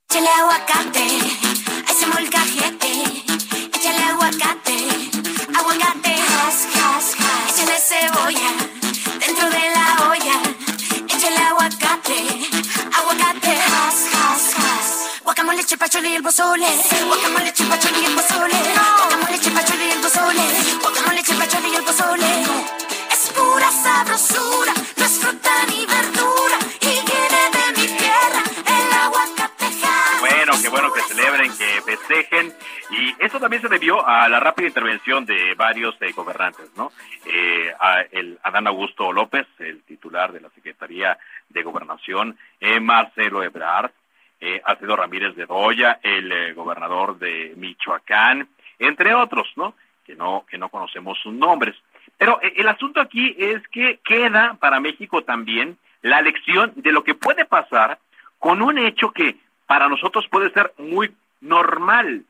Cebolla 7.88 8.52
dentro 9.18 9.50
de 9.50 9.64
la 9.76 10.10
olla. 10.10 10.38
Échale 11.08 11.42
aguacate, 11.50 12.20
aguacate, 12.98 13.54
has, 13.74 14.00
has, 14.14 14.44
has. 14.60 15.22
Guacamole, 15.24 15.64
chipachole 15.64 16.10
y 16.10 16.16
el 16.16 16.24
pozole. 16.24 16.68
Guacamole, 17.08 17.54
chipachole 17.54 18.00
y 18.02 18.06
el 18.06 18.14
pozole. 18.16 18.60
Guacamole, 19.00 19.40
chipachole 19.40 19.86
y 19.88 19.92
el 19.92 20.02
pozole. 20.02 20.46
Guacamole, 20.82 21.24
chipachole 21.24 21.70
y 21.70 21.76
el 21.76 21.84
pozole. 21.84 22.32
Es 23.14 23.22
pura 23.34 23.72
sabrosura, 23.72 24.74
no 24.98 25.06
es 25.06 25.12
fruta 25.22 25.52
ni 25.70 25.86
verdura. 25.86 26.58
Y 26.82 26.94
viene 27.08 27.42
de 27.56 27.66
mi 27.78 27.88
tierra, 27.88 28.44
el 28.76 28.94
aguacateja. 29.04 29.96
Bueno, 30.20 30.54
qué 30.62 30.68
bueno 30.68 30.92
que 30.92 31.02
celebren, 31.04 31.58
que 31.58 31.82
festejen. 31.86 32.54
Y 32.90 33.16
eso 33.20 33.40
también 33.40 33.62
se 33.62 33.68
debió 33.68 34.06
a 34.08 34.30
la 34.30 34.40
rápida 34.40 34.68
intervención 34.68 35.26
de 35.26 35.56
varios 35.56 35.96
eh, 36.02 36.12
gobernantes, 36.14 36.72
¿no? 36.78 36.92
Eh, 37.26 37.74
a 37.80 38.02
el 38.12 38.40
Adán 38.44 38.68
Augusto 38.68 39.12
López, 39.12 39.46
el 39.60 39.84
titular 39.84 40.32
de 40.32 40.40
la 40.40 40.50
Secretaría 40.52 41.18
de 41.50 41.64
Gobernación, 41.64 42.38
eh, 42.60 42.80
Marcelo 42.80 43.44
Ebrard, 43.44 43.92
eh, 44.40 44.62
Alfredo 44.64 44.96
Ramírez 44.96 45.36
de 45.36 45.46
Doya, 45.46 46.00
el 46.04 46.32
eh, 46.32 46.54
gobernador 46.54 47.18
de 47.18 47.54
Michoacán, 47.58 48.48
entre 48.80 49.16
otros, 49.16 49.48
¿no? 49.56 49.74
Que 50.06 50.16
no, 50.16 50.46
que 50.50 50.58
no 50.58 50.70
conocemos 50.70 51.18
sus 51.20 51.34
nombres. 51.34 51.76
Pero 52.18 52.40
el 52.42 52.68
asunto 52.68 53.02
aquí 53.02 53.36
es 53.38 53.68
que 53.68 54.00
queda 54.04 54.56
para 54.60 54.80
México 54.80 55.24
también 55.24 55.78
la 56.02 56.22
lección 56.22 56.72
de 56.76 56.92
lo 56.92 57.04
que 57.04 57.16
puede 57.16 57.46
pasar 57.46 58.00
con 58.40 58.62
un 58.62 58.78
hecho 58.78 59.12
que 59.12 59.38
para 59.66 59.90
nosotros 59.90 60.28
puede 60.30 60.52
ser 60.52 60.74
muy 60.78 61.14
normal, 61.42 62.24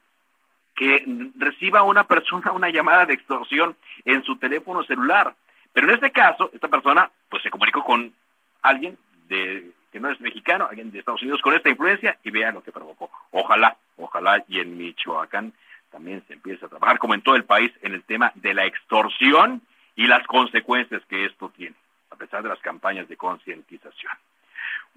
que 0.78 1.04
reciba 1.38 1.82
una 1.82 2.04
persona 2.06 2.52
una 2.52 2.70
llamada 2.70 3.08
de 3.08 3.16
extorsión 3.16 3.76
en 4.06 4.24
su 4.24 4.38
teléfono 4.38 4.84
celular. 4.84 5.34
Pero 5.74 5.88
en 5.90 5.96
este 5.96 6.12
caso, 6.12 6.52
esta 6.54 6.68
persona 6.68 7.10
pues 7.30 7.42
se 7.42 7.50
comunicó 7.50 7.84
con 7.84 8.14
alguien 8.62 8.96
de 9.28 9.72
que 9.92 10.00
no 10.00 10.10
es 10.12 10.22
mexicano, 10.22 10.68
alguien 10.70 10.92
de 10.92 11.00
Estados 11.00 11.24
Unidos 11.24 11.42
con 11.42 11.56
esta 11.56 11.70
influencia 11.70 12.20
y 12.24 12.30
vean 12.30 12.54
lo 12.54 12.64
que 12.64 12.72
provocó. 12.72 13.10
Ojalá, 13.32 13.76
ojalá 13.98 14.46
y 14.48 14.60
en 14.60 14.78
Michoacán 14.78 15.52
también 15.90 16.24
se 16.28 16.34
empiece 16.34 16.64
a 16.64 16.70
trabajar 16.70 17.00
como 17.00 17.16
en 17.16 17.24
todo 17.24 17.36
el 17.36 17.46
país 17.46 17.72
en 17.82 17.94
el 17.94 18.04
tema 18.04 18.32
de 18.36 18.54
la 18.54 18.66
extorsión 18.66 19.64
y 19.96 20.06
las 20.06 20.28
consecuencias 20.28 21.02
que 21.10 21.26
esto 21.26 21.50
tiene, 21.58 21.76
a 22.12 22.16
pesar 22.18 22.44
de 22.44 22.50
las 22.50 22.60
campañas 22.60 23.08
de 23.08 23.18
concientización. 23.18 24.14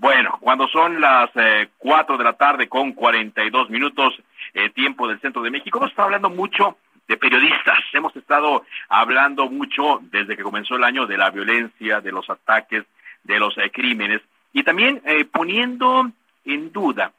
Bueno, 0.00 0.38
cuando 0.40 0.66
son 0.68 0.98
las 0.98 1.28
eh, 1.34 1.68
4 1.76 2.16
de 2.16 2.24
la 2.24 2.32
tarde 2.32 2.70
con 2.70 2.92
42 2.92 3.68
minutos, 3.68 4.14
eh, 4.54 4.70
tiempo 4.70 5.06
del 5.06 5.20
centro 5.20 5.42
de 5.42 5.50
México, 5.50 5.76
hemos 5.76 5.90
estado 5.90 6.06
hablando 6.06 6.30
mucho 6.30 6.78
de 7.06 7.18
periodistas. 7.18 7.78
Hemos 7.92 8.16
estado 8.16 8.64
hablando 8.88 9.50
mucho 9.50 10.00
desde 10.04 10.38
que 10.38 10.42
comenzó 10.42 10.76
el 10.76 10.84
año 10.84 11.06
de 11.06 11.18
la 11.18 11.28
violencia, 11.28 12.00
de 12.00 12.12
los 12.12 12.30
ataques, 12.30 12.84
de 13.24 13.38
los 13.38 13.58
eh, 13.58 13.70
crímenes 13.70 14.22
y 14.54 14.62
también 14.62 15.02
eh, 15.04 15.26
poniendo 15.26 16.10
en 16.46 16.72
duda 16.72 17.12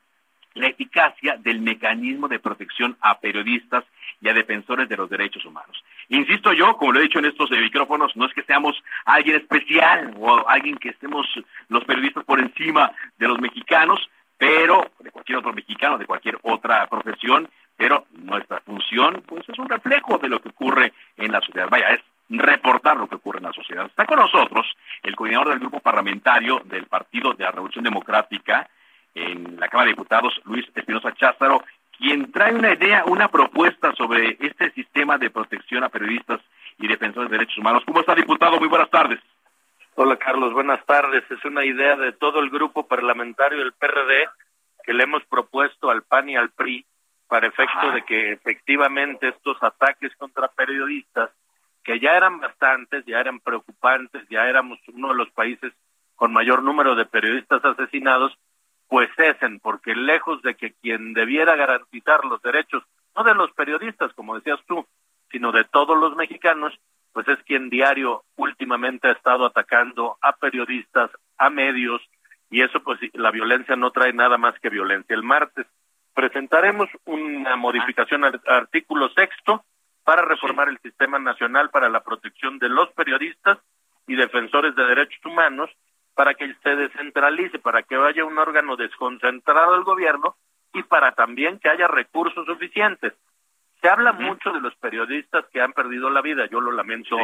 la 0.55 0.65
eficacia 0.65 1.37
del 1.37 1.61
mecanismo 1.61 2.27
de 2.27 2.39
protección 2.39 2.97
a 2.99 3.19
periodistas 3.19 3.83
y 4.21 4.27
a 4.27 4.33
defensores 4.33 4.89
de 4.89 4.97
los 4.97 5.07
derechos 5.07 5.45
humanos. 5.45 5.83
Insisto 6.11 6.51
yo, 6.51 6.75
como 6.75 6.91
lo 6.91 6.99
he 6.99 7.03
dicho 7.03 7.19
en 7.19 7.25
estos 7.25 7.49
eh, 7.53 7.61
micrófonos, 7.61 8.13
no 8.17 8.25
es 8.25 8.33
que 8.33 8.43
seamos 8.43 8.75
alguien 9.05 9.37
especial 9.37 10.13
o 10.19 10.45
alguien 10.45 10.75
que 10.75 10.89
estemos 10.89 11.25
los 11.69 11.85
periodistas 11.85 12.25
por 12.25 12.41
encima 12.41 12.91
de 13.17 13.29
los 13.29 13.39
mexicanos, 13.39 14.09
pero 14.37 14.91
de 14.99 15.09
cualquier 15.09 15.37
otro 15.37 15.53
mexicano, 15.53 15.97
de 15.97 16.05
cualquier 16.05 16.37
otra 16.41 16.85
profesión, 16.87 17.47
pero 17.77 18.07
nuestra 18.11 18.59
función 18.59 19.23
pues 19.25 19.47
es 19.47 19.57
un 19.57 19.69
reflejo 19.69 20.17
de 20.17 20.27
lo 20.27 20.41
que 20.41 20.49
ocurre 20.49 20.91
en 21.15 21.31
la 21.31 21.39
sociedad. 21.39 21.69
Vaya, 21.69 21.93
es 21.93 22.01
reportar 22.27 22.97
lo 22.97 23.07
que 23.07 23.15
ocurre 23.15 23.37
en 23.37 23.45
la 23.45 23.53
sociedad. 23.53 23.85
Está 23.85 24.05
con 24.05 24.19
nosotros 24.19 24.67
el 25.03 25.15
coordinador 25.15 25.47
del 25.47 25.59
grupo 25.59 25.79
parlamentario 25.79 26.61
del 26.65 26.87
Partido 26.87 27.33
de 27.35 27.45
la 27.45 27.51
Revolución 27.51 27.85
Democrática 27.85 28.69
en 29.15 29.57
la 29.57 29.69
Cámara 29.69 29.85
de 29.85 29.93
Diputados, 29.93 30.41
Luis 30.43 30.65
Espinosa 30.75 31.13
Cházaro, 31.13 31.63
quien 31.97 32.31
trae 32.31 32.53
una 32.53 32.73
idea, 32.73 33.03
una 33.05 33.27
propuesta 33.27 33.93
sobre 33.93 34.37
este 34.39 34.71
sistema 34.71 35.17
de 35.17 35.29
protección 35.29 35.83
a 35.83 35.89
periodistas 35.89 36.41
y 36.79 36.87
defensores 36.87 37.29
de 37.29 37.37
derechos 37.37 37.57
humanos. 37.57 37.83
¿Cómo 37.85 37.99
está, 37.99 38.15
diputado? 38.15 38.59
Muy 38.59 38.67
buenas 38.67 38.89
tardes. 38.89 39.19
Hola, 39.95 40.17
Carlos. 40.17 40.53
Buenas 40.53 40.83
tardes. 40.85 41.23
Es 41.29 41.43
una 41.45 41.65
idea 41.65 41.95
de 41.95 42.13
todo 42.13 42.39
el 42.39 42.49
grupo 42.49 42.87
parlamentario 42.87 43.59
del 43.59 43.73
PRD 43.73 44.29
que 44.83 44.93
le 44.93 45.03
hemos 45.03 45.23
propuesto 45.25 45.89
al 45.91 46.03
PAN 46.03 46.29
y 46.29 46.35
al 46.35 46.49
PRI 46.49 46.85
para 47.27 47.47
efecto 47.47 47.91
de 47.93 48.03
que 48.03 48.33
efectivamente 48.33 49.29
estos 49.29 49.55
ataques 49.61 50.13
contra 50.17 50.49
periodistas, 50.49 51.29
que 51.83 51.99
ya 51.99 52.11
eran 52.11 52.39
bastantes, 52.39 53.05
ya 53.05 53.19
eran 53.19 53.39
preocupantes, 53.39 54.27
ya 54.29 54.47
éramos 54.47 54.79
uno 54.93 55.09
de 55.09 55.15
los 55.15 55.29
países 55.31 55.71
con 56.15 56.33
mayor 56.33 56.61
número 56.61 56.93
de 56.95 57.05
periodistas 57.05 57.63
asesinados, 57.63 58.37
pues 58.91 59.09
cesen, 59.15 59.61
porque 59.61 59.95
lejos 59.95 60.41
de 60.41 60.55
que 60.55 60.73
quien 60.73 61.13
debiera 61.13 61.55
garantizar 61.55 62.25
los 62.25 62.41
derechos, 62.41 62.83
no 63.15 63.23
de 63.23 63.33
los 63.33 63.49
periodistas, 63.53 64.11
como 64.15 64.35
decías 64.35 64.59
tú, 64.67 64.85
sino 65.31 65.53
de 65.53 65.63
todos 65.63 65.97
los 65.97 66.17
mexicanos, 66.17 66.77
pues 67.13 67.25
es 67.29 67.41
quien 67.43 67.69
diario 67.69 68.25
últimamente 68.35 69.07
ha 69.07 69.13
estado 69.13 69.45
atacando 69.45 70.17
a 70.21 70.33
periodistas, 70.33 71.09
a 71.37 71.49
medios, 71.49 72.01
y 72.49 72.63
eso 72.63 72.83
pues 72.83 72.99
la 73.13 73.31
violencia 73.31 73.77
no 73.77 73.91
trae 73.91 74.11
nada 74.11 74.37
más 74.37 74.59
que 74.59 74.67
violencia. 74.67 75.15
El 75.15 75.23
martes 75.23 75.65
presentaremos 76.13 76.89
una 77.05 77.55
modificación 77.55 78.25
al 78.25 78.41
artículo 78.45 79.07
sexto 79.11 79.63
para 80.03 80.23
reformar 80.23 80.67
el 80.67 80.79
Sistema 80.79 81.17
Nacional 81.17 81.69
para 81.69 81.87
la 81.87 82.03
Protección 82.03 82.59
de 82.59 82.67
los 82.67 82.91
Periodistas 82.91 83.57
y 84.05 84.15
Defensores 84.15 84.75
de 84.75 84.83
Derechos 84.83 85.25
Humanos 85.25 85.69
para 86.21 86.35
que 86.35 86.53
se 86.61 86.75
descentralice, 86.75 87.57
para 87.57 87.81
que 87.81 87.97
vaya 87.97 88.23
un 88.23 88.37
órgano 88.37 88.75
desconcentrado 88.75 89.73
del 89.73 89.83
gobierno 89.83 90.35
y 90.71 90.83
para 90.83 91.13
también 91.13 91.57
que 91.57 91.67
haya 91.67 91.87
recursos 91.87 92.45
suficientes. 92.45 93.13
Se 93.81 93.89
habla 93.89 94.11
mucho 94.11 94.51
de 94.51 94.61
los 94.61 94.75
periodistas 94.75 95.45
que 95.51 95.59
han 95.59 95.73
perdido 95.73 96.11
la 96.11 96.21
vida, 96.21 96.45
yo 96.45 96.61
lo 96.61 96.73
lamento 96.73 97.17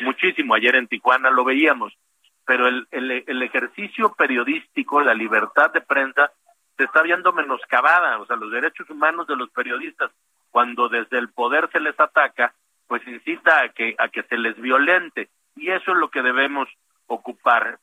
muchísimo, 0.00 0.56
ayer 0.56 0.74
en 0.74 0.88
Tijuana 0.88 1.30
lo 1.30 1.44
veíamos, 1.44 1.96
pero 2.44 2.66
el, 2.66 2.88
el, 2.90 3.22
el 3.24 3.40
ejercicio 3.40 4.12
periodístico, 4.18 5.00
la 5.00 5.14
libertad 5.14 5.70
de 5.72 5.82
prensa, 5.82 6.32
se 6.76 6.82
está 6.82 7.02
viendo 7.02 7.32
menoscabada, 7.32 8.18
o 8.18 8.26
sea, 8.26 8.34
los 8.34 8.50
derechos 8.50 8.90
humanos 8.90 9.28
de 9.28 9.36
los 9.36 9.48
periodistas, 9.50 10.10
cuando 10.50 10.88
desde 10.88 11.18
el 11.18 11.28
poder 11.28 11.68
se 11.70 11.78
les 11.78 11.94
ataca, 12.00 12.52
pues 12.88 13.06
incita 13.06 13.60
a 13.62 13.68
que, 13.68 13.94
a 13.96 14.08
que 14.08 14.24
se 14.24 14.36
les 14.36 14.60
violente, 14.60 15.28
y 15.54 15.70
eso 15.70 15.92
es 15.92 15.98
lo 15.98 16.10
que 16.10 16.20
debemos 16.20 16.68
ocupar. 17.06 17.78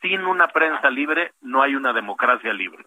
Sin 0.00 0.22
una 0.22 0.48
prensa 0.48 0.90
libre 0.90 1.32
no 1.40 1.62
hay 1.62 1.74
una 1.74 1.92
democracia 1.92 2.52
libre. 2.52 2.84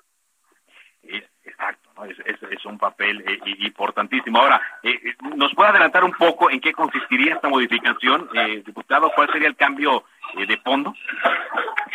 Exacto, 1.49 1.89
¿no? 1.95 2.05
es, 2.05 2.17
es, 2.19 2.43
es, 2.43 2.65
un 2.65 2.77
papel 2.77 3.21
eh, 3.27 3.39
importantísimo. 3.59 4.39
Ahora, 4.39 4.61
eh, 4.83 5.15
¿nos 5.35 5.53
puede 5.55 5.69
adelantar 5.69 6.03
un 6.03 6.11
poco 6.11 6.51
en 6.51 6.59
qué 6.59 6.73
consistiría 6.73 7.33
esta 7.33 7.49
modificación, 7.49 8.29
eh, 8.33 8.61
diputado? 8.63 9.11
¿Cuál 9.15 9.31
sería 9.31 9.47
el 9.47 9.55
cambio 9.55 10.03
eh, 10.37 10.45
de 10.45 10.57
fondo? 10.57 10.93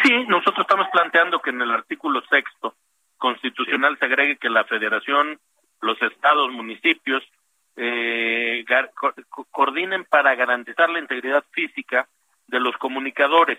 Sí, 0.03 0.25
nosotros 0.27 0.61
estamos 0.61 0.89
planteando 0.93 1.41
que 1.41 1.51
en 1.51 1.63
el 1.63 1.71
artículo 1.71 2.21
sexto 2.29 2.75
constitucional 3.17 3.97
se 3.99 4.07
agregue 4.07 4.37
que 4.37 4.51
la 4.51 4.65
federación, 4.65 5.39
los 5.81 6.01
estados, 6.03 6.51
municipios, 6.51 7.23
eh, 7.77 8.65
co 8.95 9.45
coordinen 9.51 10.05
para 10.05 10.35
garantizar 10.35 10.91
la 10.91 10.99
integridad 10.99 11.45
física 11.53 12.09
de 12.49 12.61
los 12.61 12.77
comunicadores, 12.77 13.59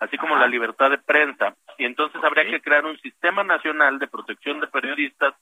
así 0.00 0.16
como 0.16 0.34
Ajá. 0.34 0.44
la 0.44 0.50
libertad 0.50 0.90
de 0.90 0.98
prensa. 0.98 1.54
Y 1.76 1.84
entonces 1.84 2.22
habría 2.22 2.44
que 2.44 2.60
crear 2.60 2.84
un 2.84 2.98
sistema 2.98 3.42
nacional 3.44 3.98
de 3.98 4.08
protección 4.08 4.60
de 4.60 4.66
periodistas, 4.66 5.34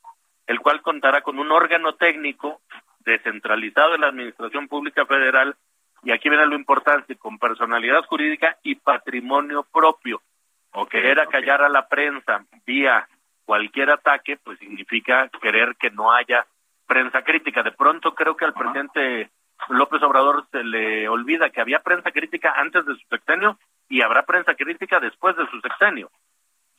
el 0.46 0.60
cual 0.60 0.82
contará 0.82 1.22
con 1.22 1.38
un 1.38 1.50
órgano 1.50 1.94
técnico 1.94 2.60
descentralizado 3.00 3.92
de 3.92 3.98
la 3.98 4.08
Administración 4.08 4.68
Pública 4.68 5.06
Federal, 5.06 5.56
y 6.02 6.12
aquí 6.12 6.28
viene 6.28 6.46
lo 6.46 6.54
importante, 6.54 7.16
con 7.16 7.38
personalidad 7.38 8.04
jurídica 8.04 8.58
y 8.62 8.76
patrimonio 8.76 9.66
propio. 9.72 10.20
O 10.72 10.86
querer 10.86 11.18
acallar 11.20 11.62
a 11.62 11.68
la 11.68 11.88
prensa 11.88 12.44
vía 12.66 13.08
cualquier 13.44 13.90
ataque, 13.90 14.36
pues 14.36 14.58
significa 14.58 15.28
querer 15.40 15.76
que 15.76 15.90
no 15.90 16.12
haya 16.12 16.46
prensa 16.86 17.22
crítica. 17.22 17.62
De 17.62 17.72
pronto 17.72 18.14
creo 18.14 18.36
que 18.36 18.44
al 18.44 18.52
presidente 18.52 19.30
López 19.68 20.02
Obrador 20.02 20.46
se 20.50 20.62
le 20.62 21.08
olvida 21.08 21.50
que 21.50 21.60
había 21.60 21.80
prensa 21.80 22.10
crítica 22.10 22.54
antes 22.56 22.84
de 22.84 22.94
su 22.94 23.06
sexenio 23.08 23.58
y 23.88 24.00
habrá 24.02 24.24
prensa 24.24 24.54
crítica 24.54 25.00
después 25.00 25.36
de 25.36 25.46
su 25.50 25.60
sexenio. 25.60 26.10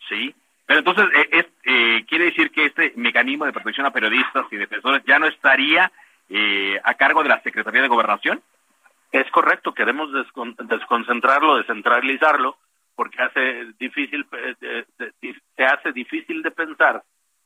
Sí, 0.10 0.36
pero 0.66 0.80
entonces 0.80 1.06
eh, 1.16 1.30
es, 1.32 1.46
eh, 1.64 2.06
quiere 2.08 2.26
decir 2.26 2.52
que 2.52 2.66
este 2.66 2.94
mecanismo 2.96 3.46
de 3.46 3.54
protección 3.54 3.86
a 3.86 3.92
periodistas 3.92 4.46
y 4.52 4.58
defensores 4.58 5.04
ya 5.06 5.20
no 5.20 5.28
estaría 5.28 5.92
eh, 6.30 6.80
a 6.84 6.94
cargo 6.96 7.24
de 7.24 7.30
la 7.30 7.42
Secretaría 7.42 7.82
de 7.82 7.88
Gobernación. 7.88 8.42
Es 9.12 9.30
correcto, 9.32 9.74
queremos 9.74 10.12
descon 10.12 10.56
desconcentrarlo, 10.66 11.58
descentralizarlo, 11.58 12.58
porque 12.96 13.22
hace 13.22 13.74
difícil, 13.80 14.28
eh, 14.34 14.86
se 15.56 15.64
hace 15.64 15.94
difícil 15.94 16.42
de 16.42 16.52
pensar 16.52 17.04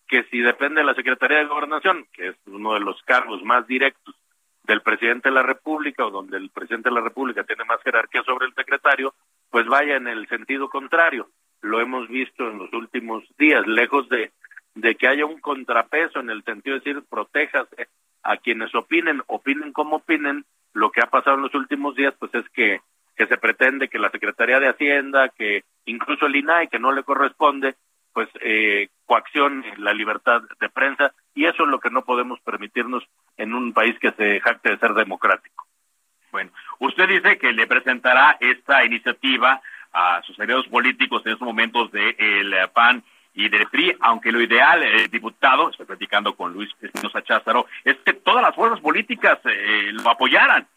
que 0.07 0.23
si 0.31 0.39
depende 0.39 0.81
de 0.81 0.87
la 0.87 0.95
Secretaría 0.95 1.37
de 1.37 1.45
Gobernación, 1.45 2.07
que 2.11 2.29
es 2.29 2.35
uno 2.47 2.73
de 2.73 2.79
los 2.79 3.01
cargos 3.03 3.43
más 3.43 3.67
directos 3.67 4.15
del 4.63 4.81
presidente 4.81 5.29
de 5.29 5.35
la 5.35 5.43
República 5.43 6.05
o 6.05 6.11
donde 6.11 6.37
el 6.37 6.49
presidente 6.49 6.89
de 6.89 6.95
la 6.95 7.01
República 7.01 7.43
tiene 7.43 7.65
más 7.65 7.81
jerarquía 7.83 8.23
sobre 8.23 8.47
el 8.47 8.53
secretario, 8.53 9.13
pues 9.51 9.67
vaya 9.67 9.97
en 9.97 10.07
el 10.07 10.27
sentido 10.27 10.69
contrario. 10.69 11.29
Lo 11.61 11.79
hemos 11.79 12.07
visto 12.07 12.49
en 12.49 12.57
los 12.57 12.73
últimos 12.73 13.23
días, 13.37 13.67
lejos 13.67 14.09
de, 14.09 14.31
de 14.73 14.95
que 14.95 15.07
haya 15.07 15.25
un 15.25 15.39
contrapeso 15.39 16.19
en 16.19 16.29
el 16.29 16.43
sentido 16.43 16.75
de 16.75 16.79
decir 16.79 17.03
protéjase 17.07 17.89
a 18.23 18.37
quienes 18.37 18.73
opinen, 18.73 19.21
opinen 19.27 19.73
como 19.73 19.97
opinen, 19.97 20.45
lo 20.73 20.91
que 20.91 21.01
ha 21.01 21.09
pasado 21.09 21.35
en 21.35 21.43
los 21.43 21.53
últimos 21.53 21.95
días 21.95 22.13
pues 22.17 22.33
es 22.33 22.49
que, 22.49 22.81
que 23.15 23.27
se 23.27 23.37
pretende 23.37 23.89
que 23.89 23.99
la 23.99 24.09
Secretaría 24.09 24.59
de 24.59 24.69
Hacienda, 24.69 25.29
que 25.29 25.63
incluso 25.85 26.25
el 26.25 26.35
INAI, 26.35 26.69
que 26.69 26.79
no 26.79 26.91
le 26.91 27.03
corresponde, 27.03 27.75
pues 28.13 28.29
eh, 28.41 28.89
coaccione 29.05 29.77
la 29.77 29.93
libertad 29.93 30.41
de 30.59 30.69
prensa 30.69 31.13
y 31.33 31.45
eso 31.45 31.63
es 31.63 31.69
lo 31.69 31.79
que 31.79 31.89
no 31.89 32.03
podemos 32.03 32.39
permitirnos 32.41 33.03
en 33.37 33.53
un 33.53 33.73
país 33.73 33.97
que 33.99 34.11
se 34.11 34.39
jacte 34.39 34.69
de 34.69 34.77
ser 34.77 34.93
democrático. 34.93 35.65
Bueno, 36.31 36.51
usted 36.79 37.07
dice 37.07 37.37
que 37.37 37.51
le 37.51 37.67
presentará 37.67 38.37
esta 38.39 38.85
iniciativa 38.85 39.61
a 39.93 40.21
sus 40.23 40.39
aliados 40.39 40.67
políticos 40.67 41.21
en 41.25 41.33
estos 41.33 41.45
momentos 41.45 41.91
del 41.91 42.49
de 42.49 42.67
PAN 42.73 43.03
y 43.33 43.49
del 43.49 43.67
PRI, 43.67 43.95
aunque 44.01 44.31
lo 44.31 44.41
ideal, 44.41 44.83
eh, 44.83 45.07
diputado, 45.09 45.69
estoy 45.69 45.85
platicando 45.85 46.35
con 46.35 46.53
Luis 46.53 46.69
Espinosa 46.81 47.21
Cházaro, 47.23 47.65
es 47.83 47.97
que 47.97 48.13
todas 48.13 48.41
las 48.41 48.55
fuerzas 48.55 48.79
políticas 48.79 49.39
eh, 49.45 49.91
lo 49.93 50.09
apoyaran. 50.09 50.67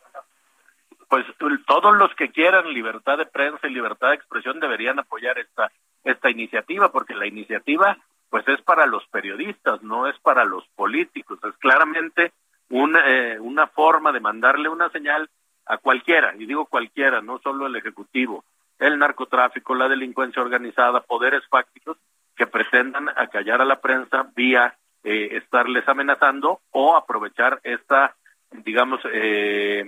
Pues 1.08 1.26
todos 1.66 1.96
los 1.96 2.14
que 2.14 2.30
quieran 2.30 2.72
libertad 2.72 3.18
de 3.18 3.26
prensa 3.26 3.68
y 3.68 3.74
libertad 3.74 4.08
de 4.08 4.14
expresión 4.16 4.58
deberían 4.58 4.98
apoyar 4.98 5.38
esta 5.38 5.70
esta 6.04 6.30
iniciativa, 6.30 6.92
porque 6.92 7.14
la 7.14 7.26
iniciativa 7.26 7.96
pues 8.30 8.46
es 8.48 8.60
para 8.62 8.86
los 8.86 9.06
periodistas, 9.08 9.82
no 9.82 10.06
es 10.06 10.18
para 10.18 10.44
los 10.44 10.66
políticos, 10.74 11.38
es 11.44 11.56
claramente 11.58 12.32
una, 12.68 13.00
eh, 13.06 13.38
una 13.38 13.68
forma 13.68 14.12
de 14.12 14.20
mandarle 14.20 14.68
una 14.68 14.90
señal 14.90 15.30
a 15.66 15.78
cualquiera, 15.78 16.34
y 16.36 16.46
digo 16.46 16.66
cualquiera, 16.66 17.20
no 17.20 17.38
solo 17.38 17.66
el 17.66 17.76
Ejecutivo, 17.76 18.44
el 18.78 18.98
narcotráfico, 18.98 19.74
la 19.74 19.88
delincuencia 19.88 20.42
organizada, 20.42 21.00
poderes 21.00 21.46
fácticos 21.48 21.96
que 22.36 22.46
pretendan 22.46 23.08
acallar 23.08 23.60
a 23.60 23.64
la 23.64 23.80
prensa 23.80 24.30
vía 24.34 24.76
eh, 25.04 25.36
estarles 25.36 25.86
amenazando 25.88 26.60
o 26.70 26.96
aprovechar 26.96 27.60
esta, 27.62 28.16
digamos, 28.50 29.00
eh, 29.12 29.84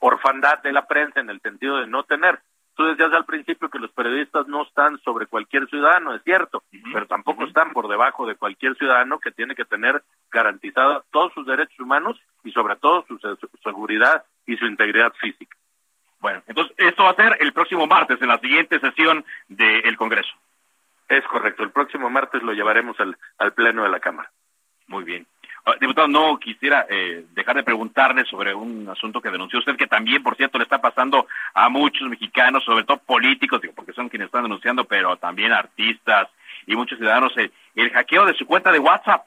orfandad 0.00 0.62
de 0.62 0.72
la 0.72 0.86
prensa 0.86 1.20
en 1.20 1.30
el 1.30 1.40
sentido 1.40 1.78
de 1.78 1.86
no 1.86 2.04
tener 2.04 2.40
Tú 2.74 2.84
decías 2.84 3.12
al 3.12 3.24
principio 3.24 3.70
que 3.70 3.78
los 3.78 3.92
periodistas 3.92 4.48
no 4.48 4.62
están 4.62 4.98
sobre 4.98 5.26
cualquier 5.26 5.68
ciudadano, 5.68 6.14
es 6.14 6.22
cierto, 6.24 6.58
uh 6.58 6.76
-huh. 6.76 6.92
pero 6.92 7.06
tampoco 7.06 7.42
uh 7.42 7.44
-huh. 7.44 7.48
están 7.48 7.72
por 7.72 7.88
debajo 7.88 8.26
de 8.26 8.34
cualquier 8.34 8.76
ciudadano 8.76 9.20
que 9.20 9.30
tiene 9.30 9.54
que 9.54 9.64
tener 9.64 10.02
garantizada 10.30 11.04
todos 11.12 11.32
sus 11.34 11.46
derechos 11.46 11.78
humanos 11.78 12.20
y 12.42 12.50
sobre 12.50 12.76
todo 12.76 13.04
su, 13.06 13.18
su 13.18 13.48
seguridad 13.62 14.24
y 14.46 14.56
su 14.56 14.66
integridad 14.66 15.12
física. 15.14 15.56
Bueno, 16.20 16.42
entonces 16.46 16.74
esto 16.78 17.04
va 17.04 17.10
a 17.10 17.16
ser 17.16 17.36
el 17.40 17.52
próximo 17.52 17.86
martes 17.86 18.20
en 18.20 18.28
la 18.28 18.38
siguiente 18.38 18.80
sesión 18.80 19.24
del 19.46 19.82
de 19.82 19.96
Congreso. 19.96 20.32
Es 21.08 21.22
correcto, 21.26 21.62
el 21.62 21.70
próximo 21.70 22.08
martes 22.08 22.42
lo 22.42 22.52
llevaremos 22.54 22.98
al, 22.98 23.16
al 23.38 23.52
Pleno 23.52 23.82
de 23.82 23.90
la 23.90 24.00
Cámara. 24.00 24.30
Muy 24.86 25.04
bien. 25.04 25.26
Ah, 25.66 25.76
diputado, 25.80 26.08
no 26.08 26.38
quisiera 26.38 26.86
eh, 26.90 27.24
dejar 27.32 27.56
de 27.56 27.62
preguntarle 27.62 28.26
sobre 28.26 28.54
un 28.54 28.86
asunto 28.86 29.22
que 29.22 29.30
denunció 29.30 29.60
usted, 29.60 29.76
que 29.76 29.86
también, 29.86 30.22
por 30.22 30.36
cierto, 30.36 30.58
le 30.58 30.64
está 30.64 30.78
pasando 30.78 31.26
a 31.54 31.70
muchos 31.70 32.06
mexicanos, 32.06 32.62
sobre 32.64 32.84
todo 32.84 32.98
políticos, 32.98 33.62
digo, 33.62 33.72
porque 33.74 33.94
son 33.94 34.10
quienes 34.10 34.26
están 34.26 34.42
denunciando, 34.42 34.84
pero 34.84 35.16
también 35.16 35.52
artistas 35.52 36.28
y 36.66 36.76
muchos 36.76 36.98
ciudadanos, 36.98 37.32
eh, 37.38 37.50
el 37.76 37.90
hackeo 37.90 38.26
de 38.26 38.34
su 38.34 38.46
cuenta 38.46 38.70
de 38.72 38.78
WhatsApp. 38.78 39.26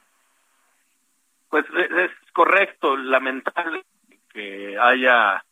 Pues 1.50 1.66
es 1.74 2.12
correcto, 2.34 2.96
lamentable 2.96 3.84
que 4.32 4.78
haya 4.80 5.44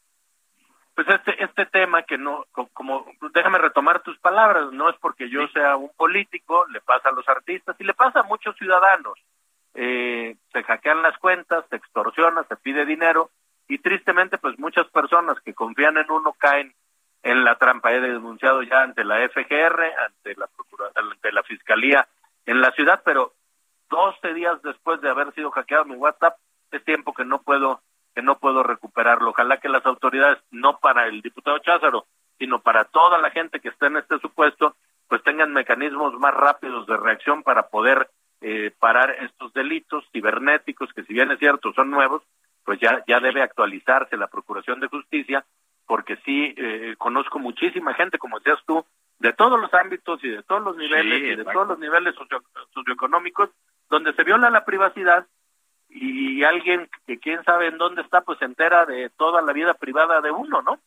pues 0.94 1.08
este 1.10 1.44
este 1.44 1.66
tema 1.66 2.04
que 2.04 2.18
no 2.18 2.46
como 2.74 3.06
déjame 3.34 3.58
retomar 3.58 4.02
tus 4.02 4.18
palabras 4.20 4.72
no 4.72 4.90
es 4.90 4.96
porque 5.02 5.30
yo 5.30 5.48
sea 5.50 5.76
un 5.76 5.90
político 5.98 6.66
le 6.68 6.80
pasa 6.82 7.10
a 7.10 7.12
los 7.12 7.28
artistas 7.28 7.76
y 7.80 7.84
le 7.84 7.94
pasa 7.94 8.22
a 8.22 8.24
muchos 8.24 8.56
ciudadanos 8.56 9.20
eh, 9.76 10.36
se 10.52 10.64
hackean 10.64 11.02
las 11.02 11.18
cuentas 11.18 11.66
se 11.70 11.76
extorsiona 11.76 12.44
se 12.44 12.56
pide 12.58 12.86
dinero 12.86 13.30
y 13.68 13.80
tristemente 13.80 14.38
pues 14.38 14.58
muchas 14.60 14.88
personas 14.88 15.40
que 15.42 15.54
confían 15.54 15.98
en 15.98 16.10
uno 16.10 16.34
caen 16.34 16.74
en 17.24 17.44
la 17.44 17.58
trampa 17.58 17.94
he 17.94 18.00
denunciado 18.00 18.64
ya 18.64 18.82
ante 18.82 19.04
la 19.04 19.28
FGR 19.30 19.84
ante 20.06 20.36
la 20.36 20.50
ante 20.96 21.32
la 21.32 21.44
fiscalía 21.44 22.08
en 22.46 22.62
la 22.62 22.72
ciudad 22.72 23.02
pero 23.06 23.34
12 23.90 24.34
días 24.34 24.62
después 24.64 25.02
de 25.02 25.10
haber 25.10 25.34
sido 25.34 25.52
hackeado 25.52 25.86
mi 25.86 25.96
WhatsApp 25.96 26.38
es 26.72 26.84
tiempo 26.84 27.14
que 27.14 27.26
no 27.26 27.42
puedo 27.42 27.82
que 28.16 28.22
no 28.22 28.40
puedo 28.40 28.64
recuperarlo. 28.64 29.32
Ojalá 29.32 29.58
que 29.58 29.70
las 29.70 29.86
autoridades, 29.86 30.40
no 30.50 30.80
para 30.80 31.06
el 31.08 31.22
diputado 31.22 31.60
Cházaro, 31.60 32.06
sino 32.40 32.60
para 32.60 32.86
toda 32.86 33.18
la 33.18 33.30
gente 33.30 33.60
que 33.60 33.70
está 33.70 33.88
en 33.88 33.98
este 33.98 34.18
supuesto, 34.20 34.76
pues 35.08 35.22
tengan 35.24 35.54
mecanismos 35.54 36.14
más 36.14 36.34
rápidos 36.34 36.88
de 36.88 36.98
reacción 36.98 37.44
para 37.44 37.68
poder 37.68 38.10
eh, 38.42 38.72
parar 38.80 39.12
estos 39.22 39.54
delitos 39.54 40.04
cibernéticos, 40.12 40.92
que 40.94 41.04
si 41.04 41.14
bien 41.14 41.32
es 41.32 41.40
cierto 41.40 41.74
son 41.74 41.90
nuevos, 41.90 42.22
pues 42.64 42.80
ya, 42.80 43.04
ya 43.08 43.20
debe 43.20 43.42
actualizarse 43.42 44.18
la 44.18 44.28
Procuración 44.28 44.80
de 44.80 44.88
Justicia, 44.88 45.46
porque 45.88 46.18
sí 46.26 46.54
eh, 46.58 46.96
conozco 46.98 47.40
muchísima 47.40 47.94
gente, 47.94 48.18
como 48.18 48.40
decías 48.40 48.60
tú, 48.66 48.86
de 49.20 49.34
todos 49.34 49.60
los 49.60 49.74
ámbitos 49.74 50.22
y 50.24 50.30
de 50.30 50.44
todos 50.44 50.64
los 50.64 50.76
niveles 50.76 51.22
y 51.22 51.36
de 51.36 51.46
todos 51.46 51.68
los 51.68 51.80
niveles 51.80 52.16
socioeconómicos, 52.74 53.50
donde 53.90 54.14
se 54.14 54.24
viola 54.24 54.50
la 54.50 54.66
privacidad 54.66 55.26
y 55.90 56.44
alguien 56.44 56.90
que 57.08 57.20
quién 57.20 57.44
sabe 57.44 57.68
en 57.68 57.78
dónde 57.78 58.02
está, 58.02 58.22
pues 58.22 58.40
se 58.40 58.46
entera 58.46 58.86
de 58.86 59.10
toda 59.12 59.42
la 59.42 59.54
vida 59.54 59.76
privada 59.76 60.20
de 60.22 60.32
uno, 60.32 60.62
¿no? 60.62 60.80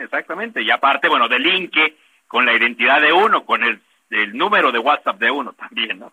Exactamente, 0.00 0.62
y 0.62 0.70
aparte, 0.70 1.08
bueno, 1.08 1.28
delinque 1.28 1.96
con 2.26 2.44
la 2.44 2.52
identidad 2.52 3.00
de 3.00 3.12
uno, 3.12 3.46
con 3.46 3.62
el, 3.62 3.80
el 4.10 4.36
número 4.36 4.72
de 4.72 4.78
WhatsApp 4.78 5.18
de 5.18 5.30
uno 5.30 5.52
también, 5.52 6.00
¿no? 6.00 6.12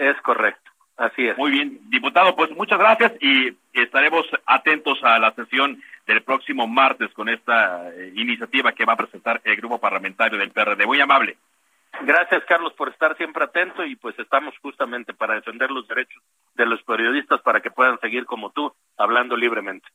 Es 0.00 0.18
correcto, 0.22 0.70
así 0.96 1.28
es. 1.28 1.36
Muy 1.36 1.50
bien, 1.50 1.78
diputado, 1.90 2.34
pues 2.34 2.50
muchas 2.52 2.78
gracias 2.78 3.12
y 3.20 3.54
estaremos 3.74 4.24
atentos 4.46 4.98
a 5.04 5.18
la 5.18 5.34
sesión 5.34 5.78
del 6.06 6.22
próximo 6.22 6.66
martes 6.66 7.12
con 7.12 7.28
esta 7.28 7.90
eh, 7.90 8.10
iniciativa 8.16 8.72
que 8.72 8.86
va 8.86 8.94
a 8.94 8.96
presentar 8.96 9.42
el 9.44 9.56
grupo 9.56 9.78
parlamentario 9.78 10.38
del 10.38 10.52
PRD. 10.52 10.86
Muy 10.86 11.02
amable. 11.02 11.36
Gracias, 12.00 12.42
Carlos, 12.46 12.72
por 12.72 12.88
estar 12.88 13.14
siempre 13.18 13.44
atento 13.44 13.84
y 13.84 13.94
pues 13.94 14.18
estamos 14.18 14.54
justamente 14.62 15.12
para 15.12 15.34
defender 15.34 15.70
los 15.70 15.86
derechos 15.86 16.22
de 16.54 16.64
los 16.64 16.82
periodistas 16.82 17.42
para 17.42 17.60
que 17.60 17.70
puedan 17.70 18.00
seguir 18.00 18.24
como 18.24 18.48
tú 18.48 18.72
hablando 18.96 19.36
libremente. 19.36 19.86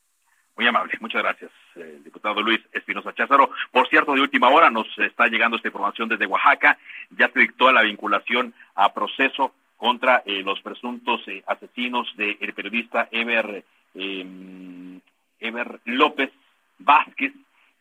Muy 0.56 0.68
amable, 0.68 0.94
muchas 1.00 1.24
gracias, 1.24 1.50
eh, 1.78 2.00
diputado 2.04 2.44
Luis 2.44 2.62
Espinosa 2.74 3.12
Cházaro. 3.16 3.50
Por 3.72 3.90
cierto, 3.90 4.14
de 4.14 4.22
última 4.22 4.50
hora 4.50 4.70
nos 4.70 4.88
está 5.00 5.26
llegando 5.26 5.58
esta 5.58 5.70
información 5.70 6.10
desde 6.10 6.28
Oaxaca. 6.28 6.78
Ya 7.10 7.28
se 7.30 7.40
dictó 7.40 7.72
la 7.72 7.82
vinculación 7.82 8.54
a 8.76 8.94
proceso 8.94 9.52
contra 9.86 10.24
eh, 10.26 10.42
los 10.42 10.60
presuntos 10.62 11.22
eh, 11.28 11.44
asesinos 11.46 12.12
del 12.18 12.54
periodista 12.54 13.08
Ever, 13.12 13.64
em, 13.94 15.00
Ever 15.40 15.80
López 15.86 16.32
Vázquez, 16.80 17.34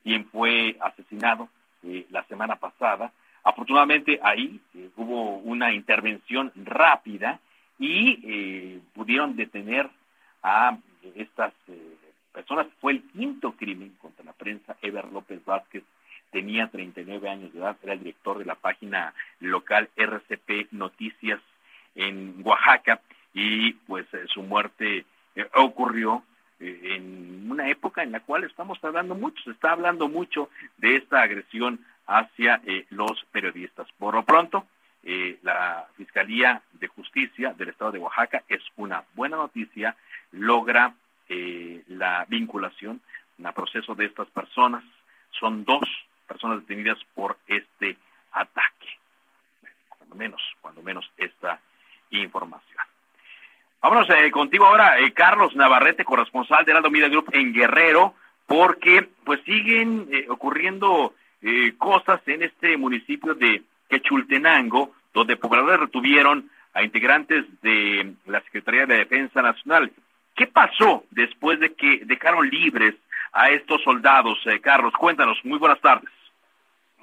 quien 0.03 0.27
fue 0.27 0.77
asesinado 0.81 1.49
la 2.11 2.25
semana 2.25 2.57
pasada 2.57 3.13
Afortunadamente 3.45 4.19
ahí 4.23 4.59
eh, 4.75 4.89
hubo 4.97 5.37
una 5.37 5.73
intervención 5.73 6.51
rápida 6.57 7.41
y 7.79 8.19
eh, 8.25 8.81
pudieron 8.95 9.37
detener 9.37 9.91
a 10.43 10.79
estas 11.15 11.53
eh, 11.69 11.97
personas. 12.33 12.67
Fue 12.81 12.93
el 12.93 13.03
quinto 13.11 13.53
crimen 13.53 13.95
contra 14.01 14.25
la 14.25 14.33
prensa. 14.33 14.77
Ever 14.81 15.13
López 15.13 15.45
Vázquez 15.45 15.85
tenía 16.31 16.69
39 16.69 17.29
años 17.29 17.53
de 17.53 17.59
edad, 17.61 17.77
era 17.83 17.93
el 17.93 17.99
director 17.99 18.39
de 18.39 18.47
la 18.47 18.55
página 18.55 19.13
local 19.41 19.91
RCP 19.95 20.73
Noticias 20.73 21.41
en 21.95 22.41
Oaxaca 22.45 23.01
y 23.33 23.73
pues 23.73 24.07
su 24.29 24.43
muerte 24.43 25.05
ocurrió 25.55 26.23
en 26.61 27.51
una 27.51 27.69
época 27.69 28.03
en 28.03 28.13
la 28.13 28.21
cual 28.21 28.45
estamos 28.45 28.83
hablando 28.83 29.15
mucho, 29.15 29.43
se 29.43 29.51
está 29.51 29.73
hablando 29.73 30.09
mucho 30.09 30.51
de 30.79 30.97
esta 30.97 31.23
agresión 31.23 31.85
hacia 32.07 32.61
eh, 32.65 32.87
los 32.91 33.25
periodistas. 33.33 33.89
Por 33.99 34.15
lo 34.15 34.25
pronto, 34.25 34.67
eh, 35.03 35.39
la 35.43 35.87
Fiscalía 35.97 36.63
de 36.73 36.89
Justicia 36.89 37.53
del 37.55 37.71
Estado 37.71 37.93
de 37.93 37.99
Oaxaca 37.99 38.43
es 38.49 38.63
una 38.77 39.05
buena 39.15 39.37
noticia, 39.37 39.97
logra 40.33 40.95
eh, 41.29 41.83
la 41.89 42.25
vinculación 42.29 43.01
a 43.45 43.53
proceso 43.53 43.95
de 43.95 44.07
estas 44.07 44.29
personas. 44.29 44.85
Son 45.39 45.65
dos 45.65 45.89
personas 46.27 46.61
detenidas 46.61 46.99
por 47.15 47.37
este 47.47 47.97
ataque. 48.33 48.89
Cuando 49.89 50.15
menos, 50.15 50.43
cuando 50.61 50.83
menos 50.83 51.11
esta 51.17 51.61
información. 52.11 52.85
Vámonos 53.85 54.09
contigo 54.33 54.65
ahora, 54.65 54.97
Carlos 55.13 55.55
Navarrete, 55.55 56.07
corresponsal 56.07 56.65
de 56.65 56.73
la 56.73 56.81
Media 56.81 57.11
Group 57.11 57.29
en 57.33 57.53
Guerrero, 57.53 58.15
porque 58.47 59.07
pues 59.25 59.43
siguen 59.45 60.09
ocurriendo 60.31 61.13
eh, 61.43 61.75
cosas 61.77 62.23
en 62.27 62.45
este 62.45 62.79
municipio 62.79 63.35
de 63.35 63.63
Quechultenango, 63.91 64.93
donde 65.13 65.37
pobladores 65.37 65.81
retuvieron 65.81 66.49
a 66.73 66.83
integrantes 66.83 67.45
de 67.61 68.15
la 68.25 68.41
Secretaría 68.45 68.87
de 68.87 68.97
Defensa 68.97 69.43
Nacional. 69.43 69.93
¿Qué 70.35 70.47
pasó 70.47 71.05
después 71.11 71.61
de 71.61 71.75
que 71.75 72.07
dejaron 72.07 72.49
libres 72.49 72.95
a 73.35 73.51
estos 73.51 73.83
soldados? 73.83 74.39
Eh, 74.47 74.61
Carlos, 74.63 74.95
cuéntanos. 74.95 75.37
Muy 75.45 75.59
buenas 75.59 75.83
tardes. 75.83 76.09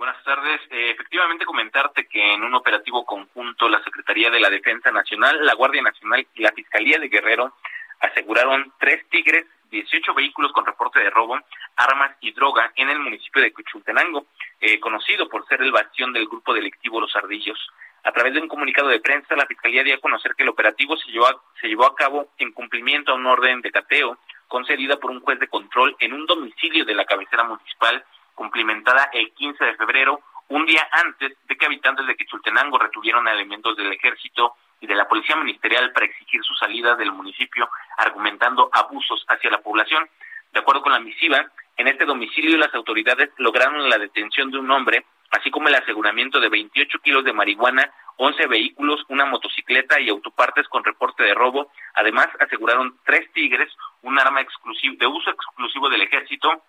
Buenas 0.02 0.24
tardes. 0.24 0.60
Eh, 0.72 0.90
efectivamente, 0.90 1.46
comentarte 1.46 2.08
que 2.08 2.34
en 2.34 2.44
un 2.44 2.56
operativo 2.56 3.06
conjunto 3.06 3.70
la 3.70 3.84
Secretaría 3.84 4.32
de 4.32 4.40
la 4.40 4.50
Defensa 4.50 4.90
Nacional, 4.90 5.46
la 5.46 5.54
Guardia 5.54 5.84
Nacional 5.84 6.26
y 6.34 6.42
la 6.42 6.52
Fiscalía 6.54 6.98
de 6.98 7.08
Guerrero 7.08 7.54
aseguraron 8.00 8.74
tres 8.80 9.08
tigres 9.10 9.46
18 9.70 10.16
vehículos 10.16 10.54
con 10.54 10.66
reporte 10.66 10.98
de 10.98 11.12
robo, 11.12 11.40
armas 11.76 12.18
y 12.20 12.32
droga 12.32 12.72
en 12.78 12.90
el 12.90 12.98
municipio 12.98 13.44
de 13.44 13.54
Cuchultenango, 13.54 14.26
eh, 14.60 14.80
conocido 14.80 15.30
por 15.30 15.46
ser 15.46 15.62
el 15.62 15.72
bastión 15.72 16.12
del 16.14 16.26
grupo 16.26 16.52
delictivo 16.52 17.00
Los 17.00 17.16
Ardillos. 17.16 17.60
A 18.04 18.12
través 18.12 18.34
de 18.34 18.42
un 18.42 18.48
comunicado 18.48 18.88
de 18.88 19.02
prensa, 19.02 19.36
la 19.36 19.46
Fiscalía 19.46 19.84
dio 19.84 19.94
a 19.94 20.02
conocer 20.02 20.34
que 20.34 20.42
el 20.42 20.50
operativo 20.50 20.98
se 20.98 21.12
llevó 21.12 21.28
a, 21.28 21.40
se 21.62 21.68
llevó 21.68 21.86
a 21.86 21.94
cabo 21.94 22.30
en 22.40 22.54
cumplimiento 22.54 23.12
a 23.12 23.16
un 23.18 23.28
orden 23.28 23.62
de 23.62 23.70
cateo 23.70 24.18
concedida 24.48 24.98
por 24.98 25.12
un 25.12 25.22
juez 25.22 25.38
de 25.38 25.48
control 25.48 25.96
en 26.00 26.14
un 26.14 26.26
domicilio 26.26 26.86
de 26.86 26.96
la 26.96 27.06
cabecera 27.06 27.44
municipal, 27.44 28.04
cumplimentada 28.42 29.12
el 29.14 29.32
15 29.34 29.64
de 29.64 29.76
febrero, 29.76 30.20
un 30.50 30.66
día 30.66 30.82
antes 30.92 31.38
de 31.48 31.56
que 31.56 31.66
habitantes 31.68 32.08
de 32.08 32.16
Quechultenango 32.16 32.80
retuvieron 32.80 33.28
a 33.28 33.34
elementos 33.34 33.78
del 33.78 33.94
ejército 33.94 34.56
y 34.80 34.88
de 34.88 34.96
la 34.96 35.08
Policía 35.08 35.36
Ministerial 35.36 35.92
para 35.92 36.08
exigir 36.08 36.44
su 36.44 36.56
salida 36.56 36.96
del 36.96 37.12
municipio, 37.12 37.70
argumentando 37.98 38.72
abusos 38.74 39.24
hacia 39.28 39.52
la 39.52 39.62
población. 39.62 40.10
De 40.52 40.60
acuerdo 40.60 40.82
con 40.82 40.92
la 40.92 41.00
misiva, 41.00 41.52
en 41.78 41.88
este 41.88 42.04
domicilio 42.06 42.58
las 42.58 42.74
autoridades 42.74 43.30
lograron 43.38 43.88
la 43.88 44.00
detención 44.00 44.50
de 44.50 44.58
un 44.58 44.72
hombre, 44.72 45.06
así 45.30 45.52
como 45.52 45.68
el 45.68 45.76
aseguramiento 45.76 46.40
de 46.40 46.50
28 46.50 46.98
kilos 47.04 47.24
de 47.24 47.34
marihuana, 47.34 47.94
11 48.18 48.48
vehículos, 48.48 49.06
una 49.10 49.26
motocicleta 49.26 50.02
y 50.02 50.10
autopartes 50.10 50.68
con 50.68 50.84
reporte 50.84 51.22
de 51.22 51.36
robo. 51.36 51.72
Además, 51.94 52.28
aseguraron 52.40 52.98
tres 53.06 53.32
tigres, 53.34 53.70
un 54.02 54.18
arma 54.18 54.42
exclusivo, 54.42 54.96
de 54.98 55.06
uso 55.06 55.30
exclusivo 55.30 55.90
del 55.90 56.02
ejército, 56.02 56.64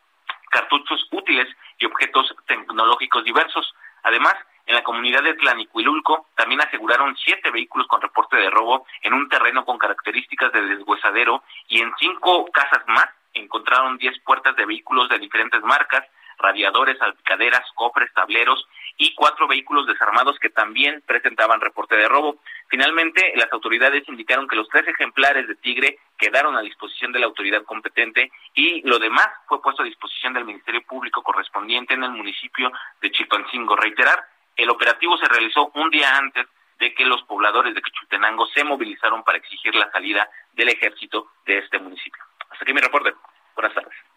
cartuchos 0.53 1.09
útiles 1.11 1.49
y 1.79 1.87
objetos 1.87 2.33
tecnológicos 2.47 3.25
diversos. 3.25 3.75
Además, 4.05 4.37
en 4.67 4.77
la 4.77 4.85
comunidad 4.85 5.23
de 5.23 5.35
Tlanicuilulco 5.35 6.29
también 6.37 6.61
aseguraron 6.61 7.17
siete 7.17 7.51
vehículos 7.51 7.89
con 7.89 8.01
reporte 8.01 8.37
de 8.37 8.51
robo 8.51 8.87
en 9.01 9.15
un 9.15 9.29
terreno 9.29 9.65
con 9.65 9.79
características 9.79 10.53
de 10.53 10.63
deshuesadero 10.67 11.43
y 11.69 11.81
en 11.81 11.93
cinco 11.99 12.47
casas 12.53 12.87
más 12.87 13.09
encontraron 13.35 13.97
diez 13.97 14.17
puertas 14.21 14.55
de 14.57 14.67
vehículos 14.67 15.09
de 15.09 15.19
diferentes 15.19 15.63
marcas, 15.63 16.05
radiadores, 16.39 16.99
salpicaderas, 16.99 17.65
cofres, 17.75 18.13
tableros 18.13 18.69
y 18.97 19.15
cuatro 19.15 19.49
vehículos 19.49 19.87
desarmados 19.87 20.39
que 20.39 20.51
también 20.51 21.03
presentaban 21.07 21.61
reporte 21.61 21.97
de 21.97 22.09
robo. 22.09 22.39
Finalmente, 22.69 23.33
las 23.37 23.53
autoridades 23.53 24.09
indicaron 24.09 24.49
que 24.49 24.57
los 24.57 24.69
tres 24.69 24.87
ejemplares 24.89 25.47
de 25.49 25.55
Tigre 25.57 25.99
quedaron 26.19 26.57
a 26.57 26.61
disposición 26.61 27.13
de 27.13 27.21
la 27.21 27.27
autoridad 27.27 27.65
competente 27.65 28.31
y 28.55 28.87
lo 28.89 28.99
demás 28.99 29.29
fue 29.47 29.63
puesto 29.63 29.83
a 29.83 29.87
disposición 29.87 30.35
del 30.35 30.45
Ministerio 30.45 30.83
Público 30.83 31.23
correspondiente 31.23 31.95
en 31.95 32.05
el 32.05 32.11
municipio 32.11 32.71
de 33.01 33.11
Chilpancingo. 33.11 33.77
Reiterar 33.77 34.25
el 34.57 34.71
operativo 34.71 35.17
se 35.19 35.29
realizó 35.29 35.71
un 35.75 35.91
día 35.91 36.17
antes 36.17 36.47
de 36.79 36.95
que 36.95 37.05
los 37.05 37.23
pobladores 37.25 37.75
de 37.75 37.83
Quechultenango 37.83 38.47
se 38.47 38.65
movilizaron 38.65 39.23
para 39.23 39.39
exigir 39.39 39.75
la 39.75 39.91
salida 39.91 40.29
del 40.53 40.69
ejército 40.69 41.29
de 41.47 41.59
este 41.59 41.79
municipio. 41.79 42.23
Hasta 42.51 42.65
aquí 42.65 42.73
mi 42.73 42.81
reporte. 42.81 43.15
Buenas 43.55 43.75
tardes. 43.75 44.12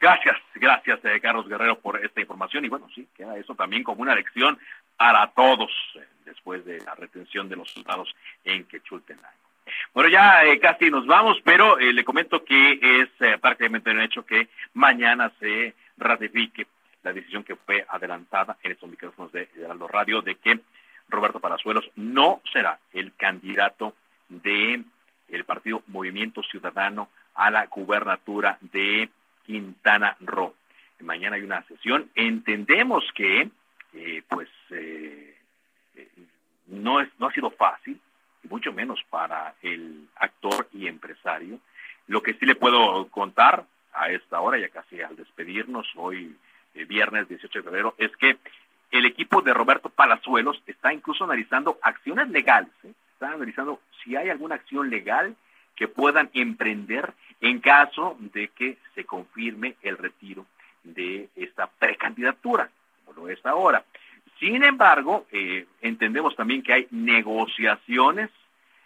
Gracias, 0.00 0.36
gracias 0.54 1.04
eh, 1.04 1.20
Carlos 1.20 1.48
Guerrero 1.48 1.78
por 1.78 2.04
esta 2.04 2.20
información 2.20 2.64
y 2.64 2.68
bueno, 2.68 2.88
sí, 2.94 3.08
queda 3.16 3.36
eso 3.38 3.54
también 3.54 3.82
como 3.82 4.02
una 4.02 4.14
lección 4.14 4.58
para 4.96 5.26
todos 5.28 5.70
eh, 5.96 6.04
después 6.24 6.64
de 6.64 6.80
la 6.80 6.94
retención 6.94 7.48
de 7.48 7.56
los 7.56 7.70
soldados 7.70 8.14
en 8.44 8.64
Quechultenango. 8.64 9.28
Bueno, 9.94 10.10
ya 10.10 10.44
eh, 10.44 10.58
casi 10.60 10.90
nos 10.90 11.06
vamos, 11.06 11.38
pero 11.42 11.78
eh, 11.78 11.92
le 11.92 12.04
comento 12.04 12.44
que 12.44 12.78
es 12.82 13.38
prácticamente 13.40 13.90
un 13.90 14.00
hecho 14.00 14.24
que 14.26 14.48
mañana 14.74 15.32
se 15.40 15.74
ratifique 15.96 16.66
la 17.02 17.12
decisión 17.12 17.44
que 17.44 17.56
fue 17.56 17.84
adelantada 17.88 18.56
en 18.62 18.72
estos 18.72 18.90
micrófonos 18.90 19.32
de 19.32 19.48
Heraldo 19.56 19.88
Radio 19.88 20.22
de 20.22 20.36
que 20.36 20.60
Roberto 21.08 21.40
Palazuelos 21.40 21.90
no 21.96 22.40
será 22.52 22.78
el 22.92 23.14
candidato 23.14 23.94
de 24.28 24.82
el 25.28 25.44
partido 25.44 25.82
Movimiento 25.88 26.42
Ciudadano 26.42 27.08
a 27.34 27.50
la 27.50 27.66
gubernatura 27.66 28.58
de 28.60 29.08
Quintana 29.44 30.16
Roo. 30.20 30.54
Mañana 31.00 31.36
hay 31.36 31.42
una 31.42 31.62
sesión. 31.64 32.10
Entendemos 32.14 33.04
que, 33.14 33.48
eh, 33.92 34.22
pues, 34.28 34.48
eh, 34.70 35.36
eh, 35.96 36.08
no 36.68 37.00
es 37.00 37.08
no 37.18 37.26
ha 37.26 37.32
sido 37.32 37.50
fácil 37.50 38.00
mucho 38.48 38.72
menos 38.72 39.02
para 39.10 39.54
el 39.62 40.08
actor 40.16 40.68
y 40.72 40.86
empresario. 40.86 41.58
Lo 42.06 42.22
que 42.22 42.34
sí 42.34 42.46
le 42.46 42.54
puedo 42.54 43.08
contar 43.08 43.64
a 43.92 44.10
esta 44.10 44.40
hora, 44.40 44.58
ya 44.58 44.68
casi 44.68 45.00
al 45.00 45.16
despedirnos, 45.16 45.86
hoy 45.96 46.36
viernes 46.88 47.28
18 47.28 47.58
de 47.58 47.62
febrero, 47.62 47.94
es 47.98 48.14
que 48.16 48.36
el 48.90 49.06
equipo 49.06 49.42
de 49.42 49.54
Roberto 49.54 49.88
Palazuelos 49.88 50.62
está 50.66 50.92
incluso 50.92 51.24
analizando 51.24 51.78
acciones 51.82 52.28
legales, 52.30 52.70
¿eh? 52.84 52.92
está 53.12 53.32
analizando 53.32 53.80
si 54.02 54.16
hay 54.16 54.28
alguna 54.28 54.56
acción 54.56 54.90
legal 54.90 55.34
que 55.74 55.88
puedan 55.88 56.30
emprender 56.34 57.12
en 57.44 57.60
caso 57.60 58.16
de 58.18 58.48
que 58.48 58.78
se 58.94 59.04
confirme 59.04 59.76
el 59.82 59.98
retiro 59.98 60.46
de 60.82 61.28
esta 61.36 61.66
precandidatura, 61.66 62.70
como 63.04 63.20
lo 63.20 63.28
es 63.28 63.44
ahora. 63.44 63.84
Sin 64.40 64.64
embargo, 64.64 65.26
eh, 65.30 65.66
entendemos 65.82 66.34
también 66.36 66.62
que 66.62 66.72
hay 66.72 66.86
negociaciones 66.90 68.30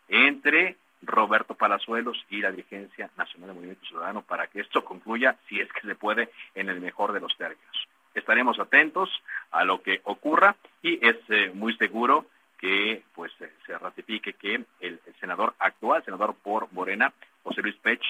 entre 0.08 0.76
Roberto 1.02 1.54
Palazuelos 1.54 2.18
y 2.30 2.40
la 2.40 2.50
dirigencia 2.50 3.08
nacional 3.16 3.50
del 3.50 3.56
Movimiento 3.56 3.86
Ciudadano 3.86 4.22
para 4.22 4.48
que 4.48 4.60
esto 4.60 4.84
concluya, 4.84 5.36
si 5.48 5.60
es 5.60 5.72
que 5.72 5.86
se 5.86 5.94
puede, 5.94 6.30
en 6.56 6.68
el 6.68 6.80
mejor 6.80 7.12
de 7.12 7.20
los 7.20 7.36
términos. 7.36 7.88
Estaremos 8.12 8.58
atentos 8.58 9.08
a 9.52 9.62
lo 9.62 9.82
que 9.82 10.00
ocurra 10.02 10.56
y 10.82 10.98
es 11.06 11.16
eh, 11.28 11.52
muy 11.54 11.76
seguro 11.76 12.26
que 12.58 13.04
pues 13.14 13.30
eh, 13.40 13.52
se 13.64 13.78
ratifique 13.78 14.32
que 14.32 14.54
el, 14.56 14.66
el 14.80 15.14
senador 15.20 15.54
actual, 15.60 16.04
senador 16.04 16.34
por 16.34 16.72
Morena, 16.72 17.12
José 17.44 17.62
Luis 17.62 17.76
Pech, 17.76 18.02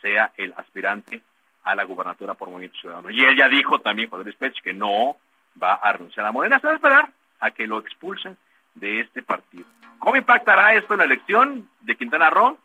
sea 0.00 0.32
el 0.36 0.54
aspirante 0.56 1.22
a 1.64 1.74
la 1.74 1.84
gubernatura 1.84 2.34
por 2.34 2.48
Movimiento 2.48 2.78
Ciudadano. 2.78 3.10
Y 3.10 3.24
él 3.24 3.36
ya 3.36 3.48
dijo 3.48 3.80
también, 3.80 4.08
José 4.10 4.24
Luis 4.24 4.36
Pech, 4.36 4.60
que 4.62 4.72
no 4.72 5.16
va 5.60 5.74
a 5.74 5.92
renunciar 5.92 6.26
a 6.26 6.32
Morena, 6.32 6.58
se 6.58 6.66
va 6.66 6.72
a 6.72 6.76
esperar 6.76 7.10
a 7.40 7.50
que 7.50 7.66
lo 7.66 7.78
expulsen 7.78 8.36
de 8.74 9.00
este 9.00 9.22
partido. 9.22 9.66
¿Cómo 9.98 10.16
impactará 10.16 10.74
esto 10.74 10.94
en 10.94 10.98
la 10.98 11.04
elección 11.04 11.68
de 11.80 11.96
Quintana 11.96 12.30
Roo? 12.30 12.58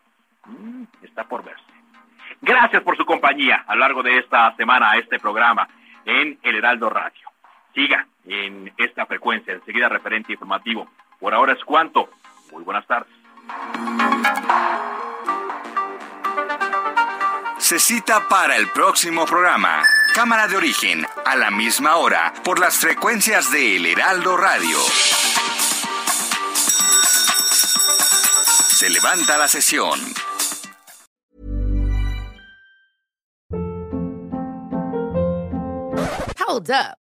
Mm, 0.46 0.84
está 1.02 1.24
por 1.24 1.44
verse. 1.44 1.62
Gracias 2.40 2.82
por 2.82 2.96
su 2.96 3.04
compañía 3.04 3.64
a 3.66 3.74
lo 3.74 3.80
largo 3.80 4.02
de 4.02 4.18
esta 4.18 4.54
semana 4.56 4.90
a 4.90 4.98
este 4.98 5.18
programa 5.18 5.68
en 6.04 6.38
El 6.42 6.56
Heraldo 6.56 6.88
Radio. 6.88 7.28
Siga 7.74 8.06
en 8.24 8.72
esta 8.76 9.06
frecuencia, 9.06 9.54
enseguida 9.54 9.88
referente 9.88 10.32
informativo. 10.32 10.88
Por 11.18 11.34
ahora 11.34 11.52
es 11.52 11.64
cuanto. 11.64 12.08
Muy 12.52 12.62
buenas 12.62 12.86
tardes. 12.86 13.12
Se 17.66 17.80
cita 17.80 18.28
para 18.28 18.56
el 18.56 18.70
próximo 18.70 19.26
programa. 19.26 19.82
Cámara 20.14 20.46
de 20.46 20.56
origen, 20.56 21.04
a 21.24 21.34
la 21.34 21.50
misma 21.50 21.96
hora, 21.96 22.32
por 22.44 22.60
las 22.60 22.76
frecuencias 22.76 23.50
de 23.50 23.74
El 23.74 23.86
Heraldo 23.86 24.36
Radio. 24.36 24.78
Se 28.68 28.88
levanta 28.88 29.36
la 29.36 29.48
sesión. 29.48 29.98
Hold 36.46 36.70
up. 36.70 37.05